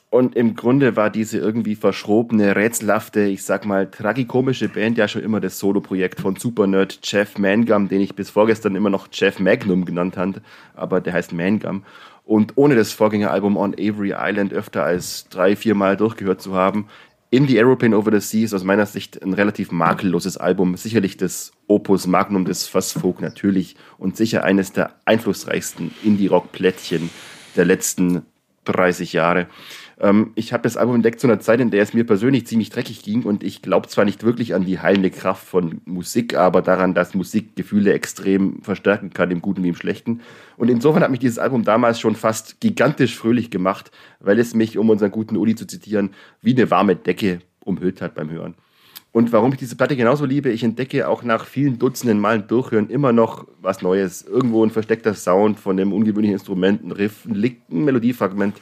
[0.08, 5.22] Und im Grunde war diese irgendwie verschrobene, rätselhafte, ich sag mal, tragikomische Band ja schon
[5.22, 9.84] immer das Soloprojekt von Supernerd Jeff Mangum, den ich bis vorgestern immer noch Jeff Magnum
[9.84, 10.40] genannt habe,
[10.74, 11.82] aber der heißt Mangum.
[12.24, 16.86] Und ohne das Vorgängeralbum On Avery Island öfter als drei, vier Mal durchgehört zu haben,
[17.30, 20.76] In the Aeroplane Over the Sea ist aus meiner Sicht ein relativ makelloses Album.
[20.76, 27.10] Sicherlich das Opus Magnum des Fast Folk natürlich und sicher eines der einflussreichsten Indie-Rock-Plättchen
[27.56, 28.22] der letzten
[28.64, 29.48] 30 Jahre.
[29.98, 32.70] Ähm, ich habe das Album entdeckt zu einer Zeit, in der es mir persönlich ziemlich
[32.70, 36.62] dreckig ging und ich glaube zwar nicht wirklich an die heilende Kraft von Musik, aber
[36.62, 40.20] daran, dass Musik Gefühle extrem verstärken kann, im Guten wie im Schlechten.
[40.56, 43.90] Und insofern hat mich dieses Album damals schon fast gigantisch fröhlich gemacht,
[44.20, 46.10] weil es mich, um unseren guten Uli zu zitieren,
[46.42, 48.54] wie eine warme Decke umhüllt hat beim Hören.
[49.12, 52.90] Und warum ich diese Platte genauso liebe, ich entdecke auch nach vielen Dutzenden Malen Durchhören
[52.90, 54.20] immer noch was Neues.
[54.20, 58.56] Irgendwo ein versteckter Sound von einem ungewöhnlichen Instrument, ein Riff, ein Melodiefragment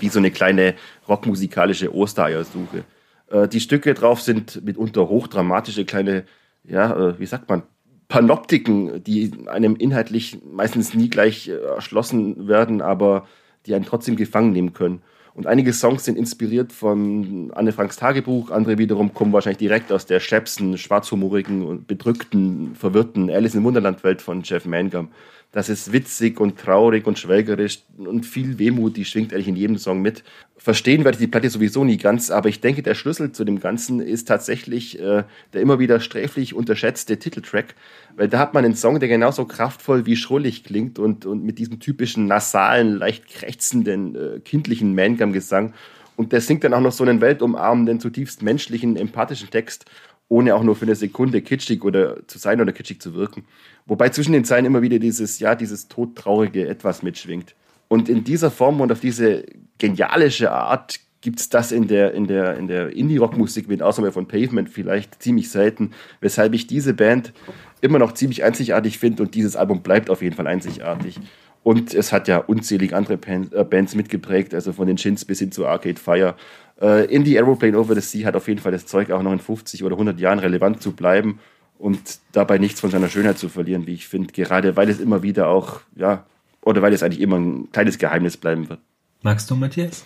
[0.00, 0.74] wie so eine kleine
[1.08, 2.84] rockmusikalische Ostereiersuche.
[3.30, 6.24] Äh, die Stücke drauf sind mitunter hochdramatische kleine,
[6.64, 7.62] ja, äh, wie sagt man,
[8.08, 13.26] Panoptiken, die einem inhaltlich meistens nie gleich äh, erschlossen werden, aber
[13.66, 15.02] die einen trotzdem gefangen nehmen können.
[15.34, 20.06] Und einige Songs sind inspiriert von Anne Franks Tagebuch, andere wiederum kommen wahrscheinlich direkt aus
[20.06, 25.10] der schäpsen, schwarzhumorigen und bedrückten, verwirrten Alice in Wunderland-Welt von Jeff Mangum.
[25.56, 29.78] Das ist witzig und traurig und schwelgerisch und viel Wehmut, die schwingt eigentlich in jedem
[29.78, 30.22] Song mit.
[30.58, 33.58] Verstehen werde ich die Platte sowieso nie ganz, aber ich denke, der Schlüssel zu dem
[33.58, 35.24] Ganzen ist tatsächlich äh,
[35.54, 37.74] der immer wieder sträflich unterschätzte Titeltrack,
[38.16, 41.58] weil da hat man einen Song, der genauso kraftvoll wie schrullig klingt und, und mit
[41.58, 45.72] diesem typischen nasalen, leicht krächzenden, äh, kindlichen Mangam-Gesang.
[46.16, 49.86] Und der singt dann auch noch so einen weltumarmenden, zutiefst menschlichen, empathischen Text
[50.28, 53.44] ohne auch nur für eine Sekunde kitschig oder zu sein oder kitschig zu wirken.
[53.86, 57.54] Wobei zwischen den Zeilen immer wieder dieses, ja, dieses todtraurige Etwas mitschwingt.
[57.88, 59.44] Und in dieser Form und auf diese
[59.78, 64.28] genialische Art gibt es das in der, in der, in der Indie-Rock-Musik, mit Ausnahme von
[64.28, 67.32] Pavement, vielleicht ziemlich selten, weshalb ich diese Band
[67.80, 71.18] immer noch ziemlich einzigartig finde und dieses Album bleibt auf jeden Fall einzigartig.
[71.62, 75.50] Und es hat ja unzählig andere äh, Bands mitgeprägt, also von den Shins bis hin
[75.50, 76.36] zu Arcade Fire
[76.80, 79.38] äh, Indie Aeroplane Over the Sea hat auf jeden Fall das Zeug, auch noch in
[79.38, 81.40] 50 oder 100 Jahren relevant zu bleiben
[81.78, 85.22] und dabei nichts von seiner Schönheit zu verlieren, wie ich finde, gerade weil es immer
[85.22, 86.26] wieder auch, ja,
[86.62, 88.80] oder weil es eigentlich immer ein kleines Geheimnis bleiben wird.
[89.22, 90.04] Magst du, Matthias?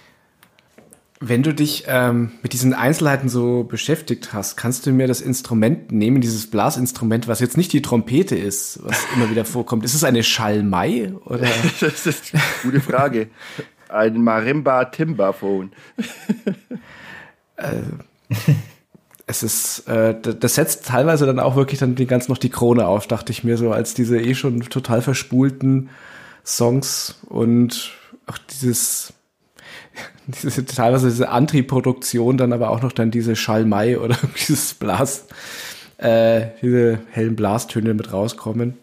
[1.23, 5.93] Wenn du dich ähm, mit diesen Einzelheiten so beschäftigt hast, kannst du mir das Instrument
[5.93, 9.85] nehmen, dieses Blasinstrument, was jetzt nicht die Trompete ist, was immer wieder vorkommt.
[9.85, 11.47] Ist es eine Schalmei oder?
[11.81, 13.29] das ist eine gute Frage.
[13.91, 15.73] Ein Marimba Timbaphone.
[17.57, 17.83] äh,
[19.31, 22.87] es ist, äh, das setzt teilweise dann auch wirklich dann die ganz noch die Krone
[22.87, 25.89] auf, dachte ich mir so, als diese eh schon total verspulten
[26.45, 27.93] Songs und
[28.27, 29.13] auch dieses,
[30.27, 35.27] diese, teilweise diese Antri-Produktion, dann aber auch noch dann diese Schalmei oder dieses Blas,
[35.99, 38.79] äh, diese hellen Blastöne mit rauskommen.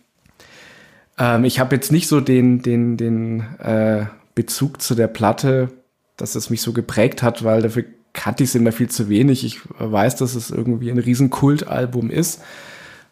[1.18, 5.68] Ähm, ich habe jetzt nicht so den, den, den äh, Bezug zu der Platte,
[6.16, 7.84] dass es mich so geprägt hat, weil dafür
[8.18, 9.46] kannte ich es immer viel zu wenig.
[9.46, 12.42] Ich weiß, dass es irgendwie ein Riesenkultalbum ist.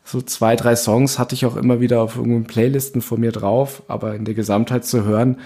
[0.04, 3.84] So zwei, drei Songs hatte ich auch immer wieder auf irgendeinen Playlisten vor mir drauf,
[3.88, 5.38] aber in der Gesamtheit zu hören,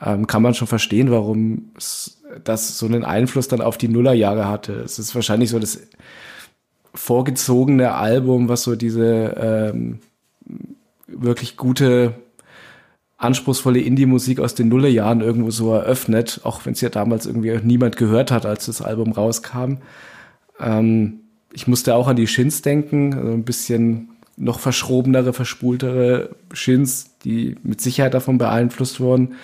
[0.00, 1.70] ähm, kann man schon verstehen, warum
[2.44, 4.74] das so einen Einfluss dann auf die Nullerjahre hatte.
[4.74, 5.80] Es ist wahrscheinlich so das
[6.94, 10.00] vorgezogene Album, was so diese ähm,
[11.06, 12.14] wirklich gute
[13.18, 17.96] anspruchsvolle Indie-Musik aus den Nullerjahren irgendwo so eröffnet, auch wenn es ja damals irgendwie niemand
[17.96, 19.78] gehört hat, als das Album rauskam.
[20.60, 21.20] Ähm,
[21.52, 27.56] ich musste auch an die Shins denken, also ein bisschen noch verschrobenere, verspultere Shins, die
[27.62, 29.36] mit Sicherheit davon beeinflusst wurden.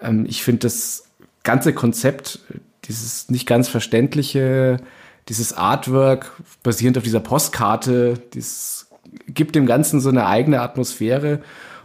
[0.00, 1.04] Ähm, ich finde das
[1.44, 2.40] ganze Konzept,
[2.84, 4.78] dieses nicht ganz verständliche,
[5.30, 6.32] dieses Artwork
[6.62, 8.88] basierend auf dieser Postkarte, das
[9.26, 11.40] gibt dem Ganzen so eine eigene Atmosphäre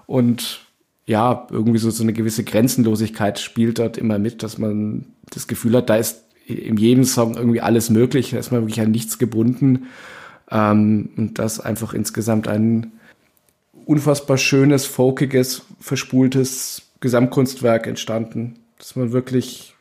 [0.06, 0.62] und
[1.05, 5.75] ja, irgendwie so, so eine gewisse Grenzenlosigkeit spielt dort immer mit, dass man das Gefühl
[5.75, 9.17] hat, da ist in jedem Song irgendwie alles möglich, da ist man wirklich an nichts
[9.17, 9.88] gebunden.
[10.51, 12.91] Ähm, und das einfach insgesamt ein
[13.85, 19.73] unfassbar schönes, folkiges, verspultes Gesamtkunstwerk entstanden, dass man wirklich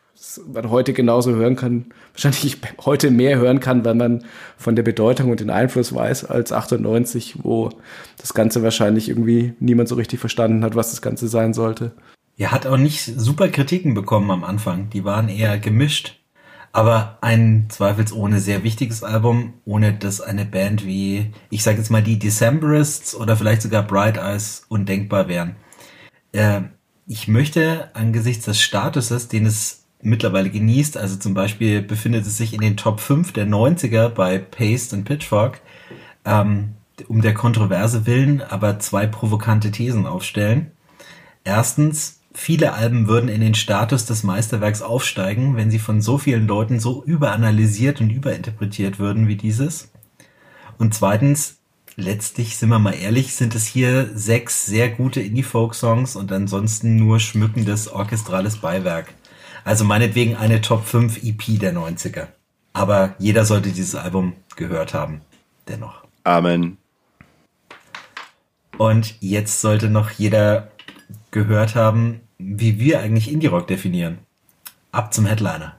[0.52, 4.24] man heute genauso hören kann, wahrscheinlich heute mehr hören kann, weil man
[4.56, 7.70] von der Bedeutung und den Einfluss weiß, als 98, wo
[8.18, 11.92] das Ganze wahrscheinlich irgendwie niemand so richtig verstanden hat, was das Ganze sein sollte.
[12.36, 14.90] Er hat auch nicht super Kritiken bekommen am Anfang.
[14.90, 16.18] Die waren eher gemischt.
[16.74, 22.02] Aber ein zweifelsohne sehr wichtiges Album, ohne dass eine Band wie, ich sage jetzt mal
[22.02, 25.56] die Decemberists oder vielleicht sogar Bright Eyes undenkbar wären.
[26.32, 26.62] Äh,
[27.06, 30.96] ich möchte angesichts des Statuses, den es mittlerweile genießt.
[30.96, 35.04] Also zum Beispiel befindet es sich in den Top 5 der 90er bei Paste und
[35.04, 35.60] Pitchfork.
[36.24, 36.74] Ähm,
[37.08, 40.70] um der Kontroverse willen aber zwei provokante Thesen aufstellen.
[41.44, 46.46] Erstens, viele Alben würden in den Status des Meisterwerks aufsteigen, wenn sie von so vielen
[46.46, 49.90] Leuten so überanalysiert und überinterpretiert würden wie dieses.
[50.78, 51.58] Und zweitens,
[51.96, 57.20] letztlich, sind wir mal ehrlich, sind es hier sechs sehr gute Indie-Folk-Songs und ansonsten nur
[57.20, 59.14] schmückendes orchestrales Beiwerk.
[59.64, 62.28] Also meinetwegen eine Top 5 EP der 90er.
[62.72, 65.20] Aber jeder sollte dieses Album gehört haben.
[65.68, 66.05] Dennoch.
[66.24, 66.78] Amen.
[68.78, 70.72] Und jetzt sollte noch jeder
[71.30, 74.18] gehört haben, wie wir eigentlich Indie-Rock definieren.
[74.90, 75.78] Ab zum Headliner.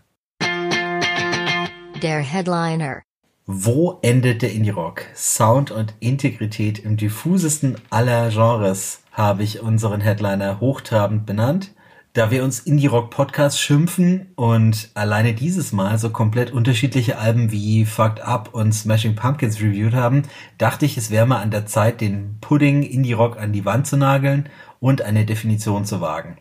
[2.01, 3.01] Der Headliner.
[3.45, 5.03] Wo endet der Indie-Rock?
[5.15, 11.71] Sound und Integrität im diffusesten aller Genres habe ich unseren Headliner hochtrabend benannt.
[12.15, 18.21] Da wir uns Indie-Rock-Podcasts schimpfen und alleine dieses Mal so komplett unterschiedliche Alben wie Fucked
[18.21, 20.21] Up und Smashing Pumpkins reviewed haben,
[20.59, 23.97] dachte ich, es wäre mal an der Zeit, den Pudding Indie-Rock an die Wand zu
[23.97, 24.47] nageln
[24.79, 26.37] und eine Definition zu wagen.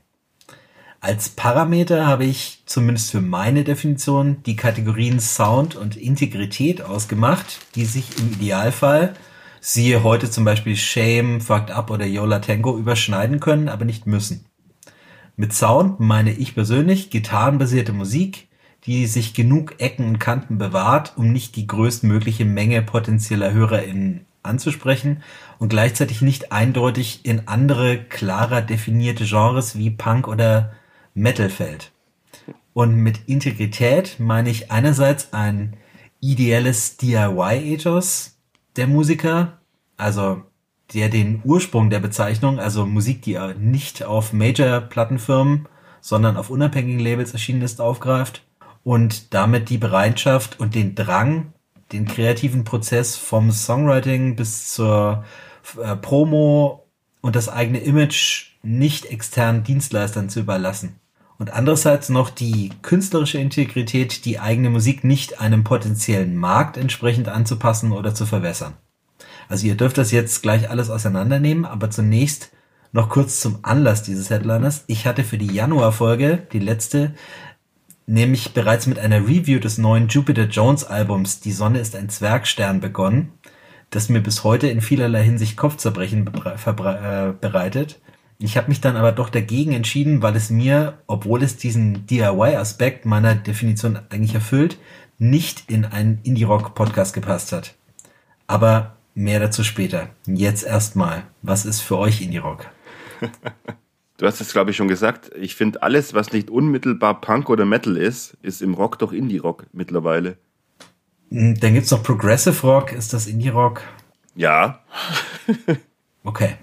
[1.00, 7.86] Als Parameter habe ich zumindest für meine Definition die Kategorien Sound und Integrität ausgemacht, die
[7.86, 9.14] sich im Idealfall,
[9.62, 14.44] siehe heute zum Beispiel Shame, Fucked Up oder Yola Tango, überschneiden können, aber nicht müssen.
[15.36, 18.48] Mit Sound meine ich persönlich gitarrenbasierte Musik,
[18.84, 25.22] die sich genug Ecken und Kanten bewahrt, um nicht die größtmögliche Menge potenzieller HörerInnen anzusprechen
[25.58, 30.72] und gleichzeitig nicht eindeutig in andere, klarer definierte Genres wie Punk oder
[31.14, 31.92] Metal fällt.
[32.74, 35.76] Und mit Integrität meine ich einerseits ein
[36.20, 38.38] ideelles DIY-Ethos
[38.76, 39.60] der Musiker,
[39.96, 40.42] also
[40.94, 45.68] der den Ursprung der Bezeichnung, also Musik, die nicht auf Major-Plattenfirmen,
[46.00, 48.42] sondern auf unabhängigen Labels erschienen ist, aufgreift
[48.84, 51.52] und damit die Bereitschaft und den Drang,
[51.92, 55.24] den kreativen Prozess vom Songwriting bis zur
[55.80, 56.86] äh, Promo
[57.20, 60.98] und das eigene Image nicht externen Dienstleistern zu überlassen.
[61.38, 67.92] Und andererseits noch die künstlerische Integrität, die eigene Musik nicht einem potenziellen Markt entsprechend anzupassen
[67.92, 68.74] oder zu verwässern.
[69.52, 72.52] Also ihr dürft das jetzt gleich alles auseinandernehmen, aber zunächst
[72.90, 74.84] noch kurz zum Anlass dieses Headliners.
[74.86, 77.12] Ich hatte für die Januarfolge, die letzte,
[78.06, 82.80] nämlich bereits mit einer Review des neuen Jupiter Jones Albums Die Sonne ist ein Zwergstern
[82.80, 83.32] begonnen,
[83.90, 88.00] das mir bis heute in vielerlei Hinsicht Kopfzerbrechen äh, bereitet.
[88.38, 93.04] Ich habe mich dann aber doch dagegen entschieden, weil es mir, obwohl es diesen DIY-Aspekt
[93.04, 94.78] meiner Definition eigentlich erfüllt,
[95.18, 97.74] nicht in einen Indie-Rock-Podcast gepasst hat.
[98.46, 100.08] Aber Mehr dazu später.
[100.26, 102.66] Jetzt erstmal, was ist für euch Indie-Rock?
[104.18, 105.32] Du hast es, glaube ich, schon gesagt.
[105.34, 109.66] Ich finde, alles, was nicht unmittelbar Punk oder Metal ist, ist im Rock doch Indie-Rock
[109.72, 110.36] mittlerweile.
[111.32, 112.92] Hm, dann gibt es noch Progressive Rock.
[112.92, 113.82] Ist das Indie-Rock?
[114.36, 114.84] Ja.
[116.24, 116.54] okay.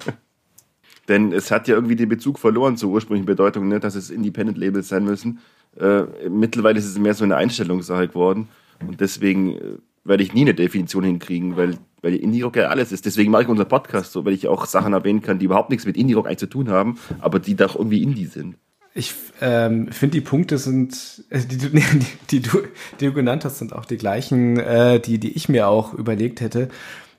[1.09, 4.87] Denn es hat ja irgendwie den Bezug verloren zur ursprünglichen Bedeutung, ne, dass es Independent-Labels
[4.87, 5.39] sein müssen.
[5.77, 8.47] Äh, mittlerweile ist es mehr so eine Einstellungssache geworden.
[8.79, 9.61] Und deswegen äh,
[10.05, 13.05] werde ich nie eine Definition hinkriegen, weil weil Indie-Rock ja alles ist.
[13.05, 15.85] Deswegen mache ich unseren Podcast so, weil ich auch Sachen erwähnen kann, die überhaupt nichts
[15.85, 18.55] mit Indie-Rock eigentlich zu tun haben, aber die doch irgendwie Indie sind.
[18.93, 22.59] Ich ähm, finde, die Punkte sind, äh, die, die, die, du,
[22.99, 26.41] die du genannt hast, sind auch die gleichen, äh, die, die ich mir auch überlegt
[26.41, 26.69] hätte.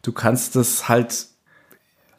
[0.02, 1.26] Du kannst das halt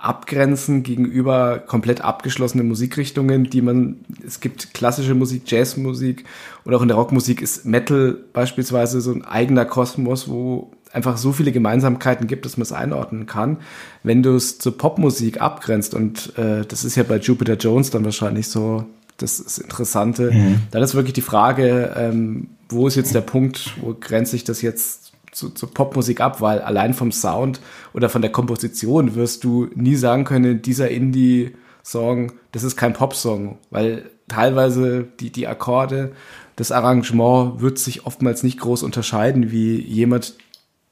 [0.01, 6.25] abgrenzen gegenüber komplett abgeschlossenen Musikrichtungen, die man, es gibt klassische Musik, Jazzmusik
[6.63, 11.31] und auch in der Rockmusik ist Metal beispielsweise so ein eigener Kosmos, wo einfach so
[11.31, 13.57] viele Gemeinsamkeiten gibt, dass man es einordnen kann.
[14.03, 18.05] Wenn du es zur Popmusik abgrenzt, und äh, das ist ja bei Jupiter Jones dann
[18.05, 18.85] wahrscheinlich so
[19.17, 20.63] das ist Interessante, mhm.
[20.71, 24.61] dann ist wirklich die Frage, ähm, wo ist jetzt der Punkt, wo grenze ich das
[24.61, 27.61] jetzt zu, zur Popmusik ab, weil allein vom Sound
[27.93, 33.57] oder von der Komposition wirst du nie sagen können, dieser Indie-Song, das ist kein Popsong,
[33.69, 36.11] weil teilweise die, die Akkorde,
[36.55, 40.35] das Arrangement wird sich oftmals nicht groß unterscheiden, wie jemand,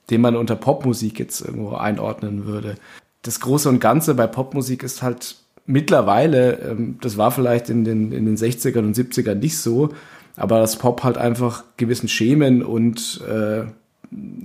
[0.10, 2.76] den man unter Popmusik jetzt irgendwo einordnen würde.
[3.22, 8.12] Das Große und Ganze bei Popmusik ist halt mittlerweile, ähm, das war vielleicht in den,
[8.12, 9.90] in den 60ern und 70ern nicht so,
[10.36, 13.66] aber das Pop halt einfach gewissen Schemen und äh,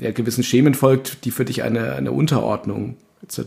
[0.00, 2.96] ja, gewissen Schemen folgt, die für dich eine, eine Unterordnung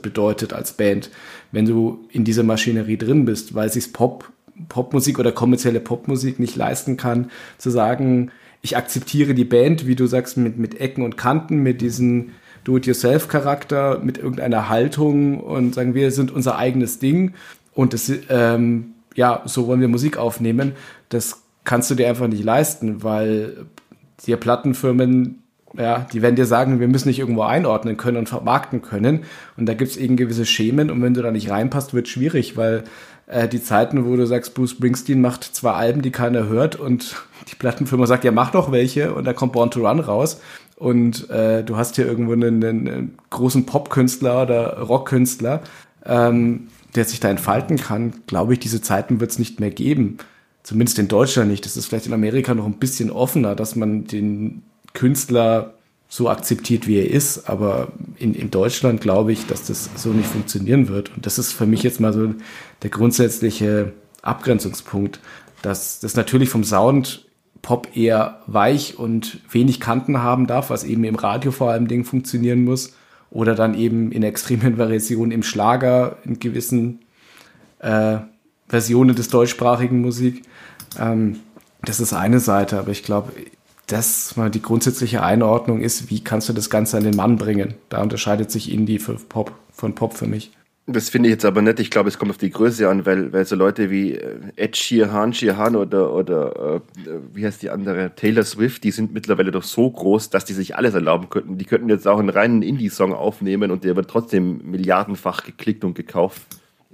[0.01, 1.11] bedeutet als Band,
[1.51, 4.31] wenn du in dieser Maschinerie drin bist, weil sich Pop,
[4.69, 7.29] Popmusik oder kommerzielle Popmusik nicht leisten kann,
[7.59, 8.31] zu sagen,
[8.67, 12.31] ich akzeptiere die Band, wie du sagst, mit, mit Ecken und Kanten, mit diesem
[12.65, 17.33] Do-it-yourself-Charakter, mit irgendeiner Haltung und sagen, wir sind unser eigenes Ding
[17.73, 20.73] und das, ähm, ja, so wollen wir Musik aufnehmen.
[21.07, 23.67] Das kannst du dir einfach nicht leisten, weil
[24.25, 25.43] die Plattenfirmen,
[25.77, 29.23] ja, die werden dir sagen, wir müssen dich irgendwo einordnen können und vermarkten können.
[29.55, 32.57] Und da gibt es eben gewisse Schemen und wenn du da nicht reinpasst, wird schwierig,
[32.57, 32.83] weil
[33.27, 37.15] äh, die Zeiten, wo du sagst, Bruce Springsteen macht zwei Alben, die keiner hört und
[37.49, 40.41] die Plattenfirma sagt, ja, mach doch welche und da kommt Born to Run raus
[40.77, 45.61] und äh, du hast hier irgendwo einen, einen großen Popkünstler oder Rockkünstler,
[46.05, 50.17] ähm, der sich da entfalten kann, glaube ich, diese Zeiten wird es nicht mehr geben.
[50.63, 51.65] Zumindest in Deutschland nicht.
[51.65, 54.63] Das ist vielleicht in Amerika noch ein bisschen offener, dass man den
[54.93, 55.76] Künstler
[56.09, 57.49] so akzeptiert, wie er ist.
[57.49, 61.15] Aber in, in Deutschland glaube ich, dass das so nicht funktionieren wird.
[61.15, 62.33] Und das ist für mich jetzt mal so
[62.81, 65.19] der grundsätzliche Abgrenzungspunkt,
[65.61, 67.25] dass das natürlich vom Sound
[67.61, 72.05] Pop eher weich und wenig Kanten haben darf, was eben im Radio vor allem Ding
[72.05, 72.93] funktionieren muss.
[73.29, 76.99] Oder dann eben in extremen Variationen im Schlager, in gewissen
[77.79, 78.19] äh,
[78.69, 80.43] Versionen des deutschsprachigen Musik.
[80.97, 81.39] Ähm,
[81.83, 83.33] das ist eine Seite, aber ich glaube,
[83.87, 87.75] das mal die grundsätzliche Einordnung ist, wie kannst du das Ganze an den Mann bringen?
[87.89, 90.51] Da unterscheidet sich Indie für Pop von Pop für mich.
[90.89, 91.81] Das finde ich jetzt aber nicht.
[91.81, 94.77] Ich glaube, es kommt auf die Größe an, weil, weil so Leute wie äh, Ed
[94.77, 96.79] Sheeran, Sheeran oder, oder äh,
[97.33, 100.77] wie heißt die andere, Taylor Swift, die sind mittlerweile doch so groß, dass die sich
[100.77, 101.57] alles erlauben könnten.
[101.57, 105.93] Die könnten jetzt auch einen reinen Indie-Song aufnehmen und der wird trotzdem milliardenfach geklickt und
[105.93, 106.41] gekauft.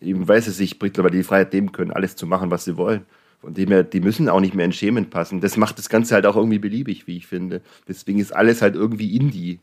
[0.01, 3.05] Eben weil sie sich mittlerweile die Freiheit nehmen können, alles zu machen, was sie wollen.
[3.43, 5.41] Von dem her, die müssen auch nicht mehr in Schemen passen.
[5.41, 7.61] Das macht das Ganze halt auch irgendwie beliebig, wie ich finde.
[7.89, 9.59] Deswegen ist alles halt irgendwie Indie.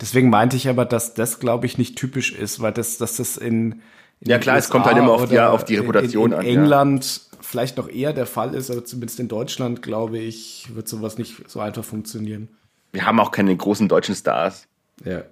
[0.00, 3.36] Deswegen meinte ich aber, dass das, glaube ich, nicht typisch ist, weil das, dass das
[3.36, 3.82] in,
[4.18, 6.38] in ja klar, USA es kommt halt immer auf die, auf die Reputation in, in
[6.38, 6.44] an.
[6.44, 7.38] In England ja.
[7.40, 11.48] vielleicht noch eher der Fall ist, aber zumindest in Deutschland, glaube ich, wird sowas nicht
[11.48, 12.48] so einfach funktionieren.
[12.90, 14.66] Wir haben auch keine großen deutschen Stars.
[15.04, 15.22] Ja.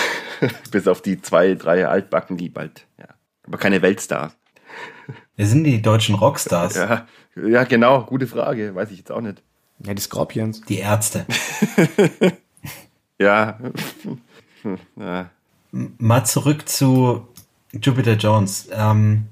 [0.70, 3.08] Bis auf die zwei, drei Altbacken, die bald, ja.
[3.44, 4.36] Aber keine Weltstars.
[5.36, 6.76] Wer sind die deutschen Rockstars?
[6.76, 7.06] Ja,
[7.36, 9.42] ja, genau, gute Frage, weiß ich jetzt auch nicht.
[9.84, 10.60] Ja, die Scorpions.
[10.62, 11.26] Die Ärzte.
[13.18, 13.58] Ja.
[14.96, 15.30] ja.
[15.72, 17.28] Mal zurück zu
[17.72, 18.68] Jupiter Jones.
[18.72, 19.26] Ähm,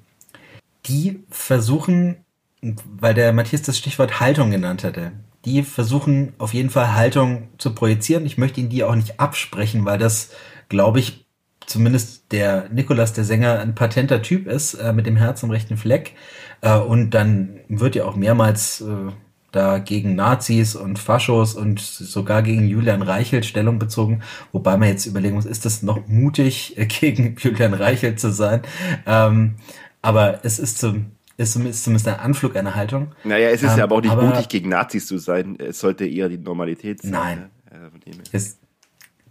[0.87, 2.17] die versuchen,
[2.61, 5.13] weil der Matthias das Stichwort Haltung genannt hatte,
[5.45, 8.27] die versuchen auf jeden Fall Haltung zu projizieren.
[8.27, 10.31] Ich möchte ihnen die auch nicht absprechen, weil das,
[10.69, 11.27] glaube ich,
[11.67, 15.77] zumindest der Nikolas, der Sänger, ein patenter Typ ist, äh, mit dem Herz am rechten
[15.77, 16.15] Fleck.
[16.63, 19.13] Äh, und dann wird ja auch mehrmals äh,
[19.51, 25.05] da gegen Nazis und Faschos und sogar gegen Julian Reichelt Stellung bezogen, wobei man jetzt
[25.05, 28.63] überlegen muss, ist das noch mutig, gegen Julian Reichelt zu sein?
[29.07, 29.57] Ähm,
[30.01, 33.13] aber es ist zum, ist zumindest ein Anflug einer Haltung.
[33.25, 35.57] Naja, es ist ähm, ja aber auch nicht aber, mutig, gegen Nazis zu sein.
[35.59, 37.11] Es sollte eher die Normalität sein.
[37.11, 37.39] Nein.
[37.39, 37.51] Ne?
[38.33, 38.59] Es,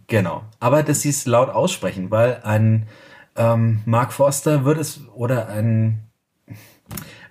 [0.06, 0.44] genau.
[0.60, 2.86] Aber dass sie es laut aussprechen, weil ein
[3.36, 6.04] ähm, Mark Forster wird es oder ein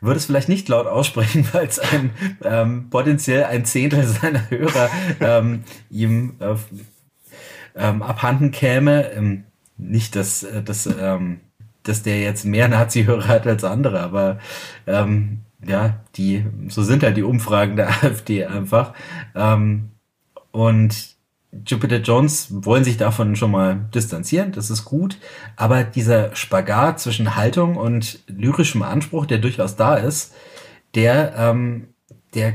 [0.01, 2.11] würde es vielleicht nicht laut aussprechen, weil es ein
[2.43, 6.55] ähm, potenziell ein Zehntel seiner Hörer ähm, ihm äh,
[7.75, 9.11] ähm, abhanden käme.
[9.11, 9.45] Ähm,
[9.77, 11.39] nicht, dass, äh, dass, ähm,
[11.83, 14.39] dass der jetzt mehr Nazi-Hörer hat als andere, aber
[14.85, 18.93] ähm, ja, die, so sind halt die Umfragen der AfD einfach.
[20.51, 21.10] Und
[21.65, 25.17] Jupiter Jones wollen sich davon schon mal distanzieren, das ist gut,
[25.57, 30.33] aber dieser Spagat zwischen Haltung und lyrischem Anspruch, der durchaus da ist,
[30.95, 31.89] der, ähm,
[32.33, 32.53] der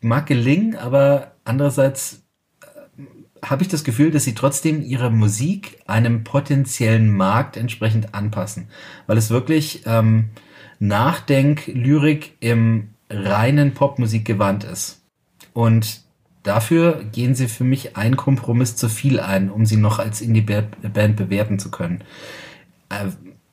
[0.00, 2.22] mag gelingen, aber andererseits
[2.60, 8.68] äh, habe ich das Gefühl, dass sie trotzdem ihre Musik einem potenziellen Markt entsprechend anpassen,
[9.06, 10.30] weil es wirklich ähm,
[10.80, 15.02] Nachdenklyrik im reinen Popmusik gewandt ist.
[15.54, 16.03] Und
[16.44, 21.16] Dafür gehen sie für mich einen Kompromiss zu viel ein, um sie noch als Indie-Band
[21.16, 22.04] bewerten zu können.
[22.90, 23.06] Äh,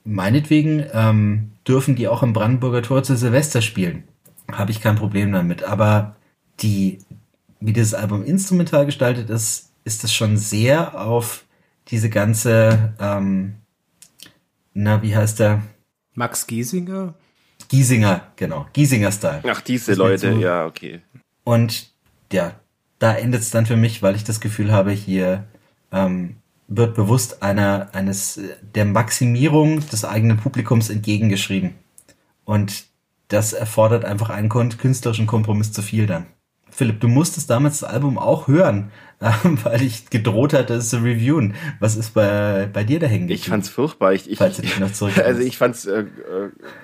[0.03, 4.03] meinetwegen ähm, dürfen die auch im Brandenburger Tor zu Silvester spielen.
[4.51, 5.63] Habe ich kein Problem damit.
[5.63, 6.18] Aber
[6.59, 6.99] die,
[7.61, 11.45] wie dieses Album instrumental gestaltet ist, ist es schon sehr auf
[11.88, 13.55] diese ganze, ähm,
[14.73, 15.61] na, wie heißt der?
[16.13, 17.13] Max Giesinger?
[17.69, 18.68] Giesinger, genau.
[18.73, 19.43] Giesinger-Style.
[19.47, 20.39] Ach, diese Leute, so.
[20.39, 20.99] ja, okay.
[21.45, 21.89] Und
[22.34, 22.55] ja,
[23.02, 25.45] da endet es dann für mich, weil ich das Gefühl habe, hier
[25.91, 26.36] ähm,
[26.68, 28.40] wird bewusst einer eines
[28.76, 31.73] der Maximierung des eigenen Publikums entgegengeschrieben.
[32.45, 32.86] Und
[33.30, 36.28] das erfordert einfach einen künstlerischen Kompromiss zu viel dann.
[36.69, 38.91] Philipp, du musstest damals das Album auch hören,
[39.64, 41.53] weil ich gedroht hatte, es zu reviewen.
[41.80, 44.14] Was ist bei, bei dir da hängen Ich fand's furchtbar.
[44.14, 46.06] Ich, ich, falls du dich noch zurück also ich fand's äh, äh,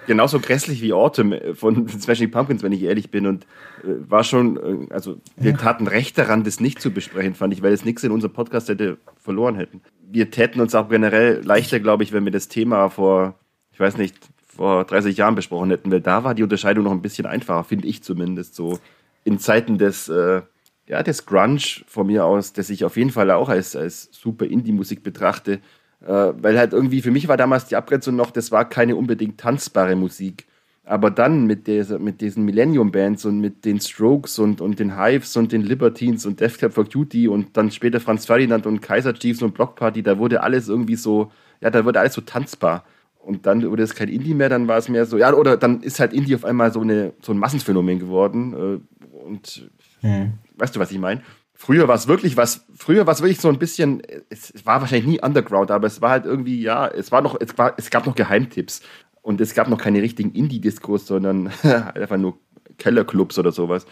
[0.05, 3.25] genauso grässlich wie Autumn von Smashing Pumpkins, wenn ich ehrlich bin.
[3.25, 3.45] Und
[3.83, 5.57] äh, war schon, äh, also wir ja.
[5.57, 8.69] taten recht daran, das nicht zu besprechen, fand ich, weil es nichts in unserem Podcast
[8.69, 9.81] hätte verloren hätten.
[10.07, 13.33] Wir täten uns auch generell leichter, glaube ich, wenn wir das Thema vor,
[13.71, 14.15] ich weiß nicht,
[14.45, 17.87] vor 30 Jahren besprochen hätten, weil da war die Unterscheidung noch ein bisschen einfacher, finde
[17.87, 18.79] ich zumindest so
[19.23, 20.43] in Zeiten des, äh,
[20.87, 24.45] ja, des Grunge von mir aus, das ich auf jeden Fall auch als, als super
[24.45, 25.59] Indie-Musik betrachte,
[26.05, 29.39] äh, weil halt irgendwie für mich war damals die Abgrenzung noch, das war keine unbedingt
[29.39, 30.45] tanzbare Musik.
[30.85, 35.35] Aber dann mit, dieser, mit diesen Millennium-Bands und mit den Strokes und, und den Hives
[35.35, 39.13] und den Libertines und Death Club for Cutie und dann später Franz Ferdinand und Kaiser
[39.13, 42.85] Chiefs und Block Party, da wurde alles irgendwie so, ja, da wurde alles so tanzbar.
[43.19, 45.81] Und dann wurde es kein Indie mehr, dann war es mehr so, ja, oder dann
[45.81, 48.53] ist halt Indie auf einmal so, eine, so ein Massenphänomen geworden.
[48.53, 49.69] Äh, und
[50.01, 50.33] hm.
[50.57, 51.21] weißt du, was ich meine?
[51.53, 55.07] Früher war es wirklich was, früher war es wirklich so ein bisschen, es, war wahrscheinlich
[55.07, 58.05] nie Underground, aber es war halt irgendwie, ja, es war noch, es, war, es gab
[58.05, 58.81] noch Geheimtipps
[59.23, 62.37] und es gab noch keine richtigen Indie-Diskurs, sondern einfach nur
[62.77, 63.87] Kellerclubs oder sowas.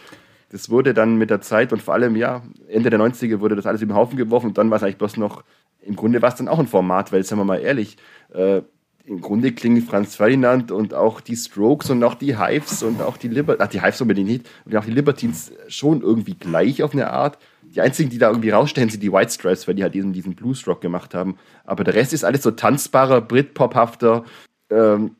[0.49, 3.65] Das wurde dann mit der Zeit und vor allem, ja, Ende der 90er wurde das
[3.65, 5.43] alles den Haufen geworfen und dann war es eigentlich bloß noch,
[5.81, 7.97] im Grunde war es dann auch ein Format, weil, sagen wir mal ehrlich,
[8.31, 8.61] äh,
[9.07, 13.17] im Grunde klingen Franz Ferdinand und auch die Strokes und auch die Hives und auch
[13.17, 16.93] die Libertines, ach, die Hives unbedingt nicht, und auch die Libertines schon irgendwie gleich auf
[16.93, 17.37] eine Art.
[17.63, 20.35] Die einzigen, die da irgendwie rausstellen, sind die White Stripes, weil die halt diesen, diesen
[20.35, 21.37] Blues-Rock gemacht haben.
[21.65, 24.23] Aber der Rest ist alles so tanzbarer, Britpop-hafter,
[24.69, 25.15] ähm,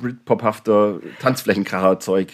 [0.00, 2.32] Britpop-hafter Tanzflächenkracher-Zeug.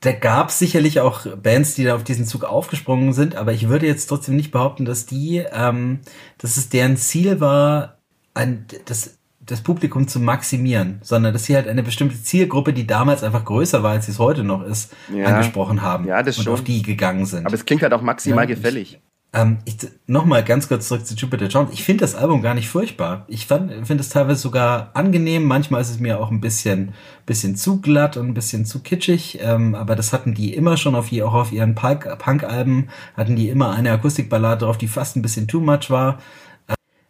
[0.00, 3.68] Da gab es sicherlich auch Bands, die da auf diesen Zug aufgesprungen sind, aber ich
[3.68, 6.00] würde jetzt trotzdem nicht behaupten, dass die, ähm,
[6.38, 7.98] dass es deren Ziel war,
[8.32, 9.17] ein, das,
[9.48, 13.82] das Publikum zu maximieren, sondern dass sie halt eine bestimmte Zielgruppe, die damals einfach größer
[13.82, 15.24] war, als sie es heute noch ist, ja.
[15.24, 16.52] angesprochen haben ja, das und schon.
[16.52, 17.46] auf die gegangen sind.
[17.46, 19.00] Aber es klingt halt auch maximal ja, gefällig.
[19.32, 19.76] Ähm, ich,
[20.06, 21.70] Nochmal ganz kurz zurück zu Jupiter Jones.
[21.72, 23.26] Ich finde das Album gar nicht furchtbar.
[23.28, 25.44] Ich finde es teilweise sogar angenehm.
[25.44, 26.94] Manchmal ist es mir auch ein bisschen,
[27.26, 29.38] bisschen zu glatt und ein bisschen zu kitschig.
[29.42, 32.88] Ähm, aber das hatten die immer schon auf, auch auf ihren Punk-Alben.
[33.16, 36.18] Hatten die immer eine Akustikballade drauf, die fast ein bisschen too much war.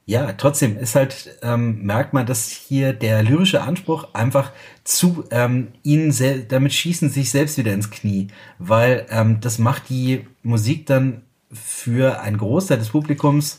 [0.09, 4.52] Ja, trotzdem ist halt, ähm, merkt man, dass hier der lyrische Anspruch einfach
[4.82, 6.14] zu, ähm, ihnen,
[6.48, 8.28] damit schießen sich selbst wieder ins Knie.
[8.59, 11.20] Weil ähm, das macht die Musik dann
[11.52, 13.59] für einen Großteil des Publikums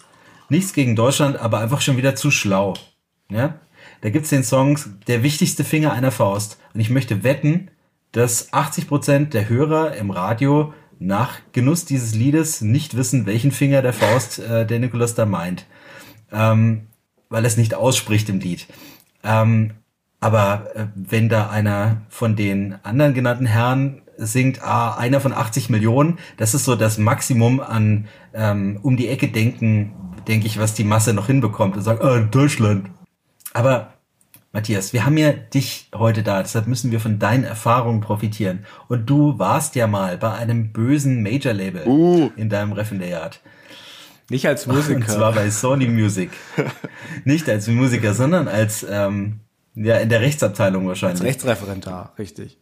[0.50, 2.74] nichts gegen Deutschland, aber einfach schon wieder zu schlau.
[3.30, 3.60] Ja?
[4.02, 6.58] Da gibt's den Song Der wichtigste Finger einer Faust.
[6.74, 7.70] Und ich möchte wetten,
[8.12, 13.84] dass 80 Prozent der Hörer im Radio nach Genuss dieses Liedes nicht wissen, welchen Finger
[13.84, 15.68] der Faust äh, der Nikolaus da meint.
[16.32, 16.88] Ähm,
[17.30, 18.68] weil es nicht ausspricht im Lied.
[19.24, 19.72] Ähm,
[20.20, 25.70] aber äh, wenn da einer von den anderen genannten Herren singt, ah, einer von 80
[25.70, 26.20] Millionen.
[26.38, 29.94] Das ist so das Maximum an ähm, um die Ecke denken,
[30.28, 32.90] denke ich, was die Masse noch hinbekommt und sagt, ah, Deutschland.
[33.54, 33.94] Aber
[34.52, 38.66] Matthias, wir haben ja dich heute da, deshalb müssen wir von deinen Erfahrungen profitieren.
[38.88, 42.32] Und du warst ja mal bei einem bösen Major-Label uh.
[42.36, 43.42] in deinem Referendariat.
[44.30, 44.96] Nicht als Musiker.
[44.96, 46.30] Und zwar bei Sony Music.
[47.26, 49.40] Nicht als Musiker, sondern als ähm,
[49.76, 51.22] ja in der Rechtsabteilung wahrscheinlich.
[51.22, 52.58] Als Rechtsreferentar, richtig.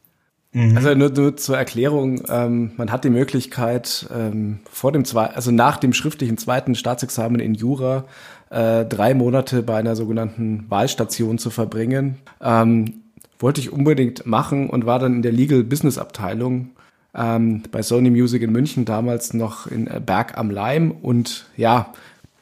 [0.53, 0.77] Mhm.
[0.77, 5.51] Also nur, nur zur Erklärung, ähm, man hat die Möglichkeit, ähm, vor dem zwei, also
[5.51, 8.05] nach dem schriftlichen zweiten Staatsexamen in Jura
[8.49, 12.17] äh, drei Monate bei einer sogenannten Wahlstation zu verbringen.
[12.41, 13.01] Ähm,
[13.39, 16.71] wollte ich unbedingt machen und war dann in der Legal Business Abteilung
[17.17, 20.91] ähm, bei Sony Music in München, damals noch in äh, Berg am Leim.
[20.91, 21.93] Und ja,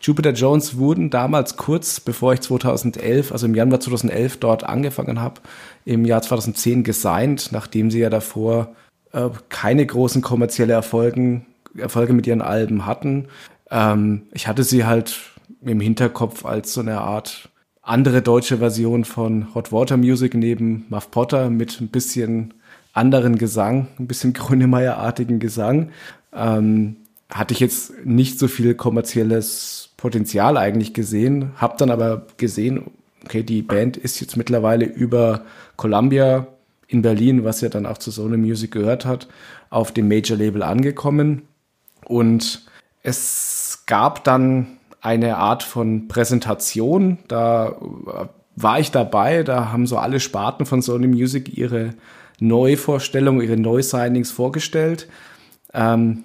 [0.02, 5.42] Jupiter Jones wurden damals kurz, bevor ich 2011, also im Januar 2011 dort angefangen habe,
[5.86, 8.76] im Jahr 2010 gesigned, nachdem sie ja davor
[9.14, 11.46] äh, keine großen kommerzielle Erfolgen,
[11.78, 13.28] Erfolge mit ihren Alben hatten.
[13.72, 15.16] Ähm, ich hatte sie halt
[15.62, 17.50] im Hinterkopf als so eine Art
[17.82, 22.54] andere deutsche Version von Hot Water Music neben Muff Potter mit ein bisschen
[22.96, 25.92] anderen Gesang, ein bisschen Grönemeyer-artigen Gesang.
[26.34, 26.96] Ähm,
[27.30, 32.92] hatte ich jetzt nicht so viel kommerzielles Potenzial eigentlich gesehen, habe dann aber gesehen,
[33.24, 35.42] okay, die Band ist jetzt mittlerweile über
[35.76, 36.48] Columbia
[36.88, 39.28] in Berlin, was ja dann auch zu Sony Music gehört hat,
[39.70, 41.44] auf dem Major Label angekommen
[42.06, 42.66] und
[43.02, 47.76] es gab dann eine Art von Präsentation, da
[48.56, 51.94] war ich dabei, da haben so alle Sparten von Sony Music ihre
[52.40, 55.08] Neuvorstellungen, ihre Neusignings vorgestellt.
[55.74, 56.24] Ähm,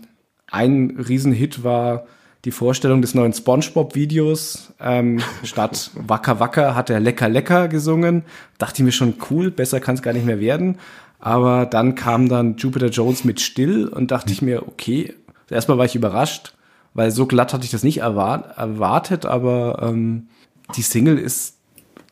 [0.51, 2.07] ein Riesenhit war
[2.45, 4.73] die Vorstellung des neuen SpongeBob-Videos.
[4.81, 8.25] Ähm, statt Wacker Wacker hat er Lecker Lecker gesungen.
[8.59, 10.79] Dachte ich mir schon cool, besser kann es gar nicht mehr werden.
[11.19, 15.15] Aber dann kam dann Jupiter Jones mit Still und dachte ich mir, okay,
[15.51, 16.55] erstmal war ich überrascht,
[16.95, 20.29] weil so glatt hatte ich das nicht erwart erwartet, aber ähm,
[20.77, 21.59] die Single ist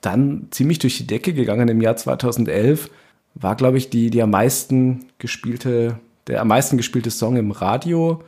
[0.03, 2.91] dann ziemlich durch die Decke gegangen im Jahr 2011.
[3.35, 8.23] War, glaube ich, die, die am meisten gespielte, der am meisten gespielte Song im Radio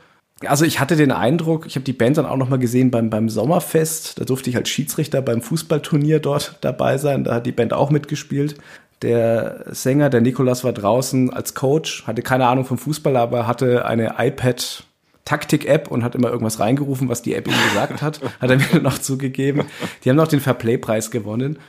[0.47, 3.09] also ich hatte den Eindruck, ich habe die Band dann auch noch mal gesehen beim,
[3.09, 4.19] beim Sommerfest.
[4.19, 7.23] Da durfte ich als Schiedsrichter beim Fußballturnier dort dabei sein.
[7.23, 8.55] Da hat die Band auch mitgespielt.
[9.01, 13.85] Der Sänger, der Nikolas, war draußen als Coach, hatte keine Ahnung vom Fußball, aber hatte
[13.85, 14.83] eine iPad
[15.25, 18.19] Taktik-App und hat immer irgendwas reingerufen, was die App ihm gesagt hat.
[18.41, 19.65] Hat er mir noch zugegeben.
[20.03, 21.59] Die haben noch den Fairplay-Preis gewonnen.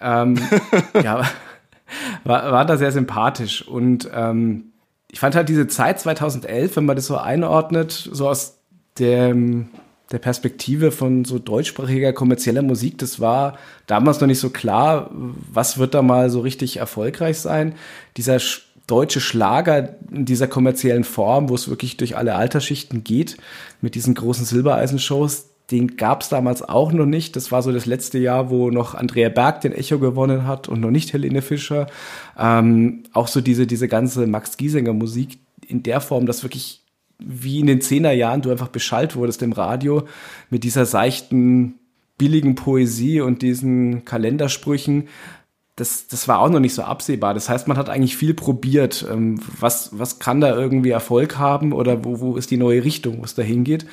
[0.00, 0.38] Ähm,
[1.02, 1.22] ja,
[2.24, 3.66] war, war da sehr sympathisch.
[3.66, 4.72] Und ähm,
[5.10, 8.58] ich fand halt diese Zeit 2011, wenn man das so einordnet, so aus
[8.98, 9.34] der,
[10.12, 15.78] der Perspektive von so deutschsprachiger kommerzieller Musik, das war damals noch nicht so klar, was
[15.78, 17.74] wird da mal so richtig erfolgreich sein.
[18.16, 18.40] Dieser
[18.86, 23.36] deutsche Schlager in dieser kommerziellen Form, wo es wirklich durch alle Altersschichten geht,
[23.80, 27.36] mit diesen großen Silbereisen-Shows, den gab es damals auch noch nicht.
[27.36, 30.80] Das war so das letzte Jahr, wo noch Andrea Berg den Echo gewonnen hat und
[30.80, 31.86] noch nicht Helene Fischer.
[32.38, 36.82] Ähm, auch so diese, diese ganze Max Giesinger Musik in der Form, dass wirklich
[37.18, 40.04] wie in den Zehnerjahren du einfach beschallt wurdest im Radio
[40.48, 41.74] mit dieser seichten
[42.18, 45.08] billigen Poesie und diesen Kalendersprüchen,
[45.76, 47.32] das, das war auch noch nicht so absehbar.
[47.32, 49.06] Das heißt, man hat eigentlich viel probiert.
[49.10, 53.20] Ähm, was, was kann da irgendwie Erfolg haben oder wo, wo ist die neue Richtung,
[53.20, 53.86] wo es da hingeht?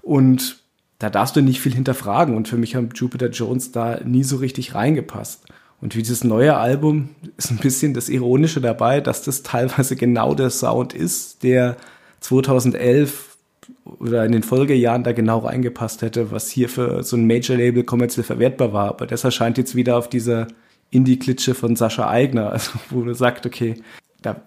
[0.00, 0.63] Und
[0.98, 2.36] da darfst du nicht viel hinterfragen.
[2.36, 5.44] Und für mich haben Jupiter Jones da nie so richtig reingepasst.
[5.80, 10.34] Und wie dieses neue Album ist ein bisschen das Ironische dabei, dass das teilweise genau
[10.34, 11.76] der Sound ist, der
[12.20, 13.36] 2011
[13.84, 18.24] oder in den Folgejahren da genau reingepasst hätte, was hier für so ein Major-Label kommerziell
[18.24, 18.88] verwertbar war.
[18.88, 20.48] Aber das erscheint jetzt wieder auf dieser
[20.90, 23.74] Indie-Klitsche von Sascha Eigner, also wo du sagst, okay,
[24.22, 24.40] da,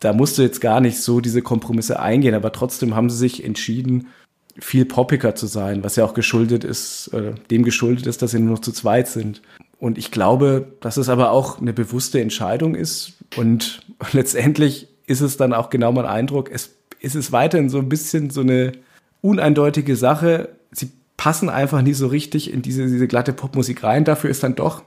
[0.00, 3.44] da musst du jetzt gar nicht so diese Kompromisse eingehen, aber trotzdem haben sie sich
[3.44, 4.08] entschieden,
[4.58, 8.40] viel poppiger zu sein, was ja auch geschuldet ist, äh, dem geschuldet ist, dass sie
[8.40, 9.42] nur noch zu zweit sind.
[9.78, 13.14] Und ich glaube, dass es aber auch eine bewusste Entscheidung ist.
[13.36, 13.80] Und
[14.12, 18.30] letztendlich ist es dann auch genau mein Eindruck, es ist es weiterhin so ein bisschen
[18.30, 18.72] so eine
[19.22, 20.50] uneindeutige Sache.
[20.70, 24.04] Sie passen einfach nicht so richtig in diese, diese glatte Popmusik rein.
[24.04, 24.82] Dafür ist dann doch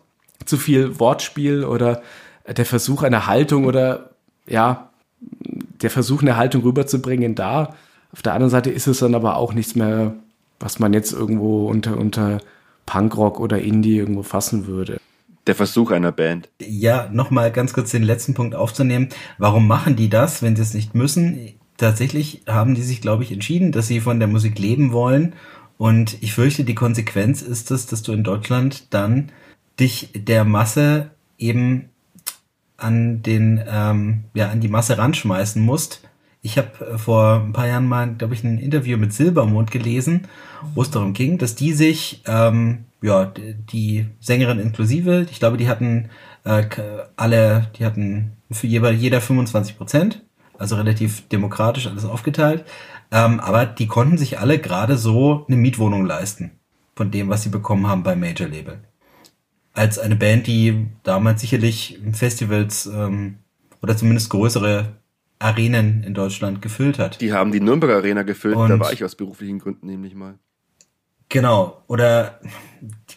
[0.45, 2.03] zu viel Wortspiel oder
[2.45, 4.11] der Versuch einer Haltung oder
[4.45, 4.90] ja,
[5.81, 7.76] der Versuch, eine Haltung rüberzubringen da.
[8.14, 10.14] Auf der anderen Seite ist es dann aber auch nichts mehr,
[10.60, 12.40] was man jetzt irgendwo unter, unter
[12.85, 15.02] Punkrock oder Indie irgendwo fassen würde.
[15.48, 16.49] Der Versuch einer Band.
[16.61, 19.10] Ja, nochmal ganz kurz den letzten Punkt aufzunehmen.
[19.38, 21.49] Warum machen die das, wenn sie es nicht müssen?
[21.76, 25.34] Tatsächlich haben die sich, glaube ich, entschieden, dass sie von der Musik leben wollen.
[25.77, 29.31] Und ich fürchte, die Konsequenz ist es, dass du in Deutschland dann
[29.80, 31.90] dich der Masse eben
[32.77, 36.02] an den ähm, ja an die Masse ranschmeißen musst.
[36.45, 40.28] Ich habe äh, vor ein paar Jahren mal, glaube ich, ein Interview mit Silbermond gelesen,
[40.76, 45.70] wo es darum ging, dass die sich ähm, ja die Sängerin inklusive, ich glaube, die
[45.70, 46.10] hatten
[46.44, 46.65] äh,
[47.15, 50.22] alle, die hatten für jeder, jeder 25 Prozent,
[50.57, 52.65] also relativ demokratisch alles aufgeteilt,
[53.11, 56.52] ähm, aber die konnten sich alle gerade so eine Mietwohnung leisten
[56.94, 58.80] von dem, was sie bekommen haben beim Major Label.
[59.74, 63.38] Als eine Band, die damals sicherlich Festivals ähm,
[63.82, 64.94] oder zumindest größere
[65.44, 67.22] Arenen in Deutschland gefüllt hat.
[67.22, 70.36] Die haben die Nürnberger Arena gefüllt, Und da war ich aus beruflichen Gründen nämlich mal.
[71.30, 72.40] Genau, oder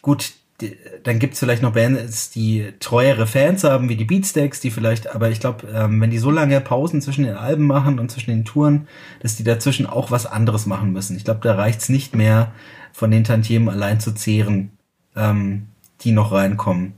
[0.02, 4.70] gut, die, dann gibt's vielleicht noch Bands, die treuere Fans haben, wie die Beatsteaks, die
[4.70, 8.10] vielleicht, aber ich glaube, ähm, wenn die so lange Pausen zwischen den Alben machen und
[8.10, 8.88] zwischen den Touren,
[9.20, 11.16] dass die dazwischen auch was anderes machen müssen.
[11.16, 12.52] Ich glaube, da reicht's nicht mehr,
[12.92, 14.70] von den Tantiemen allein zu zehren.
[15.14, 15.66] Ähm,
[16.02, 16.94] die noch reinkommen,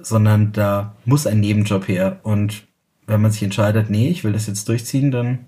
[0.00, 2.20] sondern da muss ein Nebenjob her.
[2.22, 2.66] Und
[3.06, 5.46] wenn man sich entscheidet, nee, ich will das jetzt durchziehen, dann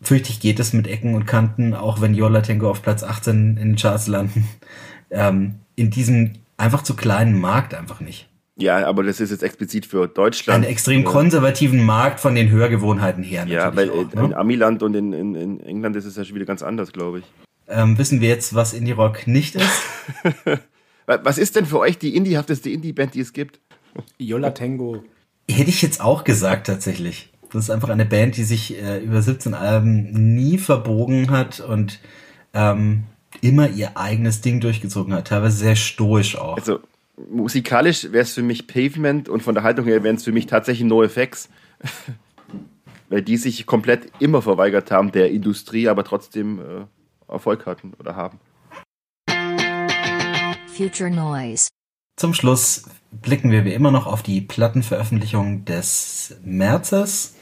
[0.00, 3.56] fürchte ich, geht es mit Ecken und Kanten, auch wenn Yola Tango auf Platz 18
[3.56, 4.48] in den Charts landen,
[5.10, 8.28] ähm, in diesem einfach zu kleinen Markt einfach nicht.
[8.56, 10.64] Ja, aber das ist jetzt explizit für Deutschland.
[10.64, 13.46] Einen extrem konservativen Markt von den Hörgewohnheiten her.
[13.48, 14.24] Ja, weil auch, ne?
[14.26, 17.20] in Amiland und in, in, in England ist es ja schon wieder ganz anders, glaube
[17.20, 17.24] ich.
[17.66, 19.82] Ähm, wissen wir jetzt, was Indie Rock nicht ist?
[21.06, 23.60] Was ist denn für euch die indiehafteste Indie-Band, die es gibt?
[24.18, 25.02] Yola Tango.
[25.50, 27.30] Hätte ich jetzt auch gesagt, tatsächlich.
[27.52, 32.00] Das ist einfach eine Band, die sich äh, über 17 Alben nie verbogen hat und
[32.54, 33.04] ähm,
[33.40, 35.28] immer ihr eigenes Ding durchgezogen hat.
[35.28, 36.56] Teilweise sehr stoisch auch.
[36.56, 36.80] Also
[37.30, 40.46] musikalisch wäre es für mich Pavement und von der Haltung her wären es für mich
[40.46, 41.48] tatsächlich NoFX.
[43.10, 48.16] Weil die sich komplett immer verweigert haben der Industrie, aber trotzdem äh, Erfolg hatten oder
[48.16, 48.38] haben.
[50.74, 51.68] Future Noise.
[52.16, 57.34] Zum Schluss blicken wir wie immer noch auf die Plattenveröffentlichung des Märzes.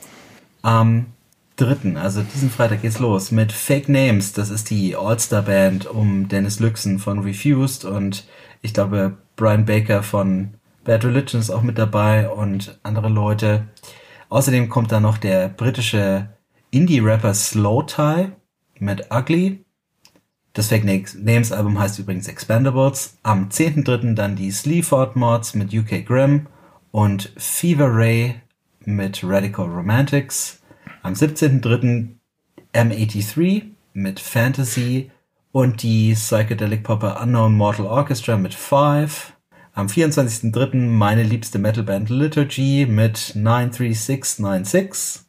[0.62, 1.06] Am
[1.56, 4.32] 3., also diesen Freitag geht's los mit Fake Names.
[4.32, 8.26] Das ist die All-Star-Band um Dennis Lüxen von Refused und
[8.62, 13.68] ich glaube Brian Baker von Bad Religion ist auch mit dabei und andere Leute.
[14.28, 16.30] Außerdem kommt da noch der britische
[16.70, 18.32] Indie-Rapper Slow Tie
[18.78, 19.64] mit Ugly.
[20.52, 23.18] Das Fake Names Album heißt übrigens Expendables.
[23.22, 24.14] Am 10.3.
[24.14, 26.48] dann die Sleaford Mods mit UK Grimm
[26.90, 28.34] und Fever Ray
[28.84, 30.60] mit Radical Romantics.
[31.02, 32.08] Am 17.3.
[32.72, 33.62] M83
[33.94, 35.10] mit Fantasy
[35.52, 39.32] und die Psychedelic Popper Unknown Mortal Orchestra mit Five.
[39.72, 40.76] Am 24.3.
[40.76, 45.22] meine liebste Metalband Liturgy mit 93696.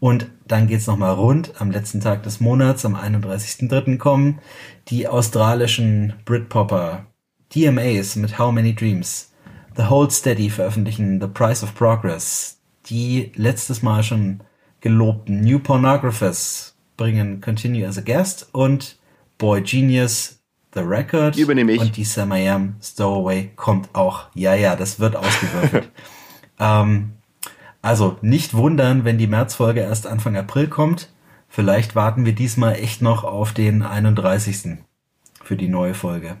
[0.00, 1.52] Und dann geht's nochmal rund.
[1.60, 3.98] Am letzten Tag des Monats, am 31.03.
[3.98, 4.40] kommen
[4.88, 7.06] die australischen Britpopper
[7.54, 9.32] DMAs mit How Many Dreams.
[9.76, 12.58] The Hold Steady veröffentlichen The Price of Progress.
[12.86, 14.40] Die letztes Mal schon
[14.80, 18.98] gelobten New Pornographers bringen Continue as a Guest und
[19.38, 20.40] Boy Genius
[20.74, 21.80] The Record übernehme ich.
[21.80, 24.26] und die Sam I Am Stowaway kommt auch.
[24.34, 25.90] Ja, ja, das wird ausgewürfelt.
[26.58, 27.12] ähm,
[27.82, 31.10] also nicht wundern, wenn die Märzfolge erst Anfang April kommt.
[31.48, 34.78] Vielleicht warten wir diesmal echt noch auf den 31.
[35.42, 36.36] für die neue Folge.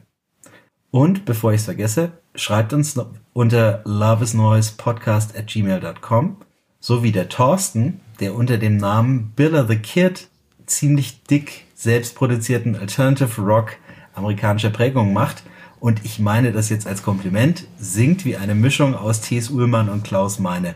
[0.90, 3.00] Und bevor ich es vergesse, schreibt uns
[3.32, 6.36] unter loveisnoisepodcast at gmail.com
[6.80, 10.28] sowie der Thorsten, der unter dem Namen Billa the Kid
[10.66, 13.76] ziemlich dick selbstproduzierten Alternative Rock
[14.14, 15.42] amerikanischer Prägung macht.
[15.78, 19.48] Und ich meine das jetzt als Kompliment, singt wie eine Mischung aus T.S.
[19.50, 20.74] Ullmann und Klaus Meine.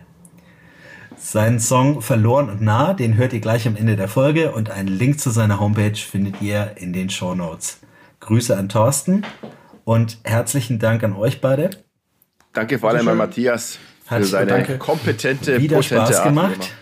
[1.25, 4.89] Seinen Song Verloren und Nah, den hört ihr gleich am Ende der Folge und einen
[4.89, 7.79] Link zu seiner Homepage findet ihr in den Show Notes.
[8.21, 9.25] Grüße an Thorsten
[9.85, 11.71] und herzlichen Dank an euch beide.
[12.53, 14.77] Danke vor allem an Matthias für Hat seine danke.
[14.77, 16.75] kompetente, wieder Spaß gemacht.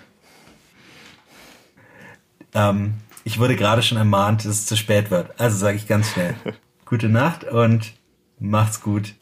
[2.52, 5.38] Ähm, ich wurde gerade schon ermahnt, dass es zu spät wird.
[5.38, 6.34] Also sage ich ganz schnell.
[6.84, 7.92] Gute Nacht und
[8.40, 9.14] macht's gut.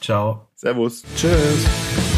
[0.00, 0.46] Ciao.
[0.54, 1.02] Servus.
[1.16, 2.17] Tschüss.